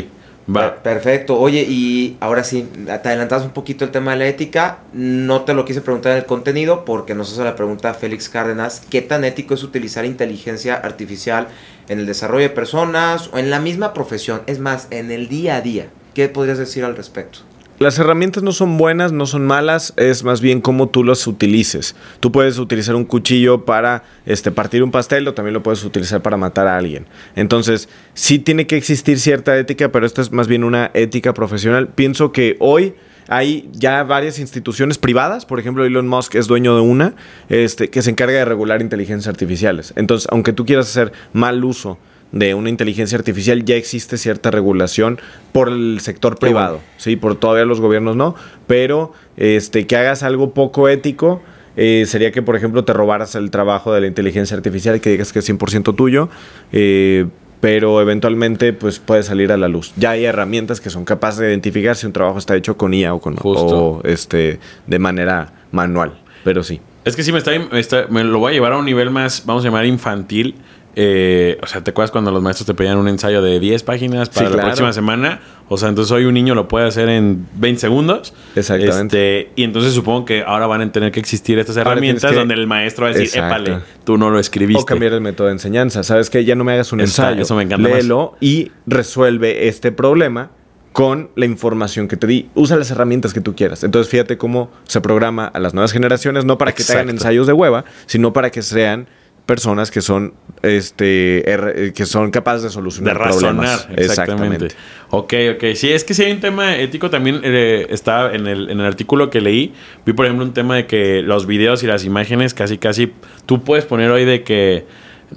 va. 0.47 0.75
Per- 0.75 0.82
Perfecto. 0.82 1.39
Oye, 1.39 1.65
y 1.67 2.17
ahora 2.19 2.43
sí, 2.43 2.67
te 2.86 2.91
adelantas 2.91 3.43
un 3.43 3.51
poquito 3.51 3.86
el 3.86 3.91
tema 3.91 4.12
de 4.12 4.17
la 4.17 4.27
ética. 4.27 4.80
No 4.93 5.41
te 5.41 5.54
lo 5.54 5.65
quise 5.65 5.82
preguntar 5.82 6.13
en 6.13 6.19
el 6.19 6.25
contenido 6.25 6.86
porque 6.86 7.15
nos 7.15 7.32
hace 7.32 7.43
la 7.43 7.56
pregunta 7.56 7.93
Félix 7.93 8.30
Cárdenas. 8.30 8.82
¿Qué 8.89 9.01
tan 9.01 9.23
ético 9.23 9.54
es 9.54 9.63
utilizar 9.63 10.06
inteligencia 10.06 10.75
artificial 10.75 11.47
en 11.88 11.99
el 11.99 12.06
desarrollo 12.06 12.43
de 12.43 12.49
personas 12.49 13.30
o 13.34 13.38
en 13.38 13.49
la 13.49 13.60
misma 13.60 13.93
profesión? 13.93 14.41
Es 14.47 14.60
más, 14.60 14.88
en 14.91 15.12
el 15.12 15.27
día 15.27 15.56
a 15.58 15.62
día. 15.62 15.88
¿Qué 16.13 16.27
podrías 16.30 16.58
decir 16.58 16.84
al 16.84 16.95
respecto? 16.97 17.39
Las 17.81 17.97
herramientas 17.97 18.43
no 18.43 18.51
son 18.51 18.77
buenas, 18.77 19.11
no 19.11 19.25
son 19.25 19.47
malas, 19.47 19.95
es 19.97 20.23
más 20.23 20.39
bien 20.39 20.61
cómo 20.61 20.89
tú 20.89 21.03
las 21.03 21.25
utilices. 21.25 21.95
Tú 22.19 22.31
puedes 22.31 22.59
utilizar 22.59 22.93
un 22.93 23.05
cuchillo 23.05 23.65
para 23.65 24.03
este, 24.27 24.51
partir 24.51 24.83
un 24.83 24.91
pastel 24.91 25.27
o 25.27 25.33
también 25.33 25.55
lo 25.55 25.63
puedes 25.63 25.83
utilizar 25.83 26.21
para 26.21 26.37
matar 26.37 26.67
a 26.67 26.77
alguien. 26.77 27.07
Entonces, 27.35 27.89
sí 28.13 28.37
tiene 28.37 28.67
que 28.67 28.77
existir 28.77 29.19
cierta 29.19 29.57
ética, 29.57 29.91
pero 29.91 30.05
esto 30.05 30.21
es 30.21 30.31
más 30.31 30.47
bien 30.47 30.63
una 30.63 30.91
ética 30.93 31.33
profesional. 31.33 31.87
Pienso 31.87 32.31
que 32.31 32.55
hoy 32.59 32.93
hay 33.27 33.67
ya 33.71 34.03
varias 34.03 34.37
instituciones 34.37 34.99
privadas, 34.99 35.47
por 35.47 35.59
ejemplo, 35.59 35.83
Elon 35.83 36.07
Musk 36.07 36.35
es 36.35 36.45
dueño 36.45 36.75
de 36.75 36.81
una, 36.81 37.15
este, 37.49 37.89
que 37.89 38.03
se 38.03 38.11
encarga 38.11 38.37
de 38.37 38.45
regular 38.45 38.83
inteligencias 38.83 39.27
artificiales. 39.27 39.91
Entonces, 39.95 40.27
aunque 40.31 40.53
tú 40.53 40.67
quieras 40.67 40.87
hacer 40.87 41.13
mal 41.33 41.65
uso 41.65 41.97
de 42.31 42.53
una 42.53 42.69
inteligencia 42.69 43.17
artificial, 43.17 43.65
ya 43.65 43.75
existe 43.75 44.17
cierta 44.17 44.51
regulación 44.51 45.19
por 45.51 45.67
el 45.69 45.99
sector 46.01 46.37
privado, 46.37 46.79
sí, 46.97 47.15
por 47.17 47.35
todavía 47.35 47.65
los 47.65 47.81
gobiernos 47.81 48.15
no, 48.15 48.35
pero 48.67 49.11
este, 49.37 49.85
que 49.87 49.95
hagas 49.97 50.23
algo 50.23 50.53
poco 50.53 50.87
ético. 50.89 51.41
eh, 51.77 52.03
sería 52.05 52.31
que, 52.31 52.41
por 52.41 52.55
ejemplo, 52.55 52.83
te 52.83 52.91
robaras 52.93 53.35
el 53.35 53.49
trabajo 53.51 53.93
de 53.93 54.01
la 54.01 54.07
inteligencia 54.07 54.55
artificial 54.57 54.95
y 54.97 54.99
que 54.99 55.09
digas 55.09 55.31
que 55.33 55.39
es 55.39 55.45
100% 55.49 55.95
tuyo, 55.95 56.29
eh, 56.73 57.27
pero 57.61 58.01
eventualmente 58.01 58.73
pues 58.73 58.99
puede 58.99 59.23
salir 59.23 59.51
a 59.51 59.57
la 59.57 59.67
luz. 59.67 59.93
Ya 59.95 60.11
hay 60.11 60.25
herramientas 60.25 60.81
que 60.81 60.89
son 60.89 61.05
capaces 61.05 61.39
de 61.41 61.49
identificar 61.49 61.95
si 61.95 62.07
un 62.07 62.13
trabajo 62.13 62.39
está 62.39 62.55
hecho 62.55 62.75
con 62.75 62.93
IA 62.93 63.13
o 63.13 63.21
con 63.21 63.35
Justo. 63.37 63.65
o, 63.67 64.01
este 64.03 64.59
de 64.87 64.99
manera 64.99 65.53
manual, 65.71 66.19
pero 66.43 66.63
sí. 66.63 66.81
Es 67.05 67.15
que 67.15 67.23
sí, 67.23 67.31
me, 67.31 67.37
está, 67.39 67.51
me, 67.57 67.79
está- 67.79 68.05
me 68.09 68.23
lo 68.23 68.39
voy 68.39 68.51
a 68.51 68.53
llevar 68.53 68.73
a 68.73 68.77
un 68.77 68.85
nivel 68.85 69.09
más, 69.11 69.43
vamos 69.45 69.63
a 69.63 69.67
llamar 69.67 69.85
infantil. 69.85 70.55
Eh, 70.95 71.58
o 71.63 71.67
sea, 71.67 71.82
¿te 71.84 71.91
acuerdas 71.91 72.12
cuando 72.12 72.32
los 72.32 72.41
maestros 72.43 72.67
te 72.67 72.73
pedían 72.73 72.97
un 72.97 73.08
ensayo 73.08 73.41
de 73.41 73.60
10 73.60 73.84
páginas 73.84 74.30
para 74.30 74.39
Sí, 74.39 74.43
la 74.45 74.49
claro. 74.51 74.67
próxima 74.67 74.91
semana? 74.93 75.39
O 75.69 75.77
sea, 75.77 75.88
entonces 75.88 76.12
hoy 76.12 76.25
un 76.25 76.34
niño 76.34 76.54
lo 76.54 76.67
puede 76.67 76.86
hacer 76.88 77.08
en 77.08 77.47
20 77.56 77.80
segundos. 77.80 78.34
Exactamente. 78.56 79.39
Este, 79.41 79.51
y 79.56 79.63
entonces 79.63 79.93
supongo 79.93 80.25
que 80.25 80.43
ahora 80.45 80.67
van 80.67 80.82
a 80.82 80.91
tener 80.91 81.12
que 81.13 81.19
existir 81.21 81.58
estas 81.60 81.77
Ahora 81.77 81.91
herramientas 81.91 82.32
que- 82.32 82.38
donde 82.38 82.56
el 82.56 82.67
maestro 82.67 83.06
va 83.06 83.12
a 83.12 83.13
decir, 83.13 83.27
Exacto. 83.39 83.71
épale, 83.71 83.84
tú 84.04 84.17
no 84.17 84.30
lo 84.30 84.38
escribiste. 84.39 84.82
O 84.82 84.86
cambiar 84.86 85.13
el 85.13 85.21
método 85.21 85.47
de 85.47 85.54
enseñanza. 85.54 86.04
¿Sabes 86.04 86.30
qué? 86.30 86.43
Ya 86.43 86.56
no 86.56 86.65
me 86.65 86.73
hagas 86.73 86.91
un 86.91 86.99
Está- 86.99 87.30
ensayo. 87.30 87.43
eso 87.43 87.56
me 87.56 87.63
encanta 87.63 87.88
más. 87.88 87.97
Léelo 87.99 88.34
y 88.41 88.71
resuelve 88.86 89.69
este 89.69 89.93
problema 89.93 90.51
con 90.91 91.30
la 91.38 91.45
información 91.45 92.10
que 92.10 92.17
te 92.17 92.27
di. 92.27 92.49
Usa 92.54 92.75
las 92.75 92.91
herramientas 92.91 93.34
que 93.34 93.39
tú 93.39 93.56
quieras. 93.56 93.86
Entonces, 93.86 94.12
fíjate 94.12 94.38
cómo 94.38 94.71
se 94.84 94.99
programa 94.99 95.45
a 95.45 95.60
las 95.60 95.73
nuevas 95.73 95.93
generaciones, 95.93 96.43
no 96.43 96.58
para 96.58 96.73
que 96.73 96.84
te 96.84 96.91
hagan 96.91 97.10
ensayos 97.10 97.47
de 97.47 97.54
hueva, 97.54 97.86
sino 98.08 98.34
para 98.34 98.49
que 98.49 98.62
sean 98.62 99.08
personas 99.45 99.91
que 99.91 100.01
son 100.01 100.34
este 100.62 101.43
er- 101.45 101.73
eh, 101.75 101.93
que 101.93 102.06
son 102.06 102.32
capaces 102.32 102.62
de 102.62 102.67
De 102.69 102.73
solucionar 102.73 103.17
razonar, 103.17 103.80
problemas. 103.86 103.88
exactamente. 103.97 104.67
Ok, 105.10 105.34
ok. 105.56 105.63
Sí, 105.75 105.91
es 105.91 106.04
que 106.04 106.13
sí 106.13 106.23
hay 106.23 106.32
un 106.32 106.39
tema 106.39 106.77
ético 106.77 107.10
también. 107.10 107.41
eh, 107.43 107.88
está 107.89 108.34
en 108.34 108.47
el, 108.47 108.69
en 108.69 108.80
el 108.80 108.86
artículo 108.86 109.30
que 109.30 109.41
leí. 109.41 109.73
Vi, 110.06 110.13
por 110.13 110.25
ejemplo, 110.25 110.45
un 110.45 110.54
tema 110.54 110.75
de 110.75 110.86
que 110.86 111.21
los 111.21 111.47
videos 111.47 111.84
y 111.84 111.88
las 111.88 112.06
imágenes 112.06 112.54
casi, 112.54 112.77
casi. 112.77 113.12
Tú 113.45 113.63
puedes 113.63 113.86
poner 113.86 114.12
hoy 114.12 114.25
de 114.25 114.43
que. 114.43 114.86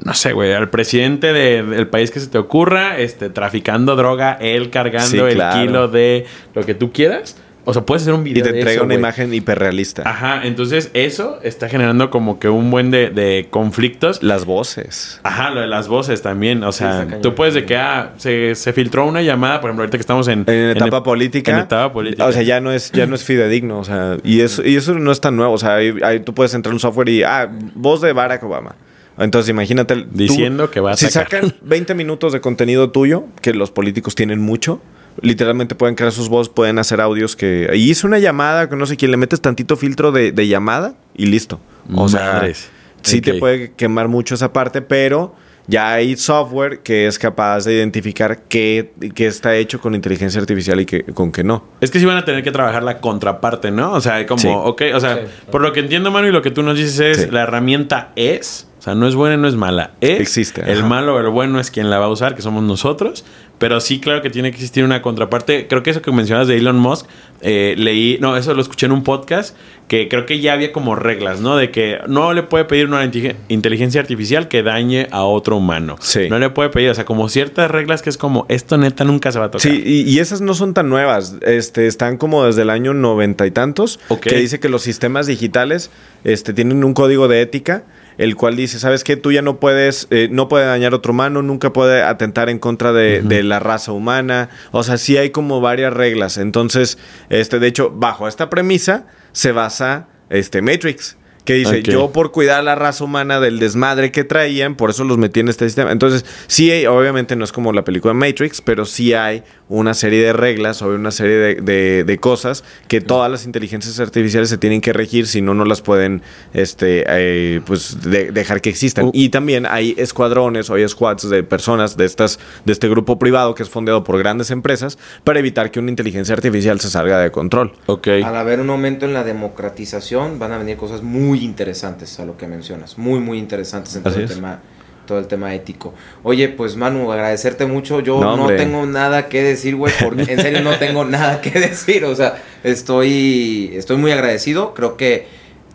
No 0.05 0.13
sé, 0.13 0.33
güey, 0.33 0.53
al 0.53 0.71
presidente 0.71 1.33
de- 1.33 1.63
del 1.63 1.87
país 1.87 2.11
que 2.11 2.19
se 2.19 2.27
te 2.27 2.37
ocurra, 2.37 2.99
este, 2.99 3.31
traficando 3.31 3.95
droga, 3.95 4.33
él 4.41 4.71
cargando 4.71 5.09
Sí, 5.09 5.19
el 5.19 5.41
kilo 5.53 5.87
de 5.87 6.27
lo 6.55 6.65
que 6.67 6.75
tú 6.75 6.93
quieras. 6.93 7.37
O 7.67 7.73
sea, 7.73 7.83
puedes 7.87 8.03
hacer 8.03 8.13
un 8.15 8.21
Y 8.27 8.31
video 8.31 8.45
te 8.45 8.53
de 8.53 8.59
entrega 8.59 8.77
eso, 8.77 8.85
una 8.85 8.95
imagen 8.95 9.33
hiperrealista. 9.33 10.03
Ajá, 10.05 10.43
entonces 10.45 10.91
eso 10.93 11.39
está 11.43 11.69
generando 11.69 12.11
como 12.11 12.39
que 12.39 12.49
un 12.51 12.71
buen 12.71 12.91
de, 12.91 13.09
de 13.11 13.47
conflictos. 13.51 14.23
Las 14.23 14.45
voces. 14.45 15.21
Ajá, 15.23 15.51
lo 15.51 15.61
de 15.63 15.67
las 15.67 15.89
voces 15.89 16.21
también. 16.23 16.63
O 16.65 16.73
sea, 16.73 17.07
tú 17.23 17.35
puedes 17.35 17.55
de 17.55 17.65
que 17.65 17.77
ah, 17.77 18.13
se, 18.19 18.55
se 18.55 18.73
filtró 18.75 19.07
una 19.07 19.23
llamada, 19.23 19.61
por 19.61 19.71
ejemplo, 19.71 19.83
ahorita 19.85 19.97
que 19.97 20.03
estamos 20.03 20.29
en, 20.29 20.45
En 20.47 20.77
etapa 20.77 20.99
en- 20.99 21.03
política. 21.03 21.53
En 21.53 21.59
etapa 21.61 21.93
política. 21.93 22.27
O 22.27 22.33
sea, 22.33 22.43
ya 22.43 22.61
no 22.61 22.71
es, 22.71 22.93
ya 22.93 23.07
no 23.07 23.15
es 23.15 23.25
fidedigno. 23.25 23.79
O 23.79 23.85
sea, 23.85 24.19
y 24.23 24.41
eso, 24.41 24.63
y 24.63 24.77
eso 24.77 24.95
no 24.95 25.11
es 25.11 25.21
tan 25.21 25.35
nuevo. 25.37 25.55
O 25.55 25.59
sea, 25.59 25.77
ahí, 25.77 25.95
ahí 26.03 26.21
tú 26.21 26.35
puedes 26.35 26.53
entrar 26.55 26.71
en 26.71 26.75
un 26.75 26.81
software 26.81 27.09
y, 27.09 27.23
ah, 27.23 27.51
voz 27.75 28.01
de 28.03 28.13
Barack 28.13 28.43
Obama. 28.45 28.75
Entonces, 29.17 29.49
imagínate. 29.49 29.95
tú- 29.97 30.07
Diciendo 30.11 30.71
que 30.71 30.81
va 30.81 30.93
a 30.93 30.97
Si 30.97 31.07
sacar. 31.09 31.41
sacan 31.43 31.55
20 31.63 31.95
minutos 31.95 32.33
de 32.33 32.41
contenido 32.41 32.91
tuyo, 32.91 33.25
que 33.41 33.55
los 33.55 33.71
políticos 33.71 34.15
tienen 34.17 34.41
mucho, 34.41 34.81
literalmente 35.21 35.75
pueden 35.75 35.95
crear 35.95 36.13
sus 36.13 36.29
voces, 36.29 36.53
pueden 36.53 36.79
hacer 36.79 37.01
audios 37.01 37.37
que. 37.37 37.71
Y 37.75 37.91
hice 37.91 38.07
una 38.07 38.19
llamada 38.19 38.69
que 38.69 38.77
no 38.77 38.87
sé 38.87 38.97
quién, 38.97 39.11
le 39.11 39.17
metes 39.17 39.41
tantito 39.41 39.77
filtro 39.77 40.13
de, 40.13 40.33
de 40.33 40.47
llamada 40.49 40.95
y 41.17 41.27
listo. 41.27 41.61
O 41.95 42.09
sea, 42.09 42.35
Madres. 42.35 42.71
sí 43.03 43.21
te 43.21 43.35
puede 43.35 43.73
quemar 43.73 44.09
mucho 44.09 44.35
esa 44.35 44.53
parte, 44.53 44.81
pero 44.83 45.35
ya 45.67 45.93
hay 45.95 46.17
software 46.17 46.81
que 46.81 47.07
es 47.07 47.19
capaz 47.19 47.65
de 47.65 47.75
identificar 47.75 48.43
qué, 48.49 48.93
qué 49.15 49.27
está 49.27 49.57
hecho 49.57 49.81
con 49.81 49.95
inteligencia 49.95 50.39
artificial 50.41 50.79
y 50.81 50.85
qué, 50.87 51.05
con 51.05 51.33
qué 51.33 51.43
no. 51.43 51.65
Es 51.81 51.91
que 51.91 51.99
sí 51.99 52.05
van 52.05 52.19
a 52.19 52.25
tener 52.25 52.43
que 52.43 52.53
trabajar 52.53 52.83
la 52.83 53.01
contraparte, 53.01 53.71
¿no? 53.71 53.93
O 53.93 54.01
sea, 54.01 54.27
como, 54.27 54.39
Sí. 54.41 54.49
ok, 54.51 54.83
o 54.95 55.01
sea, 55.01 55.25
por 55.51 55.63
lo 55.63 55.73
que 55.73 55.81
entiendo, 55.81 56.11
Manu, 56.11 56.29
y 56.29 56.33
lo 56.33 56.43
que 56.43 56.51
tú 56.51 56.63
nos 56.63 56.77
dices 56.77 57.01
es, 57.01 57.17
Sí. 57.25 57.29
la 57.31 57.43
herramienta 57.45 58.13
es, 58.15 58.69
o 58.79 58.83
sea, 58.83 58.95
no 58.95 59.09
es 59.09 59.15
buena, 59.15 59.39
no 59.39 59.49
es 59.49 59.55
mala, 59.55 59.93
es. 60.03 60.21
Existe, 60.21 60.61
El 60.71 60.81
ajá. 60.81 60.87
malo 60.87 61.15
o 61.15 61.19
el 61.21 61.29
bueno 61.31 61.59
es 61.59 61.71
quien 61.71 61.89
la 61.89 61.99
va 61.99 62.07
a 62.07 62.11
usar, 62.11 62.35
que 62.35 62.43
somos 62.43 62.63
nosotros. 62.63 63.25
Pero 63.59 63.81
sí, 63.81 64.01
claro 64.01 64.21
que 64.21 64.31
tiene 64.31 64.51
que 64.51 64.57
existir 64.57 64.85
una 64.85 65.01
contraparte. 65.01 65.69
Creo 65.69 65.83
que 65.83 65.91
eso 65.91 66.03
que 66.03 66.11
mencionas 66.11 66.49
de 66.49 66.57
Elon 66.57 66.77
Musk, 66.79 67.07
eh, 67.41 67.75
leí, 67.79 68.19
no, 68.21 68.37
eso 68.37 68.53
lo 68.53 68.61
escuché 68.61 68.87
en 68.87 68.93
un 68.93 69.05
podcast, 69.05 69.57
que 69.87 70.09
creo 70.09 70.27
que 70.27 70.41
ya 70.41 70.55
había 70.55 70.73
como 70.73 70.97
reglas, 70.97 71.41
¿no? 71.41 71.57
De 71.57 71.71
que 71.71 71.99
no 72.09 72.33
le 72.33 72.43
puede 72.43 72.65
pedir 72.65 72.87
una 72.87 73.05
inte- 73.05 73.37
inteligencia 73.49 74.01
artificial 74.01 74.49
que 74.49 74.63
dañe 74.63 75.07
a 75.13 75.23
otro 75.23 75.57
humano. 75.57 75.97
Sí. 76.01 76.29
No 76.29 76.39
le 76.39 76.51
puede 76.51 76.71
pedir, 76.71 76.91
o 76.91 76.95
sea, 76.95 77.05
como 77.05 77.29
ciertas 77.29 77.71
reglas 77.71 78.03
que 78.03 78.11
es 78.11 78.17
como, 78.19 78.45
esto 78.49 78.77
neta 78.77 79.05
nunca 79.05 79.31
se 79.31 79.39
va 79.39 79.47
a 79.47 79.51
tocar. 79.53 79.71
Sí, 79.71 79.83
y, 79.87 80.01
y 80.03 80.19
esas 80.19 80.41
no 80.41 80.55
son 80.55 80.75
tan 80.75 80.89
nuevas. 80.89 81.37
Este, 81.43 81.87
están 81.87 82.17
como 82.17 82.45
desde 82.45 82.63
el 82.63 82.71
año 82.71 82.93
noventa 82.93 83.47
y 83.47 83.51
tantos. 83.53 84.01
Que 84.21 84.37
dice 84.37 84.59
que 84.59 84.69
los 84.69 84.83
sistemas 84.83 85.27
digitales 85.27 85.91
este, 86.25 86.55
tienen 86.55 86.83
un 86.83 86.93
código 86.93 87.29
de 87.29 87.41
ética. 87.43 87.85
El 88.19 88.37
cual 88.37 88.57
dice, 88.57 88.79
¿sabes 88.79 89.03
qué? 89.05 89.17
Tú 89.17 89.33
ya 89.33 89.43
no 89.43 89.59
puedes, 89.61 90.07
eh, 90.11 90.29
no 90.31 90.49
puede 90.49 90.67
dañar 90.67 90.93
a 90.93 90.97
otro 90.97 91.13
humano, 91.13 91.43
nunca 91.43 91.73
puede 91.73 92.03
atentar 92.03 92.49
en 92.49 92.59
contra 92.59 92.93
de, 92.93 93.23
de 93.23 93.43
la 93.43 93.59
raza 93.61 93.93
humana. 93.93 94.51
O 94.71 94.83
sea, 94.83 94.99
sí 94.99 95.17
hay 95.17 95.31
como 95.31 95.61
varias 95.61 95.93
reglas. 95.93 96.39
Entonces, 96.39 96.99
este, 97.31 97.59
de 97.59 97.67
hecho, 97.67 97.91
bajo 97.91 98.29
esta 98.29 98.51
premisa 98.51 99.07
se 99.33 99.53
basa 99.53 100.09
este 100.31 100.63
Matrix. 100.63 101.17
Que 101.45 101.53
dice, 101.53 101.73
yo 101.93 102.11
por 102.11 102.33
cuidar 102.33 102.61
a 102.61 102.63
la 102.63 102.75
raza 102.75 103.05
humana 103.05 103.39
del 103.39 103.59
desmadre 103.59 104.11
que 104.11 104.25
traían, 104.25 104.77
por 104.77 104.89
eso 104.89 105.05
los 105.05 105.19
metí 105.19 105.41
en 105.41 105.49
este 105.49 105.67
sistema. 105.67 105.93
Entonces, 105.93 106.25
sí, 106.47 106.71
hay- 106.71 106.87
obviamente 106.87 107.37
no 107.37 107.45
es 107.45 107.53
como 107.53 107.71
la 107.75 107.85
película 107.85 108.15
Matrix, 108.15 108.63
pero 108.63 108.87
sí 108.87 109.13
hay 109.13 109.43
una 109.69 109.95
serie 109.95 110.23
de 110.23 110.33
reglas 110.33 110.83
o 110.83 110.89
una 110.89 111.11
serie 111.11 111.37
de, 111.37 111.55
de- 111.57 112.05
de 112.05 112.19
cosas 112.19 112.65
que 112.87 113.01
todas 113.01 113.31
las 113.31 113.47
inteligencias 113.47 113.99
artificiales 113.99 114.51
se 114.51 114.59
tienen 114.59 114.81
que 114.81 114.93
regir, 114.93 115.27
si 115.27 115.41
no, 115.41 115.55
no 115.55 115.65
las 115.65 115.81
pueden 115.81 116.21
este, 116.53 117.05
eh, 117.09 117.61
pues, 117.65 118.03
de- 118.03 118.31
dejar 118.31 118.61
que 118.61 118.69
existan. 118.71 119.07
Uh. 119.07 119.11
Y 119.15 119.31
también 119.31 119.65
hay 119.67 119.95
escuadrones 119.97 120.69
o 120.69 120.75
hay 120.75 120.87
squads 120.89 121.31
de 121.31 121.43
personas 121.43 121.97
de, 121.97 122.05
estas, 122.05 122.39
de 122.65 122.73
este 122.73 122.89
grupo 122.89 123.19
privado 123.19 123.55
que 123.55 123.63
es 123.63 123.71
fondeado 123.71 124.05
por 124.05 124.19
grandes 124.19 124.51
empresas 124.51 124.99
para 125.25 125.39
evitar 125.39 125.71
que 125.71 125.81
una 125.81 125.91
inteligencia 125.91 126.35
artificial 126.35 126.79
se 126.81 126.91
salga 126.91 127.19
de 127.21 127.31
control. 127.31 127.73
Ok. 127.87 128.09
Al 128.25 128.37
haber 128.37 128.61
un 128.61 128.69
aumento 128.71 129.07
en 129.07 129.15
la 129.15 129.25
democratización, 129.25 130.39
van 130.39 130.53
a 130.53 130.59
venir 130.59 130.77
cosas 130.77 131.03
muy 131.03 131.45
interesantes 131.45 132.21
a 132.21 132.27
lo 132.27 132.37
que 132.37 132.47
mencionas. 132.47 132.99
Muy, 132.99 133.21
muy 133.21 133.39
interesantes 133.39 133.97
en 133.97 134.03
todo 134.03 134.17
el 134.17 134.29
tema 134.29 134.61
todo 135.07 135.19
el 135.19 135.27
tema 135.27 135.55
ético. 135.55 135.95
Oye, 136.23 136.49
pues 136.49 136.77
Manu, 136.77 137.11
agradecerte 137.13 137.67
mucho. 137.67 138.01
Yo 138.01 138.21
No, 138.21 138.47
tengo 138.49 138.87
nada 138.87 139.29
que 139.29 139.43
decir, 139.43 139.77
güey, 139.77 139.93
porque 140.03 140.33
en 140.33 140.41
serio 140.41 140.61
no 140.63 140.79
tengo 140.79 141.05
nada 141.07 141.41
que 141.41 141.51
decir. 141.51 142.05
O 142.05 142.15
sea, 142.15 142.43
estoy, 142.63 143.73
estoy 143.75 143.97
muy 143.97 144.13
agradecido. 144.13 144.75
Creo 144.75 144.97
que 144.97 145.27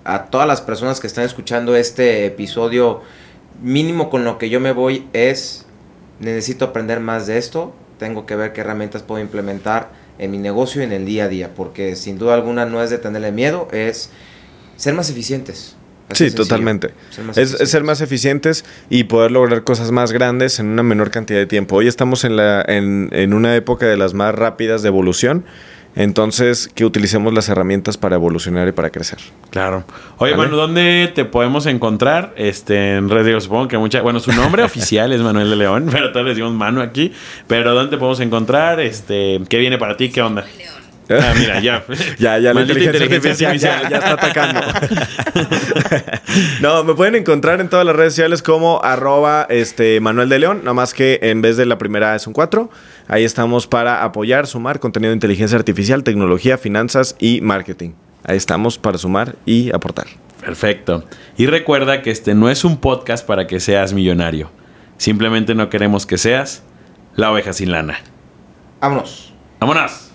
a 0.04 0.26
todas 0.26 0.48
las 0.48 0.62
personas 0.62 1.00
que 1.00 1.08
están 1.08 1.24
escuchando 1.24 1.76
este 1.76 2.26
episodio, 2.26 3.02
mínimo 3.62 4.10
con 4.10 4.24
lo 4.24 4.38
que 4.38 4.50
yo 4.50 4.60
me 4.60 4.72
voy 4.72 5.08
es, 5.13 5.65
necesito 6.20 6.65
aprender 6.65 7.00
más 7.00 7.28
de 7.28 7.38
esto. 7.38 7.74
Tengo 7.98 8.26
que 8.26 8.36
ver 8.36 8.54
qué 8.54 8.62
herramientas 8.62 9.04
puedo 9.04 9.22
implementar 9.22 9.89
en 10.18 10.32
mi 10.32 10.38
negocio 10.38 10.82
y 10.82 10.86
en 10.86 10.92
el 10.92 11.06
día 11.06 11.26
a 11.26 11.28
día, 11.28 11.56
porque 11.56 11.96
sin 11.96 12.18
duda 12.18 12.34
alguna 12.34 12.65
no 12.65 12.84
es 12.84 12.89
de 12.89 12.98
tenerle 12.98 13.32
miedo, 13.32 13.68
es 13.72 14.10
ser 14.76 14.94
más 14.94 15.10
eficientes. 15.10 15.76
Así 16.10 16.30
Sí, 16.30 16.36
totalmente. 16.36 16.89
Ser 17.10 17.26
más 17.26 17.38
Es, 17.38 17.52
ser 17.69 17.84
más 17.84 18.02
eficientes 18.02 18.65
y 18.89 19.06
poder 19.06 19.32
lograr 19.32 19.63
cosas 19.63 19.91
más 19.91 20.12
grandes 20.12 20.60
en 20.60 20.67
una 20.67 20.84
menor 20.84 21.12
cantidad 21.12 21.39
de 21.39 21.45
tiempo. 21.45 21.78
Hoy 21.78 21.88
estamos 21.88 22.24
en, 22.24 22.36
la, 22.36 22.63
en, 22.67 23.10
en 23.12 23.34
una 23.34 23.56
época 23.56 23.86
de 23.86 23.98
las 23.98 24.13
más 24.13 24.34
rápidas 24.36 24.82
de 24.82 24.88
evolución. 24.88 25.45
Entonces, 25.95 26.69
que 26.74 26.86
utilicemos 26.86 27.34
las 27.34 27.50
herramientas 27.50 27.98
para 27.98 28.15
evolucionar 28.15 28.67
y 28.67 28.72
para 28.72 28.89
crecer. 28.89 29.19
Claro. 29.50 29.84
Oye, 30.17 30.32
¿Vale? 30.32 30.43
Manu, 30.43 30.56
¿dónde 30.56 31.12
te 31.13 31.26
podemos 31.26 31.65
encontrar? 31.65 32.34
Este, 32.38 32.95
en 32.95 33.10
redes, 33.10 33.43
supongo 33.43 33.67
que 33.67 33.78
mucha. 33.78 34.02
Bueno, 34.02 34.19
su 34.19 34.32
nombre 34.32 34.63
oficial 34.69 35.12
es 35.12 35.22
Manuel 35.22 35.50
de 35.50 35.56
León, 35.56 35.88
pero 35.91 36.12
todos 36.12 36.26
le 36.26 36.30
decimos 36.32 36.54
Manu 36.54 36.82
aquí. 36.82 37.12
Pero 37.48 37.74
¿dónde 37.74 37.89
te 37.89 37.98
podemos 37.98 38.19
encontrar? 38.19 38.80
Este, 38.80 39.41
¿qué 39.50 39.58
viene 39.58 39.78
para 39.78 39.98
ti? 39.98 40.10
¿Qué 40.10 40.22
onda? 40.22 40.45
Ah, 41.10 41.34
mira, 41.38 41.60
ya. 41.60 41.84
Ya, 42.17 42.38
ya, 42.38 42.39
la 42.39 42.54
Maldita 42.54 42.80
inteligencia, 42.80 43.50
artificial, 43.50 43.58
ya, 43.58 43.89
ya 43.89 43.98
está 43.98 44.13
atacando. 44.13 44.62
no, 46.62 46.84
me 46.84 46.93
pueden 46.93 47.15
encontrar 47.15 47.62
en 47.62 47.69
todas 47.69 47.86
las 47.86 47.95
redes 47.95 48.13
sociales 48.13 48.43
como 48.43 48.84
arroba 48.84 49.47
este, 49.49 49.99
Manuel 50.01 50.30
de 50.30 50.39
León, 50.39 50.60
nada 50.60 50.74
más 50.74 50.93
que 50.93 51.20
en 51.24 51.41
vez 51.41 51.57
de 51.57 51.66
la 51.66 51.78
primera 51.78 52.16
es 52.16 52.28
un 52.28 52.34
4. 52.34 52.70
Ahí 53.07 53.24
estamos 53.24 53.66
para 53.66 54.03
apoyar, 54.03 54.45
sumar 54.45 54.80
contenido 54.80 55.10
de 55.10 55.16
inteligencia 55.16 55.57
artificial, 55.57 56.03
tecnología, 56.03 56.57
finanzas 56.57 57.16
y 57.20 57.41
marketing. 57.41 57.91
Ahí 58.24 58.38
estamos 58.38 58.78
para 58.78 58.97
sumar 58.97 59.36
y 59.45 59.74
aportar. 59.74 60.07
Perfecto. 60.41 61.03
Y 61.38 61.47
recuerda 61.47 62.01
que 62.01 62.12
este 62.12 62.36
no 62.36 62.49
es 62.49 62.64
un 62.64 62.78
podcast 62.78 63.26
para 63.26 63.47
que 63.47 63.60
seas 63.60 63.93
millonario. 63.93 64.51
Simplemente 64.97 65.55
no 65.55 65.70
queremos 65.70 66.05
que 66.05 66.18
seas 66.18 66.64
la 67.16 67.32
oveja 67.32 67.53
sin 67.53 67.72
lana. 67.72 67.97
Vámonos. 68.80 69.34
¡Vámonos! 69.60 70.09